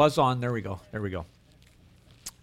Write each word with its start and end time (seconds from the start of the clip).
Buzz 0.00 0.16
on. 0.16 0.40
There 0.40 0.50
we 0.50 0.62
go. 0.62 0.80
There 0.92 1.02
we 1.02 1.10
go. 1.10 1.26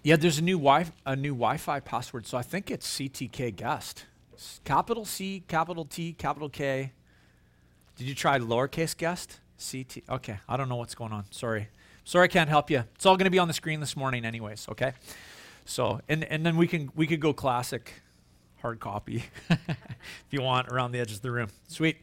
Yeah, 0.04 0.18
there's 0.18 0.38
a 0.38 0.44
new 0.44 0.60
wi 0.60 0.86
a 1.08 1.16
new 1.16 1.34
Wi-Fi 1.34 1.80
password, 1.80 2.28
so 2.28 2.38
I 2.38 2.44
think 2.44 2.70
it's 2.70 2.88
CTK 2.88 3.56
guest. 3.56 4.06
It's 4.32 4.62
capital 4.64 5.06
C, 5.06 5.42
capital 5.48 5.84
T, 5.84 6.14
capital 6.14 6.50
K. 6.50 6.92
Did 7.96 8.08
you 8.08 8.14
try 8.14 8.38
lowercase 8.38 8.96
guest? 8.96 9.40
CT. 9.58 10.04
Okay, 10.08 10.38
I 10.48 10.56
don't 10.56 10.70
know 10.70 10.76
what's 10.76 10.94
going 10.94 11.12
on. 11.12 11.26
Sorry. 11.32 11.70
Sorry, 12.04 12.26
I 12.26 12.28
can't 12.28 12.48
help 12.48 12.70
you. 12.70 12.84
It's 12.94 13.08
all 13.08 13.18
going 13.18 13.26
to 13.26 13.32
be 13.32 13.40
on 13.40 13.48
the 13.48 13.56
screen 13.56 13.80
this 13.80 13.98
morning, 13.98 14.24
anyways. 14.24 14.68
Okay. 14.70 14.94
So, 15.66 16.00
and 16.08 16.26
and 16.26 16.46
then 16.46 16.58
we 16.58 16.68
can 16.68 16.92
we 16.96 17.08
could 17.08 17.20
go 17.20 17.34
classic, 17.34 17.92
hard 18.62 18.80
copy, 18.80 19.24
if 19.50 20.28
you 20.30 20.44
want, 20.44 20.68
around 20.68 20.92
the 20.92 21.00
edges 21.00 21.16
of 21.16 21.22
the 21.24 21.32
room. 21.32 21.50
Sweet. 21.68 21.98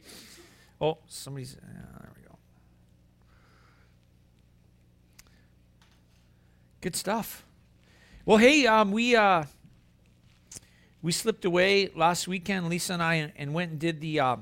Oh, 0.81 0.97
somebody's. 1.07 1.55
Uh, 1.55 1.99
there 2.01 2.11
we 2.13 2.23
go. 2.23 2.25
Good 6.85 6.95
stuff. 6.95 7.43
Well, 8.27 8.37
hey, 8.37 8.67
um, 8.67 8.91
we 8.91 9.15
uh, 9.15 9.45
we 11.01 11.11
slipped 11.11 11.43
away 11.43 11.89
last 11.95 12.27
weekend, 12.27 12.69
Lisa 12.69 12.93
and 12.93 13.01
I, 13.01 13.33
and, 13.35 13.55
went 13.55 13.71
and 13.71 13.79
did 13.79 14.01
the 14.01 14.19
uh, 14.19 14.35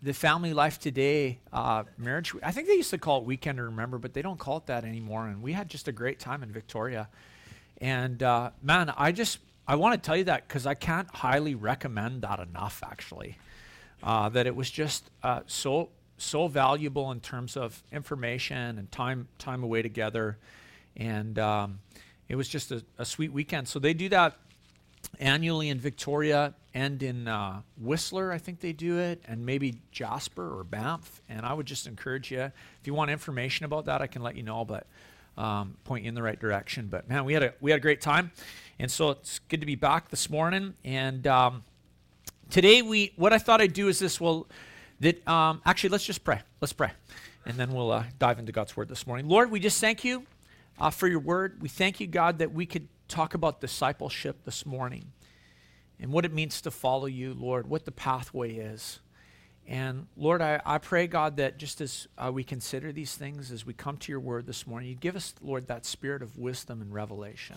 the 0.00 0.14
Family 0.14 0.54
Life 0.54 0.80
Today 0.80 1.40
uh, 1.52 1.84
marriage. 1.98 2.32
I 2.42 2.52
think 2.52 2.68
they 2.68 2.76
used 2.76 2.88
to 2.88 2.96
call 2.96 3.18
it 3.18 3.24
Weekend 3.24 3.58
to 3.58 3.64
Remember, 3.64 3.98
but 3.98 4.14
they 4.14 4.22
don't 4.22 4.38
call 4.38 4.56
it 4.56 4.64
that 4.64 4.86
anymore. 4.86 5.26
And 5.26 5.42
we 5.42 5.52
had 5.52 5.68
just 5.68 5.88
a 5.88 5.92
great 5.92 6.18
time 6.18 6.42
in 6.42 6.50
Victoria. 6.50 7.06
And 7.82 8.22
uh, 8.22 8.52
man, 8.62 8.94
I 8.96 9.12
just 9.12 9.38
I 9.68 9.74
want 9.74 10.02
to 10.02 10.06
tell 10.06 10.16
you 10.16 10.24
that 10.24 10.48
because 10.48 10.64
I 10.64 10.72
can't 10.72 11.14
highly 11.14 11.54
recommend 11.54 12.22
that 12.22 12.40
enough. 12.40 12.82
Actually, 12.82 13.36
uh, 14.02 14.30
that 14.30 14.46
it 14.46 14.56
was 14.56 14.70
just 14.70 15.10
uh, 15.22 15.40
so 15.46 15.90
so 16.16 16.48
valuable 16.48 17.10
in 17.12 17.20
terms 17.20 17.58
of 17.58 17.82
information 17.92 18.78
and 18.78 18.90
time 18.90 19.28
time 19.36 19.62
away 19.62 19.82
together, 19.82 20.38
and 20.96 21.38
um, 21.38 21.78
it 22.30 22.36
was 22.36 22.48
just 22.48 22.70
a, 22.70 22.82
a 22.96 23.04
sweet 23.04 23.32
weekend. 23.32 23.66
So 23.66 23.80
they 23.80 23.92
do 23.92 24.08
that 24.10 24.36
annually 25.18 25.68
in 25.68 25.80
Victoria 25.80 26.54
and 26.72 27.02
in 27.02 27.26
uh, 27.26 27.62
Whistler, 27.76 28.30
I 28.30 28.38
think 28.38 28.60
they 28.60 28.72
do 28.72 28.98
it, 28.98 29.20
and 29.26 29.44
maybe 29.44 29.80
Jasper 29.90 30.60
or 30.60 30.62
Banff. 30.62 31.20
And 31.28 31.44
I 31.44 31.52
would 31.52 31.66
just 31.66 31.88
encourage 31.88 32.30
you, 32.30 32.42
if 32.42 32.52
you 32.84 32.94
want 32.94 33.10
information 33.10 33.66
about 33.66 33.86
that, 33.86 34.00
I 34.00 34.06
can 34.06 34.22
let 34.22 34.36
you 34.36 34.44
know, 34.44 34.64
but 34.64 34.86
um, 35.36 35.76
point 35.82 36.04
you 36.04 36.08
in 36.08 36.14
the 36.14 36.22
right 36.22 36.38
direction. 36.38 36.86
But 36.86 37.08
man, 37.08 37.24
we 37.24 37.32
had 37.32 37.42
a 37.42 37.54
we 37.60 37.72
had 37.72 37.78
a 37.78 37.82
great 37.82 38.00
time, 38.00 38.30
and 38.78 38.88
so 38.88 39.10
it's 39.10 39.40
good 39.48 39.58
to 39.60 39.66
be 39.66 39.74
back 39.74 40.10
this 40.10 40.30
morning. 40.30 40.74
And 40.84 41.26
um, 41.26 41.64
today 42.48 42.80
we 42.82 43.12
what 43.16 43.32
I 43.32 43.38
thought 43.38 43.60
I'd 43.60 43.72
do 43.72 43.88
is 43.88 43.98
this. 43.98 44.20
Well, 44.20 44.46
that 45.00 45.26
um, 45.26 45.62
actually 45.66 45.90
let's 45.90 46.04
just 46.04 46.22
pray. 46.22 46.40
Let's 46.60 46.72
pray, 46.72 46.92
and 47.44 47.56
then 47.56 47.72
we'll 47.72 47.90
uh, 47.90 48.04
dive 48.20 48.38
into 48.38 48.52
God's 48.52 48.76
word 48.76 48.88
this 48.88 49.04
morning. 49.04 49.28
Lord, 49.28 49.50
we 49.50 49.58
just 49.58 49.80
thank 49.80 50.04
you 50.04 50.24
uh, 50.80 50.90
for 50.90 51.06
your 51.06 51.20
word. 51.20 51.60
We 51.60 51.68
thank 51.68 52.00
you, 52.00 52.06
God, 52.06 52.38
that 52.38 52.52
we 52.52 52.66
could 52.66 52.88
talk 53.08 53.34
about 53.34 53.60
discipleship 53.60 54.44
this 54.44 54.64
morning 54.64 55.12
and 55.98 56.12
what 56.12 56.24
it 56.24 56.32
means 56.32 56.60
to 56.62 56.70
follow 56.70 57.06
you, 57.06 57.34
Lord, 57.34 57.68
what 57.68 57.84
the 57.84 57.92
pathway 57.92 58.54
is. 58.54 59.00
And 59.66 60.06
Lord, 60.16 60.40
I, 60.40 60.60
I 60.64 60.78
pray, 60.78 61.06
God, 61.06 61.36
that 61.36 61.58
just 61.58 61.80
as 61.80 62.08
uh, 62.16 62.30
we 62.32 62.42
consider 62.42 62.92
these 62.92 63.14
things, 63.14 63.52
as 63.52 63.66
we 63.66 63.74
come 63.74 63.98
to 63.98 64.10
your 64.10 64.20
word 64.20 64.46
this 64.46 64.66
morning, 64.66 64.88
you'd 64.88 65.00
give 65.00 65.16
us, 65.16 65.34
Lord, 65.42 65.68
that 65.68 65.84
spirit 65.84 66.22
of 66.22 66.38
wisdom 66.38 66.80
and 66.80 66.92
revelation. 66.92 67.56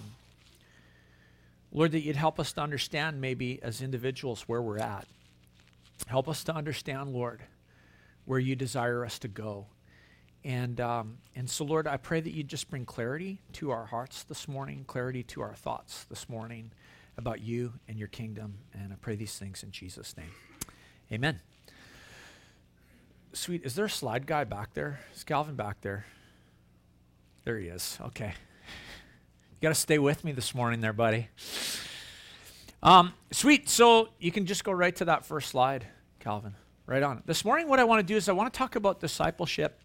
Lord, 1.71 1.91
that 1.94 2.01
you'd 2.01 2.16
help 2.16 2.39
us 2.39 2.53
to 2.53 2.61
understand, 2.61 3.19
maybe 3.19 3.59
as 3.63 3.81
individuals, 3.81 4.44
where 4.44 4.61
we're 4.61 4.77
at. 4.77 5.07
Help 6.05 6.27
us 6.27 6.44
to 6.44 6.53
understand, 6.53 7.13
Lord, 7.13 7.41
where 8.25 8.39
you 8.39 8.55
desire 8.55 9.03
us 9.03 9.17
to 9.19 9.27
go. 9.27 9.66
And, 10.45 10.81
um, 10.81 11.17
and 11.36 11.49
so, 11.49 11.63
Lord, 11.63 11.88
I 11.88 11.97
pray 11.97 12.19
that 12.19 12.34
you 12.34 12.44
just 12.44 12.69
bring 12.69 12.85
clarity 12.85 13.40
to 13.53 13.72
our 13.72 13.85
hearts 13.85 14.23
this 14.23 14.47
morning, 14.47 14.84
clarity 14.85 15.23
to 15.23 15.41
our 15.41 15.53
thoughts 15.53 16.06
this 16.09 16.28
morning 16.28 16.72
about 17.18 17.41
you 17.41 17.73
and 17.88 17.97
your 17.97 18.09
kingdom. 18.09 18.56
And 18.73 18.91
I 18.91 18.95
pray 18.97 19.16
these 19.16 19.38
things 19.38 19.63
in 19.63 19.72
Jesus' 19.72 20.18
name. 20.18 20.31
Amen. 21.12 21.40
Sweet. 23.31 23.63
Is 23.63 23.75
there 23.75 23.85
a 23.85 23.90
slide 23.90 24.28
guy 24.28 24.44
back 24.44 24.73
there? 24.73 25.00
Is 25.16 25.23
Calvin 25.23 25.56
back 25.56 25.81
there? 25.81 26.06
There 27.45 27.57
he 27.57 27.68
is. 27.68 27.97
Okay. 28.01 28.34
You 29.51 29.57
got 29.62 29.69
to 29.69 29.75
stay 29.75 29.97
with 29.97 30.23
me 30.23 30.34
this 30.34 30.53
morning 30.53 30.81
there, 30.81 30.94
buddy. 30.94 31.29
Um, 32.81 33.13
sweet. 33.31 33.69
So 33.69 34.09
you 34.19 34.31
can 34.31 34.45
just 34.45 34.66
go 34.66 34.73
right 34.73 34.95
to 34.97 35.06
that 35.06 35.25
first 35.25 35.50
slide, 35.50 35.88
Calvin. 36.19 36.56
Right 36.85 37.01
on. 37.01 37.23
This 37.25 37.45
morning, 37.45 37.69
what 37.69 37.79
I 37.79 37.85
want 37.85 38.00
to 38.01 38.03
do 38.06 38.18
is 38.18 38.28
I 38.28 38.34
want 38.34 38.53
to 38.53 38.57
talk 38.57 38.75
about 38.75 39.00
discipleship 39.00 39.79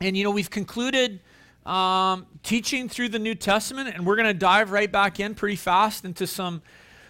and 0.00 0.16
you 0.16 0.24
know, 0.24 0.30
we've 0.30 0.50
concluded 0.50 1.20
um, 1.64 2.26
teaching 2.42 2.88
through 2.88 3.08
the 3.08 3.18
New 3.18 3.34
Testament, 3.34 3.94
and 3.94 4.06
we're 4.06 4.16
going 4.16 4.28
to 4.28 4.34
dive 4.34 4.70
right 4.70 4.90
back 4.90 5.18
in 5.20 5.34
pretty 5.34 5.56
fast 5.56 6.04
into 6.04 6.26
some 6.26 6.62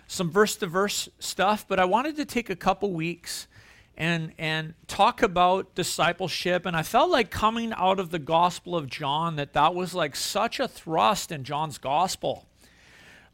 some 0.08 0.30
verse 0.30 0.54
to 0.56 0.66
verse 0.66 1.08
stuff. 1.18 1.66
But 1.66 1.80
I 1.80 1.84
wanted 1.84 2.16
to 2.16 2.24
take 2.24 2.48
a 2.48 2.56
couple 2.56 2.92
weeks 2.92 3.48
and 3.96 4.32
and 4.38 4.74
talk 4.86 5.22
about 5.22 5.74
discipleship. 5.74 6.64
And 6.64 6.76
I 6.76 6.82
felt 6.82 7.10
like 7.10 7.30
coming 7.30 7.72
out 7.76 7.98
of 7.98 8.10
the 8.10 8.18
Gospel 8.18 8.76
of 8.76 8.88
John 8.88 9.36
that 9.36 9.52
that 9.54 9.74
was 9.74 9.94
like 9.94 10.14
such 10.14 10.60
a 10.60 10.68
thrust 10.68 11.32
in 11.32 11.44
John's 11.44 11.78
Gospel. 11.78 12.46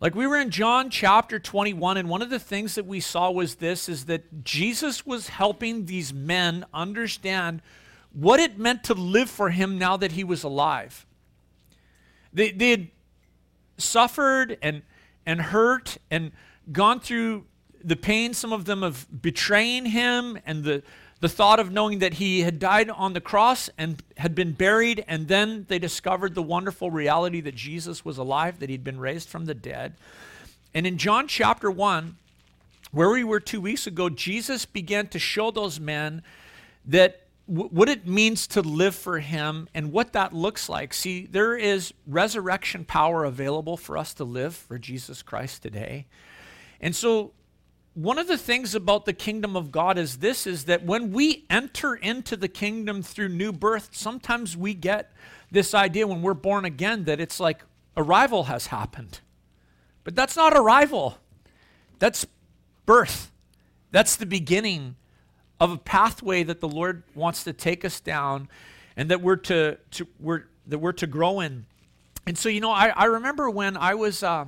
Like 0.01 0.17
we 0.17 0.27
were 0.27 0.39
in 0.39 0.51
John 0.51 0.91
chapter 0.91 1.39
21 1.39 1.97
and 1.97 2.09
one 2.09 2.23
of 2.23 2.31
the 2.31 2.41
things 2.41 2.75
that 2.75 2.87
we 2.87 2.99
saw 2.99 3.31
was 3.31 3.57
this 3.57 3.89
is 3.89 4.07
that 4.07 4.43
Jesus 4.43 5.07
was 5.07 5.29
helping 5.29 5.87
these 5.87 6.13
men 6.13 6.65
understand 6.75 7.63
what 8.13 8.41
it 8.41 8.59
meant 8.59 8.85
to 8.85 8.95
live 8.95 9.31
for 9.31 9.51
him 9.51 9.79
now 9.79 9.97
that 9.97 10.13
he 10.13 10.25
was 10.25 10.43
alive. 10.43 11.07
They, 12.33 12.51
they 12.51 12.71
had 12.71 12.89
suffered 13.79 14.59
and, 14.63 14.83
and 15.27 15.41
hurt 15.41 15.99
and 16.11 16.33
gone 16.71 17.01
through 17.01 17.45
the 17.85 17.97
pain, 17.97 18.35
some 18.35 18.53
of 18.53 18.65
them 18.65 18.83
of 18.83 19.07
betraying 19.23 19.87
him 19.87 20.39
and 20.47 20.63
the, 20.65 20.83
the 21.21 21.29
thought 21.29 21.61
of 21.61 21.71
knowing 21.71 22.01
that 22.01 22.15
he 22.15 22.41
had 22.41 22.59
died 22.59 22.91
on 22.91 23.13
the 23.13 23.21
cross 23.21 23.71
and 23.79 24.03
had 24.17 24.35
been 24.35 24.53
buried, 24.53 25.05
and 25.07 25.29
then 25.29 25.67
they 25.69 25.79
discovered 25.79 26.35
the 26.35 26.43
wonderful 26.43 26.91
reality 26.91 27.41
that 27.41 27.55
Jesus 27.55 28.05
was 28.05 28.19
alive, 28.19 28.59
that 28.61 28.69
he'd 28.69 28.85
been 28.85 29.01
raised 29.01 29.29
from 29.29 29.47
the 29.47 29.55
dead. 29.55 29.95
And 30.75 30.87
in 30.87 30.99
John 30.99 31.29
chapter 31.29 31.71
1, 31.71 32.17
where 32.93 33.11
we 33.11 33.25
were 33.25 33.41
two 33.41 33.61
weeks 33.61 33.87
ago, 33.87 34.09
Jesus 34.09 34.67
began 34.67 35.07
to 35.09 35.19
show 35.19 35.51
those 35.51 35.79
men 35.79 36.23
that 36.87 37.23
what 37.47 37.89
it 37.89 38.07
means 38.07 38.47
to 38.49 38.63
live 38.63 38.95
for 38.95 39.19
Him 39.19 39.69
and 39.75 39.93
what 39.93 40.13
that 40.13 40.33
looks 40.33 40.69
like. 40.69 40.95
See, 40.95 41.27
there 41.27 41.57
is 41.57 41.93
resurrection 42.07 42.85
power 42.85 43.25
available 43.25 43.77
for 43.77 43.99
us 43.99 44.15
to 44.15 44.25
live 44.25 44.55
for 44.55 44.79
Jesus 44.79 45.23
Christ 45.23 45.63
today. 45.63 46.07
And 46.81 46.95
so, 46.95 47.33
one 47.95 48.19
of 48.19 48.27
the 48.27 48.39
things 48.39 48.75
about 48.75 49.05
the 49.05 49.13
kingdom 49.13 49.55
of 49.55 49.71
God 49.71 49.99
is 49.99 50.19
this 50.19 50.47
is 50.47 50.65
that 50.65 50.85
when 50.85 51.13
we 51.13 51.45
enter 51.51 51.95
into 51.95 52.37
the 52.37 52.49
kingdom 52.49 53.03
through 53.03 53.29
new 53.29 53.53
birth, 53.53 53.91
sometimes 53.93 54.57
we 54.57 54.73
get 54.73 55.13
this 55.51 55.75
idea 55.75 56.07
when 56.07 56.23
we're 56.23 56.33
born 56.33 56.65
again 56.65 57.05
that 57.05 57.21
it's 57.21 57.39
like 57.39 57.63
arrival 57.97 58.45
has 58.45 58.69
happened. 58.69 59.21
But 60.05 60.17
that's 60.17 60.37
not 60.37 60.57
arrival, 60.57 61.19
that's 61.99 62.27
birth. 62.87 63.31
That's 63.91 64.17
the 64.17 64.25
beginning 64.25 64.97
of 65.63 65.71
a 65.71 65.79
pathway 65.79 66.43
that 66.43 66.61
the 66.61 66.69
Lord 66.69 67.05
wants 67.15 67.45
to 67.45 67.53
take 67.53 67.85
us 67.85 68.01
down 68.01 68.49
and 68.97 69.09
that 69.13 69.23
we're 69.23 69.37
to, 69.37 69.79
to 69.93 70.09
we're, 70.19 70.43
that 70.67 70.79
we're 70.79 70.93
to 70.93 71.07
grow 71.07 71.39
in. 71.39 71.67
And 72.27 72.37
so, 72.37 72.49
you 72.49 72.61
know, 72.61 72.73
I, 72.73 72.89
I 72.89 73.05
remember 73.05 73.49
when 73.49 73.77
I 73.77 73.95
was 73.95 74.25
uh, 74.25 74.47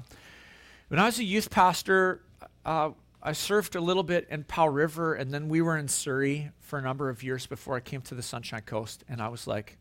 when 0.88 0.98
I 0.98 1.06
was 1.06 1.20
a 1.20 1.24
youth 1.24 1.50
pastor, 1.50 2.20
uh, 2.64 2.90
I 3.22 3.32
served 3.32 3.76
a 3.76 3.80
little 3.80 4.02
bit 4.02 4.26
in 4.28 4.42
Powell 4.42 4.70
River, 4.70 5.14
and 5.14 5.32
then 5.32 5.48
we 5.48 5.62
were 5.62 5.78
in 5.78 5.86
Surrey 5.86 6.50
for 6.58 6.80
a 6.80 6.82
number 6.82 7.08
of 7.08 7.22
years 7.22 7.46
before 7.46 7.76
I 7.76 7.80
came 7.80 8.00
to 8.02 8.16
the 8.16 8.22
Sunshine 8.22 8.62
Coast. 8.62 9.04
And 9.08 9.22
I 9.22 9.28
was 9.28 9.46
like 9.46 9.78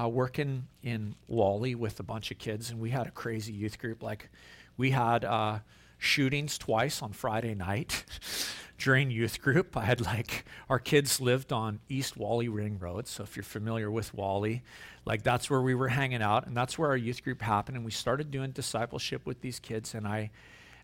uh, 0.00 0.08
working 0.08 0.68
in 0.84 1.16
Whalley 1.26 1.74
with 1.74 1.98
a 1.98 2.04
bunch 2.04 2.30
of 2.30 2.38
kids, 2.38 2.70
and 2.70 2.78
we 2.78 2.90
had 2.90 3.08
a 3.08 3.10
crazy 3.10 3.52
youth 3.52 3.80
group. 3.80 4.00
Like, 4.00 4.30
we 4.76 4.92
had 4.92 5.24
uh, 5.24 5.58
shootings 5.98 6.56
twice 6.56 7.02
on 7.02 7.12
Friday 7.12 7.56
night. 7.56 8.04
during 8.78 9.10
youth 9.10 9.42
group. 9.42 9.76
I 9.76 9.84
had 9.84 10.00
like, 10.00 10.44
our 10.70 10.78
kids 10.78 11.20
lived 11.20 11.52
on 11.52 11.80
East 11.88 12.16
Whalley 12.16 12.48
Ring 12.48 12.78
Road. 12.78 13.06
So 13.06 13.24
if 13.24 13.36
you're 13.36 13.42
familiar 13.42 13.90
with 13.90 14.14
Whalley, 14.14 14.62
like 15.04 15.22
that's 15.22 15.50
where 15.50 15.60
we 15.60 15.74
were 15.74 15.88
hanging 15.88 16.22
out 16.22 16.46
and 16.46 16.56
that's 16.56 16.78
where 16.78 16.88
our 16.88 16.96
youth 16.96 17.22
group 17.22 17.42
happened. 17.42 17.76
And 17.76 17.84
we 17.84 17.90
started 17.90 18.30
doing 18.30 18.52
discipleship 18.52 19.26
with 19.26 19.40
these 19.40 19.58
kids. 19.58 19.94
And 19.94 20.06
I, 20.06 20.30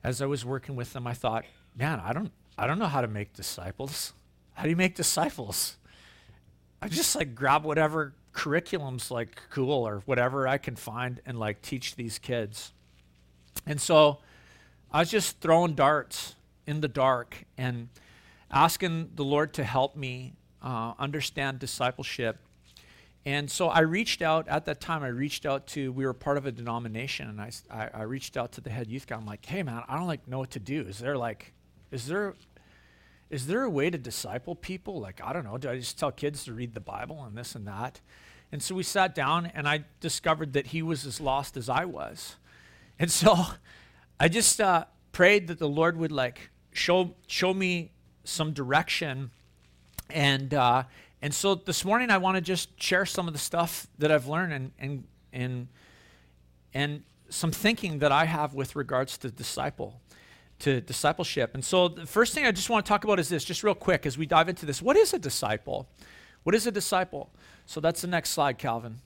as 0.03 0.21
I 0.21 0.27
was 0.27 0.45
working 0.45 0.77
with 0.77 0.93
them, 0.93 1.07
I 1.07 1.15
thought, 1.15 1.45
man, 1.77 2.01
I 2.01 2.13
don't, 2.13 2.33
I 2.59 2.67
don't 2.67 2.79
know 2.79 2.87
how 2.87 3.01
to 3.01 3.09
make 3.09 3.33
disciples. 3.33 4.13
How 4.55 4.65
do 4.65 4.71
you 4.71 4.77
make 4.77 4.95
disciples? 4.95 5.77
I 6.83 6.89
just 6.89 7.17
like 7.17 7.35
grab 7.35 7.65
whatever 7.65 8.15
curriculum's 8.33 9.11
like 9.11 9.41
cool 9.51 9.87
or 9.87 10.03
whatever 10.07 10.47
I 10.47 10.59
can 10.59 10.77
find 10.77 11.21
and 11.25 11.39
like 11.39 11.63
teach 11.63 11.97
these 11.97 12.19
kids. 12.19 12.73
And 13.67 13.81
so 13.81 14.19
I 14.93 15.01
was 15.01 15.11
just 15.11 15.41
throwing 15.41 15.75
darts 15.75 16.35
in 16.67 16.81
the 16.81 16.89
dark 16.89 17.45
and 17.59 17.89
asking 18.51 19.11
the 19.15 19.25
Lord 19.25 19.53
to 19.55 19.65
help 19.65 19.97
me 19.97 20.35
uh, 20.63 20.95
understand 20.99 21.59
discipleship. 21.59 22.39
And 23.27 23.51
so 23.51 23.69
I 23.69 23.81
reached 23.81 24.23
out 24.23 24.49
at 24.49 24.67
that 24.67 24.81
time. 24.81 25.03
I 25.03 25.09
reached 25.09 25.47
out 25.47 25.67
to 25.69 25.93
we 25.93 26.05
were 26.05 26.13
part 26.13 26.37
of 26.37 26.47
a 26.47 26.53
denomination, 26.53 27.29
and 27.29 27.41
I, 27.41 27.51
I, 27.71 27.91
I 27.95 28.03
reached 28.03 28.37
out 28.37 28.53
to 28.53 28.61
the 28.61 28.71
head 28.71 28.91
youth 28.91 29.07
guy. 29.07 29.17
I'm 29.17 29.25
like, 29.25 29.45
hey 29.47 29.63
man, 29.63 29.83
I 29.89 29.97
don't 29.97 30.07
like 30.07 30.29
know 30.29 30.39
what 30.39 30.51
to 30.53 30.61
do. 30.61 30.83
Is 30.83 30.99
there 30.99 31.17
like, 31.17 31.55
is 31.91 32.07
there, 32.07 32.35
is 33.31 33.47
there 33.47 33.63
a 33.63 33.71
way 33.71 33.89
to 33.89 33.97
disciple 33.97 34.55
people? 34.55 35.01
Like 35.01 35.23
I 35.25 35.33
don't 35.33 35.45
know. 35.45 35.57
Do 35.57 35.71
I 35.71 35.79
just 35.79 35.99
tell 35.99 36.13
kids 36.13 36.45
to 36.45 36.53
read 36.53 36.75
the 36.75 36.81
Bible 36.81 37.25
and 37.25 37.37
this 37.37 37.55
and 37.55 37.67
that? 37.67 38.01
And 38.53 38.63
so 38.63 38.75
we 38.75 38.83
sat 38.83 39.15
down, 39.15 39.51
and 39.55 39.67
I 39.67 39.85
discovered 40.01 40.53
that 40.53 40.69
he 40.69 40.83
was 40.83 41.07
as 41.07 41.19
lost 41.19 41.57
as 41.57 41.71
I 41.71 41.87
was, 41.87 42.37
and 42.99 43.11
so 43.11 43.37
I 44.21 44.29
just 44.29 44.61
uh, 44.61 44.85
prayed 45.13 45.47
that 45.47 45.59
the 45.59 45.69
Lord 45.69 45.97
would 45.97 46.13
like 46.13 46.51
show 46.75 47.15
show 47.27 47.55
me 47.55 47.91
some 48.25 48.53
direction, 48.53 49.31
and 50.11 50.53
uh, 50.53 50.83
and 51.23 51.33
so 51.33 51.55
this 51.55 51.85
morning 51.85 52.11
I 52.11 52.19
want 52.19 52.37
to 52.37 52.43
just 52.43 52.81
share 52.81 53.07
some 53.07 53.27
of 53.27 53.33
the 53.33 53.41
stuff 53.41 53.87
that 53.99 54.13
I've 54.13 54.27
learned 54.27 54.53
and 54.53 54.73
and 54.79 55.05
and 55.33 55.69
and 56.75 57.03
some 57.31 57.51
thinking 57.51 58.01
that 58.01 58.13
I 58.13 58.27
have 58.27 58.53
with 58.53 58.77
regards 58.77 59.17
to 59.19 59.31
disciple 59.31 60.01
to 60.61 60.81
discipleship. 60.81 61.55
And 61.55 61.65
so 61.65 61.89
the 61.89 62.07
first 62.07 62.33
thing 62.33 62.47
I 62.47 62.53
just 62.53 62.71
want 62.71 62.87
to 62.87 62.89
talk 62.89 63.05
about 63.05 63.19
is 63.19 63.29
this, 63.29 63.45
just 63.45 63.65
real 63.65 63.75
quick 63.75 64.07
as 64.07 64.17
we 64.17 64.25
dive 64.25 64.49
into 64.49 64.65
this. 64.65 64.81
What 64.81 64.97
is 64.97 65.13
a 65.13 65.19
disciple? 65.19 65.89
What 66.45 66.55
is 66.55 66.67
a 66.67 66.71
disciple? 66.71 67.31
So 67.67 67.81
that's 67.81 68.03
the 68.03 68.07
next 68.07 68.31
slide, 68.31 68.59
Calvin. 68.59 69.01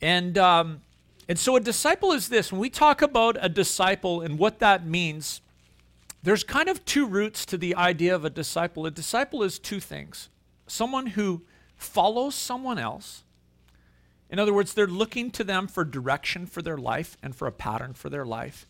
And 0.00 0.36
um, 0.36 0.80
and 1.28 1.38
so 1.38 1.56
a 1.56 1.60
disciple 1.60 2.12
is 2.12 2.28
this. 2.28 2.50
When 2.50 2.60
we 2.60 2.68
talk 2.68 3.00
about 3.00 3.36
a 3.40 3.48
disciple 3.48 4.20
and 4.22 4.38
what 4.38 4.58
that 4.58 4.84
means, 4.84 5.40
there's 6.22 6.44
kind 6.44 6.68
of 6.68 6.84
two 6.84 7.06
roots 7.06 7.44
to 7.46 7.56
the 7.56 7.74
idea 7.74 8.14
of 8.14 8.24
a 8.24 8.30
disciple. 8.30 8.86
A 8.86 8.90
disciple 8.90 9.42
is 9.42 9.58
two 9.58 9.80
things 9.80 10.28
someone 10.66 11.06
who 11.08 11.42
follows 11.76 12.34
someone 12.34 12.78
else. 12.78 13.24
In 14.30 14.38
other 14.38 14.54
words, 14.54 14.72
they're 14.72 14.86
looking 14.86 15.30
to 15.32 15.44
them 15.44 15.66
for 15.66 15.84
direction 15.84 16.46
for 16.46 16.62
their 16.62 16.78
life 16.78 17.18
and 17.22 17.36
for 17.36 17.46
a 17.46 17.52
pattern 17.52 17.92
for 17.92 18.08
their 18.08 18.24
life. 18.24 18.66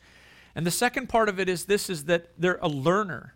And 0.56 0.66
the 0.66 0.72
second 0.72 1.08
part 1.08 1.28
of 1.28 1.38
it 1.38 1.49
is 1.49 1.66
this 1.66 1.88
is 1.88 2.06
that 2.06 2.31
they're 2.37 2.58
a 2.60 2.69
learner, 2.69 3.34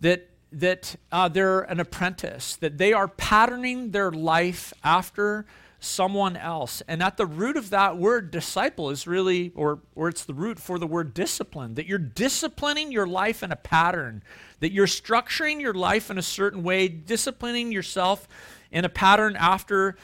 that, 0.00 0.28
that 0.50 0.96
uh, 1.12 1.28
they're 1.28 1.60
an 1.60 1.78
apprentice, 1.78 2.56
that 2.56 2.78
they 2.78 2.92
are 2.92 3.06
patterning 3.06 3.92
their 3.92 4.10
life 4.10 4.72
after 4.82 5.46
someone 5.80 6.36
else. 6.36 6.82
And 6.88 7.02
at 7.02 7.16
the 7.16 7.26
root 7.26 7.56
of 7.56 7.70
that 7.70 7.96
word 7.96 8.30
disciple 8.30 8.90
is 8.90 9.06
really, 9.06 9.52
or, 9.54 9.80
or 9.94 10.08
it's 10.08 10.24
the 10.24 10.34
root 10.34 10.58
for 10.58 10.78
the 10.78 10.86
word 10.86 11.14
discipline, 11.14 11.74
that 11.74 11.86
you're 11.86 11.98
disciplining 11.98 12.90
your 12.90 13.06
life 13.06 13.42
in 13.42 13.52
a 13.52 13.56
pattern, 13.56 14.22
that 14.60 14.72
you're 14.72 14.86
structuring 14.86 15.60
your 15.60 15.74
life 15.74 16.10
in 16.10 16.18
a 16.18 16.22
certain 16.22 16.62
way, 16.62 16.88
disciplining 16.88 17.70
yourself 17.70 18.26
in 18.72 18.84
a 18.84 18.88
pattern 18.88 19.36
after 19.36 19.96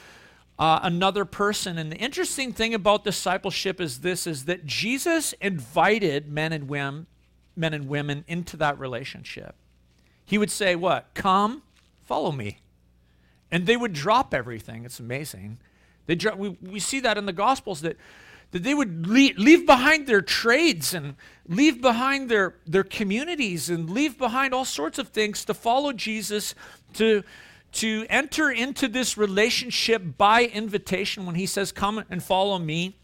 uh, 0.57 0.79
another 0.83 1.25
person. 1.25 1.77
And 1.77 1.91
the 1.91 1.97
interesting 1.97 2.53
thing 2.53 2.73
about 2.73 3.03
discipleship 3.03 3.81
is 3.81 3.99
this 3.99 4.25
is 4.25 4.45
that 4.45 4.65
Jesus 4.65 5.33
invited 5.41 6.29
men 6.29 6.53
and 6.53 6.69
women, 6.69 7.07
men 7.55 7.73
and 7.73 7.89
women 7.89 8.23
into 8.27 8.55
that 8.57 8.79
relationship. 8.79 9.55
He 10.23 10.37
would 10.37 10.51
say, 10.51 10.75
What? 10.75 11.09
Come, 11.13 11.63
follow 12.05 12.31
me. 12.31 12.59
And 13.51 13.65
they 13.65 13.77
would 13.77 13.93
drop 13.93 14.33
everything. 14.33 14.85
It's 14.85 14.99
amazing. 14.99 15.59
They 16.05 16.15
dro- 16.15 16.35
we, 16.35 16.49
we 16.61 16.79
see 16.79 16.99
that 17.01 17.17
in 17.17 17.25
the 17.25 17.33
Gospels 17.33 17.81
that, 17.81 17.97
that 18.51 18.63
they 18.63 18.73
would 18.73 19.07
leave, 19.07 19.37
leave 19.37 19.65
behind 19.65 20.07
their 20.07 20.21
trades 20.21 20.93
and 20.93 21.15
leave 21.47 21.81
behind 21.81 22.29
their, 22.29 22.55
their 22.65 22.83
communities 22.83 23.69
and 23.69 23.89
leave 23.89 24.17
behind 24.17 24.53
all 24.53 24.65
sorts 24.65 24.97
of 24.97 25.09
things 25.09 25.45
to 25.45 25.53
follow 25.53 25.93
Jesus, 25.93 26.55
to, 26.93 27.23
to 27.73 28.05
enter 28.09 28.49
into 28.49 28.87
this 28.87 29.17
relationship 29.17 30.17
by 30.17 30.45
invitation 30.45 31.25
when 31.25 31.35
he 31.35 31.45
says, 31.45 31.71
Come 31.71 32.03
and 32.09 32.23
follow 32.23 32.57
me. 32.57 32.97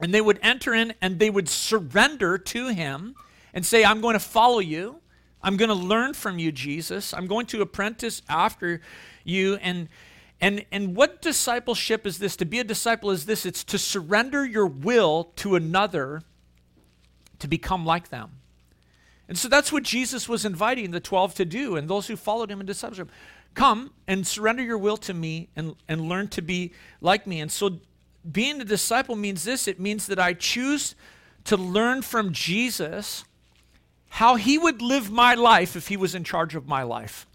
And 0.00 0.14
they 0.14 0.20
would 0.20 0.38
enter 0.42 0.74
in 0.74 0.94
and 1.00 1.18
they 1.18 1.30
would 1.30 1.48
surrender 1.48 2.38
to 2.38 2.68
him 2.68 3.14
and 3.52 3.64
say, 3.66 3.84
I'm 3.84 4.00
going 4.00 4.14
to 4.14 4.20
follow 4.20 4.60
you. 4.60 5.00
I'm 5.42 5.56
going 5.56 5.68
to 5.68 5.74
learn 5.74 6.14
from 6.14 6.38
you, 6.38 6.52
Jesus. 6.52 7.14
I'm 7.14 7.26
going 7.26 7.46
to 7.46 7.62
apprentice 7.62 8.22
after 8.28 8.80
you. 9.30 9.56
And, 9.56 9.88
and, 10.40 10.64
and 10.70 10.94
what 10.94 11.22
discipleship 11.22 12.06
is 12.06 12.18
this? 12.18 12.36
To 12.36 12.44
be 12.44 12.58
a 12.58 12.64
disciple 12.64 13.10
is 13.10 13.26
this 13.26 13.46
it's 13.46 13.64
to 13.64 13.78
surrender 13.78 14.44
your 14.44 14.66
will 14.66 15.32
to 15.36 15.54
another 15.54 16.22
to 17.38 17.48
become 17.48 17.86
like 17.86 18.10
them. 18.10 18.32
And 19.28 19.38
so 19.38 19.48
that's 19.48 19.72
what 19.72 19.84
Jesus 19.84 20.28
was 20.28 20.44
inviting 20.44 20.90
the 20.90 21.00
12 21.00 21.34
to 21.36 21.44
do 21.44 21.76
and 21.76 21.88
those 21.88 22.08
who 22.08 22.16
followed 22.16 22.50
him 22.50 22.60
in 22.60 22.66
discipleship. 22.66 23.10
Come 23.54 23.92
and 24.06 24.26
surrender 24.26 24.62
your 24.62 24.78
will 24.78 24.96
to 24.98 25.14
me 25.14 25.48
and, 25.54 25.76
and 25.88 26.02
learn 26.02 26.28
to 26.28 26.42
be 26.42 26.72
like 27.00 27.26
me. 27.26 27.40
And 27.40 27.50
so 27.50 27.78
being 28.30 28.60
a 28.60 28.64
disciple 28.64 29.16
means 29.16 29.44
this 29.44 29.68
it 29.68 29.78
means 29.78 30.06
that 30.06 30.18
I 30.18 30.32
choose 30.32 30.94
to 31.44 31.56
learn 31.56 32.02
from 32.02 32.32
Jesus 32.32 33.24
how 34.10 34.34
he 34.34 34.58
would 34.58 34.82
live 34.82 35.10
my 35.10 35.34
life 35.34 35.76
if 35.76 35.88
he 35.88 35.96
was 35.96 36.14
in 36.14 36.24
charge 36.24 36.54
of 36.54 36.66
my 36.66 36.82
life. 36.82 37.26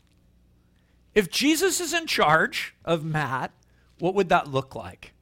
If 1.16 1.32
Jesus 1.32 1.80
is 1.80 1.94
in 1.94 2.08
charge 2.08 2.76
of 2.84 3.04
Matt, 3.04 3.52
what 4.00 4.14
would 4.14 4.30
that 4.30 4.50
look 4.50 4.76
like? 4.76 5.14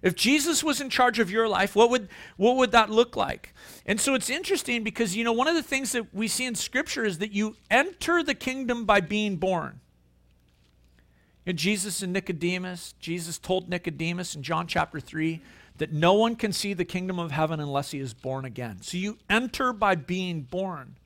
If 0.00 0.14
Jesus 0.14 0.62
was 0.62 0.80
in 0.80 0.88
charge 0.88 1.18
of 1.18 1.32
your 1.32 1.48
life, 1.48 1.74
what 1.74 1.90
would, 1.90 2.08
what 2.36 2.56
would 2.56 2.70
that 2.70 2.90
look 2.90 3.16
like? 3.16 3.52
And 3.84 4.00
so 4.00 4.14
it's 4.14 4.30
interesting 4.30 4.84
because, 4.84 5.16
you 5.16 5.24
know, 5.24 5.32
one 5.32 5.48
of 5.48 5.56
the 5.56 5.64
things 5.64 5.92
that 5.92 6.14
we 6.14 6.28
see 6.28 6.44
in 6.44 6.54
Scripture 6.54 7.04
is 7.04 7.18
that 7.18 7.32
you 7.32 7.56
enter 7.70 8.22
the 8.22 8.34
kingdom 8.34 8.84
by 8.84 9.00
being 9.00 9.36
born. 9.36 9.80
And 11.44 11.58
Jesus 11.58 12.02
and 12.02 12.12
Nicodemus, 12.12 12.94
Jesus 13.00 13.38
told 13.38 13.68
Nicodemus 13.68 14.36
in 14.36 14.42
John 14.42 14.68
chapter 14.68 15.00
3 15.00 15.40
that 15.78 15.92
no 15.92 16.14
one 16.14 16.36
can 16.36 16.52
see 16.52 16.72
the 16.72 16.84
kingdom 16.84 17.18
of 17.18 17.32
heaven 17.32 17.58
unless 17.58 17.90
he 17.90 17.98
is 17.98 18.14
born 18.14 18.44
again. 18.44 18.82
So 18.82 18.96
you 18.96 19.18
enter 19.28 19.72
by 19.72 19.96
being 19.96 20.42
born. 20.42 20.96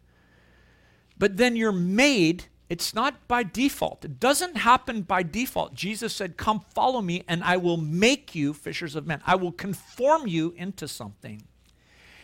But 1.18 1.36
then 1.36 1.56
you're 1.56 1.72
made 1.72 2.44
it's 2.70 2.94
not 2.94 3.26
by 3.26 3.42
default. 3.42 4.04
It 4.04 4.20
doesn't 4.20 4.56
happen 4.58 5.02
by 5.02 5.24
default. 5.24 5.74
Jesus 5.74 6.14
said, 6.14 6.36
Come 6.36 6.64
follow 6.72 7.02
me, 7.02 7.24
and 7.26 7.42
I 7.42 7.56
will 7.56 7.76
make 7.76 8.36
you 8.36 8.54
fishers 8.54 8.94
of 8.94 9.08
men. 9.08 9.20
I 9.26 9.34
will 9.34 9.50
conform 9.50 10.28
you 10.28 10.54
into 10.56 10.86
something. 10.86 11.42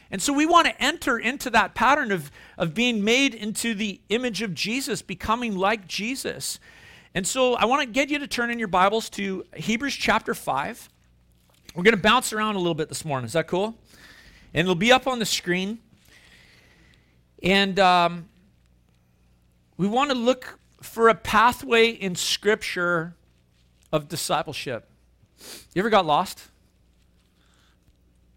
And 0.09 0.23
so 0.23 0.33
we 0.33 0.47
want 0.47 0.69
to 0.69 0.81
enter 0.81 1.19
into 1.19 1.51
that 1.51 1.75
pattern 1.75 2.13
of, 2.13 2.31
of 2.57 2.75
being 2.75 3.03
made 3.03 3.35
into 3.35 3.75
the 3.75 4.01
image 4.09 4.41
of 4.41 4.55
Jesus, 4.55 5.03
becoming 5.03 5.57
like 5.57 5.89
Jesus. 5.89 6.61
And 7.13 7.27
so 7.27 7.55
I 7.55 7.65
want 7.65 7.83
to 7.83 7.87
get 7.87 8.09
you 8.09 8.21
to 8.21 8.29
turn 8.29 8.49
in 8.53 8.61
your 8.61 8.69
Bibles 8.69 9.11
to 9.11 9.45
Hebrews 9.57 9.97
chapter 9.97 10.33
5. 10.33 10.89
We're 11.75 11.83
going 11.83 11.97
to 11.97 12.01
bounce 12.01 12.33
around 12.33 12.55
a 12.55 12.59
little 12.59 12.75
bit 12.75 12.89
this 12.89 13.05
morning. 13.05 13.27
Is 13.27 13.33
that 13.33 13.49
cool? 13.49 13.75
And 14.55 14.61
it'll 14.61 14.77
be 14.77 14.93
up 14.93 15.09
on 15.09 15.19
the 15.19 15.27
screen. 15.27 15.81
And 17.43 17.81
um, 17.81 18.29
we 19.77 19.87
want 19.87 20.11
to 20.11 20.17
look 20.17 20.59
for 20.81 21.09
a 21.09 21.15
pathway 21.15 21.89
in 21.89 22.15
Scripture 22.15 23.15
of 23.93 24.09
discipleship. 24.09 24.89
You 25.75 25.81
ever 25.81 25.91
got 25.91 26.07
lost? 26.07 26.49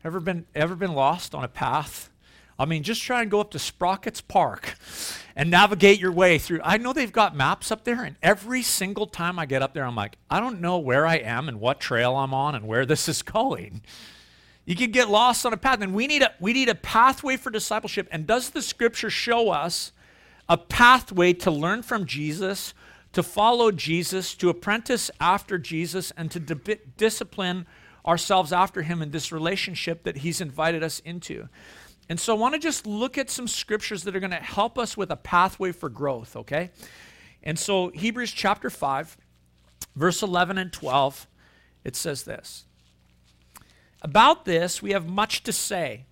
Ever 0.03 0.19
been 0.19 0.45
ever 0.55 0.75
been 0.75 0.93
lost 0.93 1.35
on 1.35 1.43
a 1.43 1.47
path? 1.47 2.09
I 2.57 2.65
mean, 2.65 2.83
just 2.83 3.01
try 3.01 3.21
and 3.21 3.31
go 3.31 3.39
up 3.39 3.51
to 3.51 3.57
Sprockids 3.57 4.21
Park 4.25 4.75
and 5.33 5.49
navigate 5.49 5.97
your 5.97 6.11
way 6.11 6.37
through. 6.37 6.59
I 6.61 6.75
know 6.77 6.91
they've 6.91 7.11
got 7.11 7.33
maps 7.33 7.71
up 7.71 7.85
there, 7.85 8.03
and 8.03 8.17
every 8.21 8.61
single 8.61 9.07
time 9.07 9.39
I 9.39 9.45
get 9.45 9.61
up 9.61 9.73
there, 9.73 9.85
I'm 9.85 9.95
like, 9.95 10.17
I 10.29 10.41
don't 10.41 10.59
know 10.59 10.77
where 10.77 11.07
I 11.07 11.15
am 11.15 11.47
and 11.47 11.61
what 11.61 11.79
trail 11.79 12.17
I'm 12.17 12.33
on 12.33 12.55
and 12.55 12.67
where 12.67 12.85
this 12.85 13.07
is 13.07 13.21
going. 13.23 13.81
You 14.65 14.75
can 14.75 14.91
get 14.91 15.09
lost 15.09 15.45
on 15.45 15.53
a 15.53 15.57
path, 15.57 15.81
and 15.81 15.93
we 15.93 16.05
need 16.05 16.21
a 16.21 16.33
we 16.39 16.51
need 16.51 16.67
a 16.67 16.75
pathway 16.75 17.37
for 17.37 17.49
discipleship. 17.49 18.09
And 18.11 18.27
does 18.27 18.49
the 18.49 18.61
scripture 18.61 19.09
show 19.09 19.51
us 19.51 19.93
a 20.49 20.57
pathway 20.57 21.31
to 21.31 21.51
learn 21.51 21.83
from 21.83 22.05
Jesus, 22.05 22.73
to 23.13 23.21
follow 23.21 23.71
Jesus, 23.71 24.33
to 24.35 24.49
apprentice 24.49 25.11
after 25.21 25.59
Jesus, 25.59 26.11
and 26.17 26.31
to 26.31 26.39
di- 26.39 26.79
discipline 26.97 27.67
ourselves 28.05 28.51
after 28.51 28.81
him 28.81 29.01
in 29.01 29.11
this 29.11 29.31
relationship 29.31 30.03
that 30.03 30.17
he's 30.17 30.41
invited 30.41 30.83
us 30.83 30.99
into. 31.01 31.47
And 32.09 32.19
so 32.19 32.35
I 32.35 32.39
want 32.39 32.55
to 32.55 32.59
just 32.59 32.87
look 32.87 33.19
at 33.19 33.29
some 33.29 33.47
scriptures 33.47 34.03
that 34.03 34.15
are 34.15 34.19
going 34.19 34.31
to 34.31 34.37
help 34.37 34.79
us 34.79 34.97
with 34.97 35.11
a 35.11 35.15
pathway 35.15 35.71
for 35.71 35.89
growth, 35.89 36.35
okay? 36.35 36.71
And 37.43 37.57
so 37.59 37.89
Hebrews 37.89 38.31
chapter 38.31 38.71
5, 38.71 39.15
verse 39.95 40.23
11 40.23 40.57
and 40.57 40.73
12, 40.73 41.27
it 41.83 41.95
says 41.95 42.23
this 42.23 42.65
About 44.01 44.45
this, 44.45 44.81
we 44.81 44.91
have 44.91 45.07
much 45.07 45.43
to 45.43 45.53
say, 45.53 46.05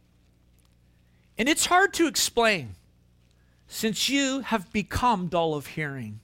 and 1.36 1.50
it's 1.50 1.66
hard 1.66 1.94
to 1.96 2.06
explain 2.06 2.76
since 3.68 4.10
you 4.10 4.42
have 4.42 4.72
become 4.72 5.28
dull 5.28 5.54
of 5.54 5.68
hearing. 5.68 6.20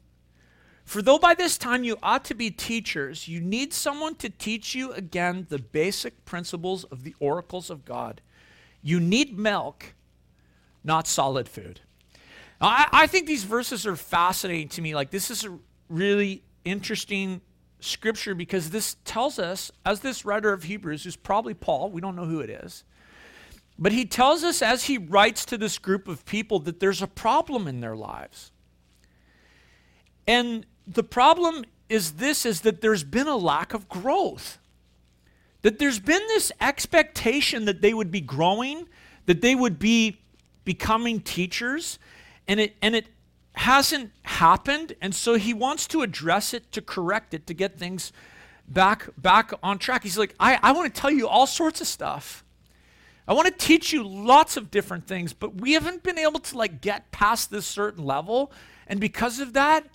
For 0.85 1.01
though 1.01 1.19
by 1.19 1.33
this 1.33 1.57
time 1.57 1.83
you 1.83 1.97
ought 2.03 2.25
to 2.25 2.33
be 2.33 2.51
teachers, 2.51 3.27
you 3.27 3.39
need 3.39 3.73
someone 3.73 4.15
to 4.15 4.29
teach 4.29 4.75
you 4.75 4.91
again 4.91 5.47
the 5.49 5.59
basic 5.59 6.25
principles 6.25 6.83
of 6.85 7.03
the 7.03 7.15
oracles 7.19 7.69
of 7.69 7.85
God. 7.85 8.21
You 8.81 8.99
need 8.99 9.37
milk, 9.37 9.93
not 10.83 11.07
solid 11.07 11.47
food. 11.47 11.81
I, 12.59 12.87
I 12.91 13.07
think 13.07 13.27
these 13.27 13.43
verses 13.43 13.87
are 13.87 13.95
fascinating 13.95 14.69
to 14.69 14.81
me. 14.81 14.93
Like, 14.93 15.09
this 15.09 15.31
is 15.31 15.45
a 15.45 15.57
really 15.89 16.43
interesting 16.65 17.41
scripture 17.79 18.35
because 18.35 18.69
this 18.69 18.95
tells 19.05 19.39
us, 19.39 19.71
as 19.85 20.01
this 20.01 20.25
writer 20.25 20.53
of 20.53 20.63
Hebrews, 20.63 21.03
who's 21.03 21.15
probably 21.15 21.53
Paul, 21.53 21.91
we 21.91 22.01
don't 22.01 22.15
know 22.15 22.25
who 22.25 22.39
it 22.39 22.49
is, 22.49 22.83
but 23.77 23.91
he 23.91 24.05
tells 24.05 24.43
us 24.43 24.61
as 24.61 24.85
he 24.85 24.97
writes 24.97 25.45
to 25.45 25.57
this 25.57 25.77
group 25.77 26.07
of 26.07 26.25
people 26.25 26.59
that 26.59 26.79
there's 26.79 27.01
a 27.01 27.07
problem 27.07 27.67
in 27.67 27.79
their 27.79 27.95
lives. 27.95 28.51
And 30.27 30.65
the 30.87 31.03
problem 31.03 31.65
is 31.89 32.13
this 32.13 32.45
is 32.45 32.61
that 32.61 32.81
there's 32.81 33.03
been 33.03 33.27
a 33.27 33.35
lack 33.35 33.73
of 33.73 33.89
growth. 33.89 34.59
That 35.61 35.79
there's 35.79 35.99
been 35.99 36.21
this 36.27 36.51
expectation 36.59 37.65
that 37.65 37.81
they 37.81 37.93
would 37.93 38.11
be 38.11 38.21
growing, 38.21 38.87
that 39.25 39.41
they 39.41 39.55
would 39.55 39.79
be 39.79 40.19
becoming 40.65 41.21
teachers, 41.21 41.99
and 42.47 42.59
it 42.59 42.75
and 42.81 42.95
it 42.95 43.07
hasn't 43.55 44.11
happened, 44.23 44.95
and 45.01 45.13
so 45.13 45.35
he 45.35 45.53
wants 45.53 45.87
to 45.87 46.01
address 46.01 46.53
it, 46.53 46.71
to 46.71 46.81
correct 46.81 47.33
it, 47.33 47.45
to 47.47 47.53
get 47.53 47.77
things 47.77 48.11
back 48.67 49.09
back 49.17 49.53
on 49.61 49.77
track. 49.77 50.03
He's 50.03 50.17
like, 50.17 50.35
I, 50.39 50.59
I 50.61 50.71
want 50.71 50.93
to 50.93 51.01
tell 51.01 51.11
you 51.11 51.27
all 51.27 51.47
sorts 51.47 51.79
of 51.79 51.87
stuff. 51.87 52.42
I 53.27 53.33
want 53.33 53.47
to 53.47 53.65
teach 53.65 53.93
you 53.93 54.03
lots 54.03 54.57
of 54.57 54.69
different 54.69 55.07
things, 55.07 55.31
but 55.31 55.61
we 55.61 55.73
haven't 55.73 56.03
been 56.03 56.17
able 56.17 56.39
to 56.39 56.57
like 56.57 56.81
get 56.81 57.11
past 57.11 57.49
this 57.49 57.65
certain 57.65 58.03
level. 58.03 58.51
And 58.87 58.99
because 58.99 59.39
of 59.39 59.53
that, 59.53 59.85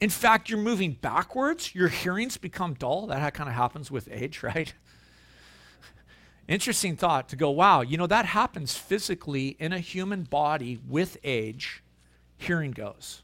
in 0.00 0.10
fact, 0.10 0.48
you're 0.48 0.58
moving 0.58 0.92
backwards. 1.00 1.74
Your 1.74 1.88
hearings 1.88 2.36
become 2.38 2.74
dull. 2.74 3.06
That 3.08 3.34
kind 3.34 3.48
of 3.48 3.54
happens 3.54 3.90
with 3.90 4.08
age, 4.10 4.42
right? 4.42 4.72
Interesting 6.48 6.96
thought 6.96 7.28
to 7.28 7.36
go, 7.36 7.50
wow, 7.50 7.82
you 7.82 7.96
know, 7.96 8.06
that 8.06 8.26
happens 8.26 8.76
physically 8.76 9.56
in 9.60 9.72
a 9.72 9.78
human 9.78 10.24
body 10.24 10.80
with 10.88 11.18
age, 11.22 11.82
hearing 12.36 12.72
goes. 12.72 13.22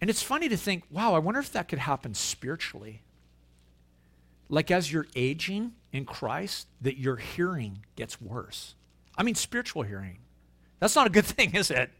And 0.00 0.08
it's 0.08 0.22
funny 0.22 0.48
to 0.48 0.56
think, 0.56 0.84
wow, 0.90 1.14
I 1.14 1.18
wonder 1.18 1.40
if 1.40 1.52
that 1.52 1.68
could 1.68 1.80
happen 1.80 2.14
spiritually. 2.14 3.02
Like 4.50 4.70
as 4.70 4.92
you're 4.92 5.06
aging 5.16 5.72
in 5.92 6.04
Christ, 6.04 6.66
that 6.82 6.98
your 6.98 7.16
hearing 7.16 7.78
gets 7.96 8.20
worse. 8.20 8.74
I 9.16 9.22
mean, 9.22 9.36
spiritual 9.36 9.82
hearing. 9.82 10.18
That's 10.80 10.96
not 10.96 11.06
a 11.06 11.10
good 11.10 11.24
thing, 11.26 11.54
is 11.54 11.70
it? 11.70 11.90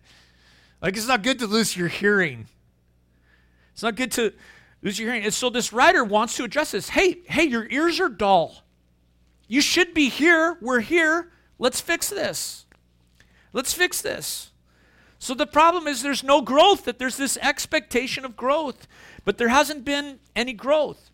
Like, 0.83 0.97
it's 0.97 1.09
not 1.09 1.23
good 1.23 1.39
to 1.39 1.47
lose 1.47 1.77
your 1.77 1.89
hearing. 1.89 2.47
It's 3.73 3.83
not 3.83 3.95
good 3.95 4.13
to 4.13 4.33
lose 4.83 4.99
your 4.99 5.09
hearing. 5.09 5.25
And 5.25 5.35
so 5.35 5.49
this 5.49 5.73
writer 5.73 6.03
wants 6.05 6.37
to 6.37 6.45
address 6.45 6.73
this. 6.73 6.89
Hey, 6.89 7.19
hey, 7.27 7.45
your 7.45 7.69
ears 7.71 8.01
are 8.01 8.09
dull. 8.09 8.65
You 9.47 9.61
should 9.61 9.95
be 9.95 10.09
here. 10.09 10.59
We're 10.61 10.81
here. 10.81 11.31
Let's 11.59 11.81
fix 11.81 12.09
this. 12.09 12.67
Let's 13.53 13.73
fix 13.73 14.01
this. 14.01 14.51
So 15.19 15.35
the 15.35 15.47
problem 15.47 15.87
is 15.87 16.03
there's 16.03 16.25
no 16.25 16.41
growth, 16.41 16.85
that 16.85 16.99
there's 16.99 17.19
this 17.19 17.37
expectation 17.43 18.25
of 18.25 18.37
growth, 18.37 18.89
but 19.25 19.37
there 19.37 19.49
hasn't 19.49 19.85
been 19.85 20.19
any 20.35 20.55
growth. 20.55 21.10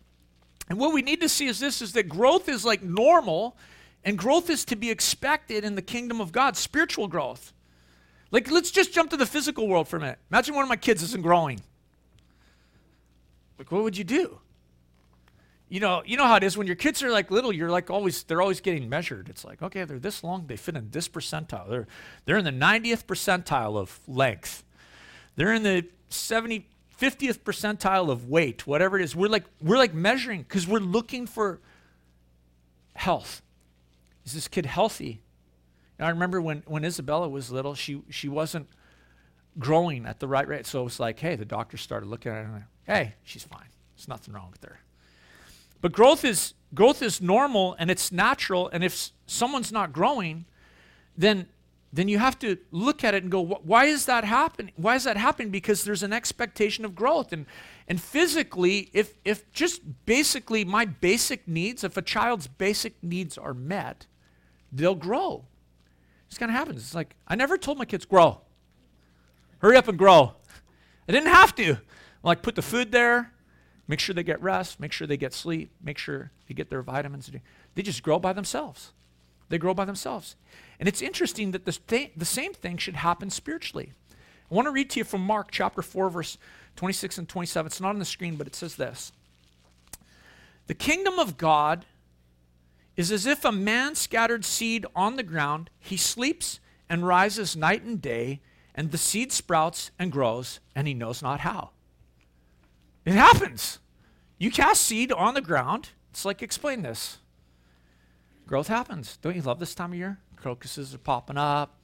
And 0.69 0.79
what 0.79 0.93
we 0.93 1.01
need 1.01 1.21
to 1.21 1.29
see 1.29 1.47
is 1.47 1.59
this 1.59 1.81
is 1.81 1.93
that 1.93 2.09
growth 2.09 2.49
is 2.49 2.65
like 2.65 2.83
normal 2.83 3.57
and 4.03 4.17
growth 4.17 4.49
is 4.49 4.65
to 4.65 4.75
be 4.75 4.89
expected 4.89 5.63
in 5.63 5.75
the 5.75 5.81
kingdom 5.81 6.21
of 6.21 6.31
God, 6.31 6.57
spiritual 6.57 7.07
growth. 7.07 7.53
Like 8.31 8.51
let's 8.51 8.71
just 8.71 8.93
jump 8.93 9.09
to 9.11 9.17
the 9.17 9.25
physical 9.25 9.67
world 9.67 9.87
for 9.87 9.97
a 9.97 9.99
minute. 9.99 10.19
Imagine 10.29 10.55
one 10.55 10.63
of 10.63 10.69
my 10.69 10.75
kids 10.75 11.01
isn't 11.03 11.23
growing. 11.23 11.61
Like 13.57 13.71
what 13.71 13.83
would 13.83 13.97
you 13.97 14.03
do? 14.03 14.39
you 15.69 15.81
know, 15.81 16.01
you 16.05 16.15
know 16.15 16.25
how 16.25 16.35
it 16.35 16.43
is 16.43 16.57
when 16.57 16.65
your 16.65 16.75
kids 16.77 17.03
are 17.03 17.11
like 17.11 17.29
little, 17.29 17.51
you're 17.51 17.69
like 17.69 17.89
always, 17.89 18.23
they're 18.23 18.41
always 18.41 18.61
getting 18.61 18.87
measured. 18.87 19.27
It's 19.27 19.43
like, 19.43 19.61
okay, 19.61 19.83
they're 19.83 19.99
this 19.99 20.23
long, 20.23 20.47
they 20.47 20.55
fit 20.55 20.75
in 20.75 20.89
this 20.91 21.09
percentile. 21.09 21.69
They're, 21.69 21.87
they're 22.25 22.37
in 22.37 22.45
the 22.45 22.51
90th 22.51 23.05
percentile 23.05 23.77
of 23.77 23.99
length. 24.07 24.63
They're 25.35 25.53
in 25.53 25.63
the 25.63 25.85
70, 26.09 26.67
50th 26.99 27.39
percentile 27.39 28.09
of 28.09 28.27
weight, 28.27 28.65
whatever 28.65 28.99
it 28.99 29.03
is. 29.03 29.15
We're 29.15 29.29
like, 29.29 29.45
we're 29.61 29.77
like 29.77 29.93
measuring 29.93 30.41
because 30.41 30.67
we're 30.67 30.79
looking 30.79 31.27
for 31.27 31.59
health. 32.95 33.41
Is 34.25 34.33
this 34.33 34.47
kid 34.47 34.65
healthy? 34.65 35.21
And 35.99 36.07
I 36.07 36.09
remember 36.09 36.41
when, 36.41 36.63
when 36.65 36.83
Isabella 36.83 37.29
was 37.29 37.51
little, 37.51 37.75
she, 37.75 38.01
she 38.09 38.27
wasn't 38.27 38.67
growing 39.59 40.05
at 40.05 40.19
the 40.19 40.27
right 40.27 40.47
rate. 40.47 40.65
So 40.65 40.81
it 40.81 40.83
was 40.83 40.99
like, 40.99 41.19
hey, 41.19 41.35
the 41.35 41.45
doctor 41.45 41.77
started 41.77 42.07
looking 42.07 42.31
at 42.31 42.35
her 42.35 42.41
and 42.41 42.53
like, 42.53 42.63
hey, 42.85 43.15
she's 43.23 43.43
fine. 43.43 43.67
There's 43.95 44.07
nothing 44.07 44.33
wrong 44.33 44.49
with 44.51 44.63
her. 44.63 44.79
But 45.81 45.91
growth 45.91 46.25
is 46.25 46.53
growth 46.73 47.01
is 47.01 47.21
normal 47.21 47.75
and 47.79 47.89
it's 47.89 48.11
natural. 48.11 48.69
And 48.73 48.83
if 48.83 49.11
someone's 49.25 49.71
not 49.71 49.93
growing, 49.93 50.45
then 51.15 51.47
then 51.91 52.07
you 52.07 52.19
have 52.19 52.37
to 52.39 52.57
look 52.71 53.03
at 53.03 53.13
it 53.13 53.23
and 53.23 53.31
go, 53.31 53.41
why 53.43 53.85
is 53.85 54.05
that 54.05 54.25
happening? 54.25 54.73
Why 54.75 54.95
is 54.95 55.05
that 55.05 55.17
happening? 55.17 55.49
Because 55.49 55.83
there's 55.83 56.03
an 56.03 56.13
expectation 56.13 56.85
of 56.85 56.95
growth. 56.95 57.31
And 57.31 57.45
and 57.87 58.01
physically, 58.01 58.89
if 58.93 59.13
if 59.23 59.49
just 59.51 59.81
basically 60.05 60.65
my 60.65 60.85
basic 60.85 61.47
needs, 61.47 61.83
if 61.83 61.95
a 61.95 62.01
child's 62.01 62.47
basic 62.47 63.01
needs 63.01 63.37
are 63.37 63.53
met, 63.53 64.05
they'll 64.71 64.95
grow. 64.95 65.45
It's 66.27 66.37
kind 66.37 66.51
of 66.51 66.57
happens. 66.57 66.81
It's 66.81 66.95
like 66.95 67.15
I 67.27 67.35
never 67.35 67.57
told 67.57 67.77
my 67.77 67.85
kids 67.85 68.05
grow. 68.05 68.41
Hurry 69.59 69.77
up 69.77 69.87
and 69.87 69.97
grow. 69.97 70.35
I 71.07 71.11
didn't 71.13 71.29
have 71.29 71.55
to. 71.55 71.77
Like 72.21 72.41
put 72.41 72.55
the 72.55 72.61
food 72.61 72.91
there, 72.91 73.31
Make 73.87 73.99
sure 74.01 74.13
they 74.13 74.23
get 74.23 74.41
rest, 74.41 74.79
make 74.79 74.91
sure 74.91 75.07
they 75.07 75.17
get 75.17 75.33
sleep, 75.33 75.71
make 75.81 75.97
sure 75.97 76.31
they 76.47 76.53
get 76.53 76.69
their 76.69 76.81
vitamins. 76.81 77.31
They 77.75 77.81
just 77.81 78.03
grow 78.03 78.19
by 78.19 78.33
themselves. 78.33 78.91
They 79.49 79.57
grow 79.57 79.73
by 79.73 79.85
themselves. 79.85 80.35
And 80.79 80.87
it's 80.87 81.01
interesting 81.01 81.51
that 81.51 81.65
the, 81.65 81.71
th- 81.71 82.11
the 82.15 82.25
same 82.25 82.53
thing 82.53 82.77
should 82.77 82.97
happen 82.97 83.29
spiritually. 83.29 83.93
I 84.49 84.55
want 84.55 84.67
to 84.67 84.71
read 84.71 84.89
to 84.91 84.99
you 84.99 85.03
from 85.03 85.21
Mark 85.21 85.49
chapter 85.51 85.81
4, 85.81 86.09
verse 86.09 86.37
26 86.75 87.17
and 87.17 87.29
27. 87.29 87.67
It's 87.67 87.81
not 87.81 87.89
on 87.89 87.99
the 87.99 88.05
screen, 88.05 88.35
but 88.35 88.47
it 88.47 88.55
says 88.55 88.75
this 88.75 89.11
The 90.67 90.73
kingdom 90.73 91.19
of 91.19 91.37
God 91.37 91.85
is 92.95 93.11
as 93.11 93.25
if 93.25 93.45
a 93.45 93.51
man 93.51 93.95
scattered 93.95 94.45
seed 94.45 94.85
on 94.95 95.15
the 95.15 95.23
ground. 95.23 95.69
He 95.79 95.97
sleeps 95.97 96.59
and 96.89 97.05
rises 97.05 97.55
night 97.55 97.83
and 97.83 98.01
day, 98.01 98.41
and 98.73 98.91
the 98.91 98.97
seed 98.97 99.31
sprouts 99.31 99.91
and 99.99 100.11
grows, 100.11 100.59
and 100.75 100.87
he 100.87 100.93
knows 100.93 101.21
not 101.21 101.41
how. 101.41 101.71
It 103.05 103.13
happens. 103.13 103.79
You 104.37 104.51
cast 104.51 104.81
seed 104.81 105.11
on 105.11 105.33
the 105.33 105.41
ground. 105.41 105.89
It's 106.11 106.25
like, 106.25 106.41
explain 106.41 106.81
this. 106.81 107.17
Growth 108.47 108.69
happens. 108.69 109.17
Don't 109.21 109.35
you 109.35 109.41
love 109.41 109.59
this 109.59 109.75
time 109.75 109.91
of 109.91 109.97
year? 109.97 110.19
Crocuses 110.37 110.95
are 110.95 110.99
popping 110.99 111.37
up. 111.37 111.75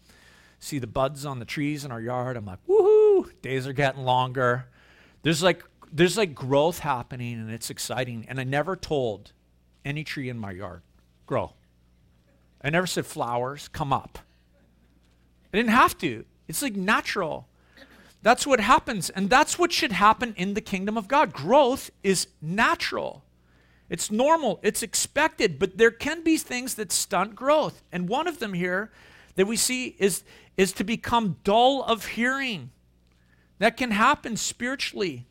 See 0.60 0.80
the 0.80 0.88
buds 0.88 1.26
on 1.26 1.40
the 1.40 1.46
trees 1.46 1.84
in 1.84 1.92
our 1.92 2.00
yard. 2.00 2.38
I'm 2.38 2.46
like, 2.46 2.66
woohoo! 2.68 3.30
Days 3.42 3.68
are 3.68 3.74
getting 3.74 4.04
longer. 4.04 4.70
There's 5.22 5.44
like 5.44 5.64
there's 5.92 6.18
like 6.18 6.34
growth 6.34 6.80
happening 6.80 7.34
and 7.34 7.52
it's 7.52 7.70
exciting. 7.70 8.26
And 8.30 8.40
I 8.40 8.46
never 8.46 8.78
told 8.78 9.34
any 9.84 10.04
tree 10.06 10.30
in 10.30 10.40
my 10.40 10.52
yard, 10.52 10.82
grow. 11.26 11.54
I 12.62 12.70
never 12.70 12.88
said 12.88 13.06
flowers, 13.06 13.68
come 13.68 13.92
up. 13.92 14.20
I 15.54 15.58
didn't 15.58 15.72
have 15.72 15.98
to. 16.00 16.24
It's 16.48 16.62
like 16.62 16.76
natural. 16.76 17.48
That's 18.22 18.48
what 18.48 18.62
happens. 18.62 19.10
And 19.10 19.30
that's 19.30 19.60
what 19.60 19.74
should 19.74 19.92
happen 19.92 20.34
in 20.38 20.54
the 20.54 20.62
kingdom 20.62 20.98
of 20.98 21.10
God. 21.10 21.34
Growth 21.34 21.92
is 22.04 22.28
natural, 22.42 23.24
it's 23.90 24.10
normal, 24.10 24.60
it's 24.64 24.82
expected, 24.82 25.60
but 25.60 25.78
there 25.78 25.92
can 25.92 26.24
be 26.24 26.38
things 26.38 26.76
that 26.76 26.92
stunt 26.92 27.36
growth. 27.36 27.84
And 27.92 28.08
one 28.08 28.28
of 28.28 28.40
them 28.40 28.54
here 28.54 28.92
that 29.36 29.46
we 29.46 29.56
see 29.56 29.96
is, 30.00 30.24
is 30.58 30.72
to 30.74 30.84
become 30.84 31.38
dull 31.44 31.84
of 31.84 32.06
hearing. 32.08 32.72
That 33.60 33.78
can 33.78 33.92
happen 33.92 34.38
spiritually. 34.38 35.26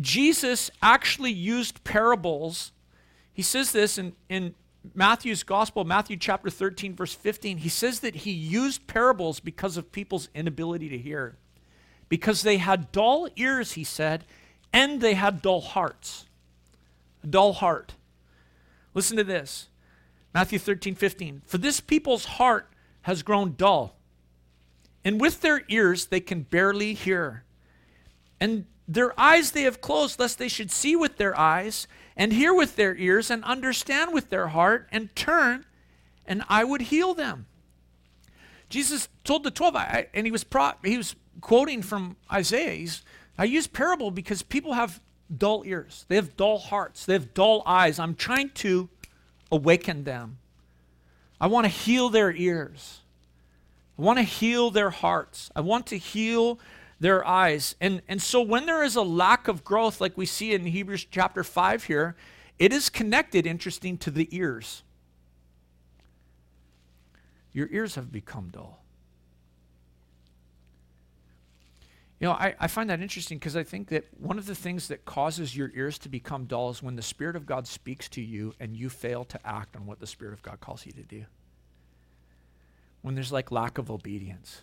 Jesus 0.00 0.70
actually 0.82 1.32
used 1.32 1.82
parables. 1.84 2.72
He 3.32 3.42
says 3.42 3.72
this 3.72 3.98
in, 3.98 4.12
in 4.28 4.54
Matthew's 4.94 5.42
gospel, 5.42 5.84
Matthew 5.84 6.16
chapter 6.16 6.50
13, 6.50 6.94
verse 6.94 7.14
15. 7.14 7.58
He 7.58 7.68
says 7.68 8.00
that 8.00 8.16
he 8.16 8.30
used 8.30 8.86
parables 8.86 9.40
because 9.40 9.76
of 9.76 9.90
people's 9.92 10.28
inability 10.34 10.88
to 10.90 10.98
hear 10.98 11.36
because 12.08 12.42
they 12.42 12.58
had 12.58 12.92
dull 12.92 13.28
ears, 13.36 13.72
he 13.72 13.84
said, 13.84 14.24
and 14.72 15.00
they 15.00 15.14
had 15.14 15.42
dull 15.42 15.60
hearts. 15.60 16.25
A 17.22 17.26
dull 17.26 17.54
heart. 17.54 17.94
Listen 18.94 19.16
to 19.16 19.24
this 19.24 19.68
Matthew 20.34 20.58
13, 20.58 20.94
15. 20.94 21.42
For 21.46 21.58
this 21.58 21.80
people's 21.80 22.24
heart 22.24 22.68
has 23.02 23.22
grown 23.22 23.54
dull, 23.56 23.96
and 25.04 25.20
with 25.20 25.40
their 25.40 25.62
ears 25.68 26.06
they 26.06 26.20
can 26.20 26.42
barely 26.42 26.94
hear. 26.94 27.44
And 28.40 28.66
their 28.88 29.18
eyes 29.18 29.52
they 29.52 29.62
have 29.62 29.80
closed, 29.80 30.18
lest 30.20 30.38
they 30.38 30.48
should 30.48 30.70
see 30.70 30.94
with 30.94 31.16
their 31.16 31.38
eyes, 31.38 31.88
and 32.16 32.32
hear 32.32 32.54
with 32.54 32.76
their 32.76 32.94
ears, 32.96 33.30
and 33.30 33.44
understand 33.44 34.12
with 34.12 34.30
their 34.30 34.48
heart, 34.48 34.88
and 34.92 35.14
turn, 35.16 35.64
and 36.26 36.42
I 36.48 36.64
would 36.64 36.82
heal 36.82 37.14
them. 37.14 37.46
Jesus 38.68 39.08
told 39.24 39.44
the 39.44 39.50
12, 39.50 39.76
I, 39.76 40.08
and 40.12 40.26
he 40.26 40.32
was, 40.32 40.44
pro, 40.44 40.72
he 40.84 40.96
was 40.96 41.14
quoting 41.40 41.82
from 41.82 42.16
Isaiah. 42.32 42.72
He's, 42.72 43.02
I 43.38 43.44
use 43.44 43.66
parable 43.66 44.10
because 44.10 44.42
people 44.42 44.74
have 44.74 45.00
dull 45.34 45.62
ears, 45.66 46.04
they 46.08 46.16
have 46.16 46.36
dull 46.36 46.58
hearts, 46.58 47.06
they 47.06 47.14
have 47.14 47.34
dull 47.34 47.62
eyes. 47.66 47.98
I'm 47.98 48.14
trying 48.14 48.50
to 48.50 48.88
awaken 49.50 50.04
them. 50.04 50.38
I 51.40 51.46
want 51.46 51.64
to 51.64 51.68
heal 51.68 52.08
their 52.08 52.32
ears. 52.32 53.00
I 53.98 54.02
want 54.02 54.18
to 54.18 54.22
heal 54.22 54.70
their 54.70 54.90
hearts. 54.90 55.50
I 55.54 55.60
want 55.60 55.86
to 55.88 55.98
heal 55.98 56.58
their 57.00 57.26
eyes. 57.26 57.74
And, 57.80 58.02
and 58.08 58.20
so 58.20 58.40
when 58.40 58.66
there 58.66 58.82
is 58.82 58.96
a 58.96 59.02
lack 59.02 59.48
of 59.48 59.64
growth, 59.64 60.00
like 60.00 60.16
we 60.16 60.26
see 60.26 60.54
in 60.54 60.66
Hebrews 60.66 61.06
chapter 61.10 61.44
5 61.44 61.84
here, 61.84 62.16
it 62.58 62.72
is 62.72 62.88
connected, 62.88 63.46
interesting, 63.46 63.98
to 63.98 64.10
the 64.10 64.28
ears. 64.34 64.82
Your 67.52 67.68
ears 67.70 67.94
have 67.94 68.10
become 68.12 68.48
dull. 68.48 68.82
You 72.18 72.28
know, 72.28 72.32
I, 72.32 72.54
I 72.58 72.66
find 72.66 72.88
that 72.88 73.02
interesting 73.02 73.38
because 73.38 73.56
I 73.56 73.62
think 73.62 73.88
that 73.88 74.06
one 74.18 74.38
of 74.38 74.46
the 74.46 74.54
things 74.54 74.88
that 74.88 75.04
causes 75.04 75.54
your 75.54 75.70
ears 75.74 75.98
to 75.98 76.08
become 76.08 76.46
dull 76.46 76.70
is 76.70 76.82
when 76.82 76.96
the 76.96 77.02
Spirit 77.02 77.36
of 77.36 77.44
God 77.44 77.66
speaks 77.66 78.08
to 78.10 78.22
you 78.22 78.54
and 78.58 78.74
you 78.74 78.88
fail 78.88 79.24
to 79.26 79.46
act 79.46 79.76
on 79.76 79.84
what 79.84 80.00
the 80.00 80.06
Spirit 80.06 80.32
of 80.32 80.42
God 80.42 80.60
calls 80.60 80.86
you 80.86 80.92
to 80.92 81.02
do. 81.02 81.24
When 83.02 83.14
there's 83.14 83.32
like 83.32 83.52
lack 83.52 83.76
of 83.76 83.90
obedience. 83.90 84.62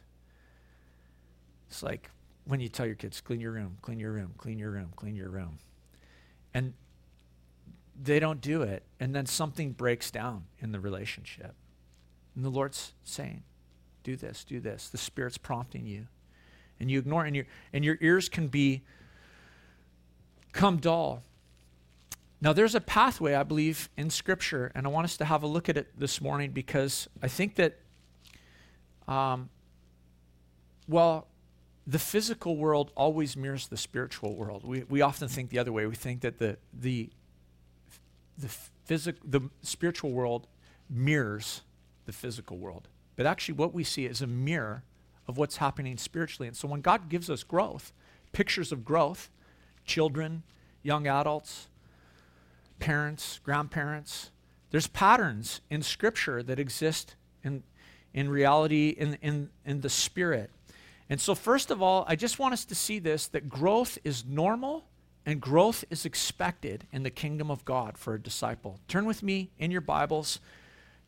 It's 1.70 1.84
like 1.84 2.10
when 2.46 2.60
you 2.60 2.70
tell 2.70 2.88
your 2.88 2.96
kids, 2.96 3.22
clean 3.22 3.40
your 3.40 3.52
room, 3.52 3.78
clean 3.84 4.00
your 4.00 4.12
room, 4.12 4.34
clean 4.38 4.58
your 4.58 4.72
room, 4.72 4.90
clean 4.96 5.16
your 5.16 5.30
room. 5.30 5.60
And 6.56 6.74
they 8.02 8.20
don't 8.20 8.42
do 8.42 8.64
it. 8.64 8.84
And 9.00 9.16
then 9.16 9.28
something 9.28 9.74
breaks 9.74 10.10
down 10.10 10.46
in 10.60 10.72
the 10.72 10.80
relationship. 10.80 11.54
And 12.36 12.44
the 12.44 12.50
Lord's 12.50 12.94
saying, 13.04 13.44
do 14.04 14.16
this, 14.16 14.44
do 14.44 14.60
this. 14.60 14.90
The 14.90 14.98
Spirit's 14.98 15.38
prompting 15.38 15.86
you 15.86 16.08
and 16.80 16.90
you 16.90 17.00
ignore 17.00 17.26
and 17.26 17.36
your, 17.36 17.46
and 17.72 17.84
your 17.84 17.98
ears 18.02 18.30
can 18.30 18.48
be 18.48 18.84
come 20.52 20.78
dull. 20.78 21.24
Now, 22.42 22.52
there's 22.52 22.76
a 22.76 22.82
pathway, 22.82 23.36
I 23.36 23.44
believe, 23.44 23.90
in 23.96 24.10
Scripture, 24.10 24.72
and 24.76 24.86
I 24.86 24.90
want 24.90 25.06
us 25.06 25.16
to 25.18 25.26
have 25.26 25.44
a 25.44 25.48
look 25.48 25.70
at 25.70 25.78
it 25.78 25.98
this 25.98 26.20
morning 26.20 26.52
because 26.52 27.08
I 27.22 27.30
think 27.30 27.56
that, 27.56 27.80
um, 29.08 29.50
well, 30.88 31.28
the 31.88 32.00
physical 32.00 32.58
world 32.58 32.92
always 32.96 33.38
mirrors 33.38 33.68
the 33.68 33.78
spiritual 33.78 34.36
world. 34.36 34.66
We, 34.66 34.84
we 34.84 35.02
often 35.02 35.28
think 35.28 35.50
the 35.50 35.60
other 35.60 35.72
way. 35.72 35.86
We 35.86 35.96
think 35.96 36.22
that 36.22 36.40
the, 36.40 36.58
the, 36.74 37.10
the, 38.38 38.50
physic, 38.86 39.16
the 39.24 39.50
spiritual 39.62 40.12
world 40.12 40.48
mirrors 40.90 41.62
the 42.06 42.12
physical 42.12 42.58
world. 42.58 42.88
But 43.16 43.26
actually, 43.26 43.56
what 43.56 43.74
we 43.74 43.84
see 43.84 44.06
is 44.06 44.22
a 44.22 44.28
mirror 44.28 44.84
of 45.28 45.38
what's 45.38 45.58
happening 45.58 45.98
spiritually. 45.98 46.48
And 46.48 46.58
so 46.58 46.68
when 46.68 46.82
God 46.82 47.10
gives 47.10 47.30
us 47.30 47.44
growth, 47.44 47.92
pictures 48.32 48.72
of 48.72 48.84
growth, 48.84 49.30
children, 49.86 50.44
young 50.82 51.08
adults, 51.08 51.68
parents, 52.80 53.40
grandparents, 53.44 54.32
there's 54.72 54.88
patterns 54.88 55.62
in 55.70 55.82
Scripture 55.82 56.42
that 56.44 56.60
exist 56.60 57.16
in, 57.44 57.64
in 58.14 58.30
reality, 58.30 58.90
in, 58.90 59.18
in, 59.22 59.50
in 59.66 59.82
the 59.82 59.90
Spirit. 59.90 60.50
And 61.10 61.22
so, 61.22 61.36
first 61.36 61.70
of 61.70 61.82
all, 61.82 62.06
I 62.08 62.16
just 62.16 62.40
want 62.40 62.54
us 62.54 62.66
to 62.66 62.76
see 62.76 63.00
this 63.00 63.28
that 63.28 63.48
growth 63.50 63.98
is 64.04 64.26
normal 64.26 64.86
and 65.26 65.40
growth 65.40 65.86
is 65.90 66.06
expected 66.06 66.86
in 66.92 67.04
the 67.04 67.10
kingdom 67.10 67.50
of 67.50 67.64
God 67.66 67.98
for 67.98 68.16
a 68.16 68.20
disciple. 68.20 68.80
Turn 68.88 69.06
with 69.06 69.24
me 69.24 69.52
in 69.58 69.72
your 69.72 69.82
Bibles 69.82 70.40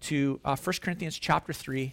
to 0.01 0.39
uh, 0.45 0.55
1 0.55 0.75
Corinthians 0.81 1.17
chapter 1.17 1.51
3. 1.51 1.91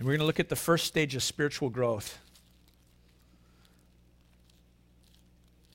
And 0.00 0.06
we're 0.06 0.12
going 0.12 0.20
to 0.20 0.26
look 0.26 0.40
at 0.40 0.48
the 0.48 0.56
first 0.56 0.86
stage 0.86 1.14
of 1.14 1.22
spiritual 1.22 1.68
growth. 1.68 2.18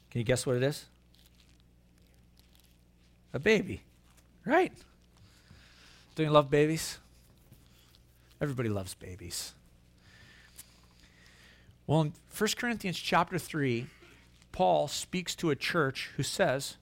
Can 0.10 0.17
you 0.17 0.25
guess 0.25 0.48
what 0.48 0.55
it 0.55 0.63
is? 0.63 0.86
A 3.36 3.39
baby, 3.39 3.84
right? 4.44 4.74
Don't 6.15 6.25
you 6.25 6.32
love 6.32 6.50
babies? 6.50 6.98
Everybody 8.41 8.67
loves 8.67 8.96
babies. 8.96 9.53
Well, 11.86 12.02
in 12.02 12.13
1 12.36 12.50
Corinthians 12.58 12.97
chapter 12.97 13.38
3, 13.38 13.86
Paul 14.52 14.88
speaks 14.88 15.36
to 15.36 15.52
a 15.52 15.56
church 15.56 16.10
who 16.17 16.23
says, 16.23 16.78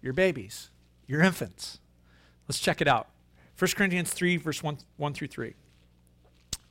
You're 0.00 0.12
babies, 0.12 0.70
you're 1.08 1.22
infants. 1.22 1.80
Let's 2.46 2.60
check 2.60 2.80
it 2.80 2.86
out. 2.86 3.08
1 3.58 3.72
Corinthians 3.72 4.12
3, 4.12 4.36
verse 4.36 4.62
1, 4.62 4.78
1 4.98 5.14
through 5.14 5.26
3. 5.26 5.54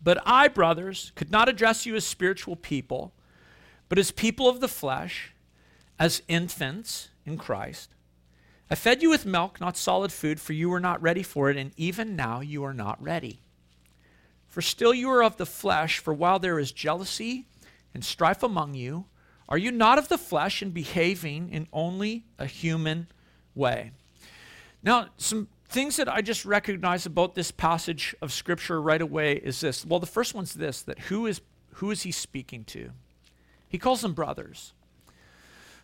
But 0.01 0.21
I, 0.25 0.47
brothers, 0.47 1.11
could 1.15 1.31
not 1.31 1.49
address 1.49 1.85
you 1.85 1.95
as 1.95 2.05
spiritual 2.05 2.55
people, 2.55 3.13
but 3.89 3.97
as 3.97 4.11
people 4.11 4.47
of 4.47 4.59
the 4.59 4.67
flesh, 4.67 5.33
as 5.97 6.21
infants 6.27 7.09
in 7.25 7.37
Christ. 7.37 7.89
I 8.71 8.75
fed 8.75 9.01
you 9.01 9.09
with 9.09 9.25
milk, 9.25 9.59
not 9.59 9.77
solid 9.77 10.11
food, 10.11 10.39
for 10.39 10.53
you 10.53 10.69
were 10.69 10.79
not 10.79 11.01
ready 11.01 11.23
for 11.23 11.49
it, 11.49 11.57
and 11.57 11.71
even 11.75 12.15
now 12.15 12.39
you 12.39 12.63
are 12.63 12.73
not 12.73 13.01
ready. 13.01 13.41
For 14.47 14.61
still 14.61 14.93
you 14.93 15.09
are 15.09 15.23
of 15.23 15.37
the 15.37 15.45
flesh, 15.45 15.99
for 15.99 16.13
while 16.13 16.39
there 16.39 16.59
is 16.59 16.71
jealousy 16.71 17.47
and 17.93 18.05
strife 18.05 18.43
among 18.43 18.75
you, 18.75 19.05
are 19.47 19.57
you 19.57 19.71
not 19.71 19.97
of 19.97 20.07
the 20.07 20.17
flesh 20.17 20.61
and 20.61 20.73
behaving 20.73 21.49
in 21.49 21.67
only 21.73 22.25
a 22.37 22.45
human 22.45 23.07
way? 23.55 23.91
Now, 24.83 25.07
some 25.17 25.47
things 25.69 25.97
that 25.97 26.09
I 26.09 26.21
just 26.21 26.45
recognize 26.45 27.05
about 27.05 27.35
this 27.35 27.51
passage 27.51 28.15
of 28.21 28.33
scripture 28.33 28.81
right 28.81 29.01
away 29.01 29.33
is 29.35 29.61
this. 29.61 29.85
Well, 29.85 29.99
the 29.99 30.07
first 30.07 30.33
one's 30.33 30.53
this 30.53 30.81
that 30.83 30.99
who 30.99 31.27
is 31.27 31.41
who 31.75 31.91
is 31.91 32.01
he 32.01 32.11
speaking 32.11 32.65
to? 32.65 32.91
He 33.69 33.77
calls 33.77 34.01
them 34.01 34.13
brothers. 34.13 34.73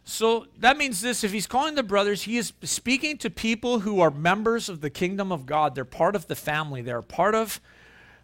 So 0.03 0.45
that 0.59 0.77
means 0.77 1.01
this 1.01 1.23
if 1.23 1.31
he's 1.31 1.47
calling 1.47 1.75
them 1.75 1.87
brothers, 1.87 2.23
he 2.23 2.37
is 2.37 2.53
speaking 2.63 3.17
to 3.19 3.29
people 3.29 3.79
who 3.79 4.01
are 4.01 4.11
members 4.11 4.69
of 4.69 4.81
the 4.81 4.89
kingdom 4.89 5.31
of 5.31 5.45
God. 5.45 5.75
They're 5.75 5.85
part 5.85 6.15
of 6.15 6.27
the 6.27 6.35
family, 6.35 6.81
they're 6.81 7.01
part 7.01 7.35
of 7.35 7.61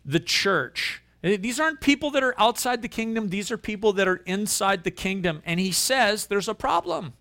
the 0.03 0.19
church. 0.19 1.01
Eh, 1.23 1.37
these 1.37 1.59
aren't 1.59 1.79
people 1.79 2.09
that 2.11 2.23
are 2.23 2.35
outside 2.39 2.81
the 2.81 2.87
kingdom, 2.87 3.29
these 3.29 3.51
are 3.51 3.57
people 3.57 3.93
that 3.93 4.07
are 4.07 4.21
inside 4.25 4.83
the 4.83 4.91
kingdom. 4.91 5.41
And 5.45 5.59
he 5.59 5.71
says 5.71 6.27
there's 6.27 6.47
a 6.47 6.55
problem. 6.55 7.13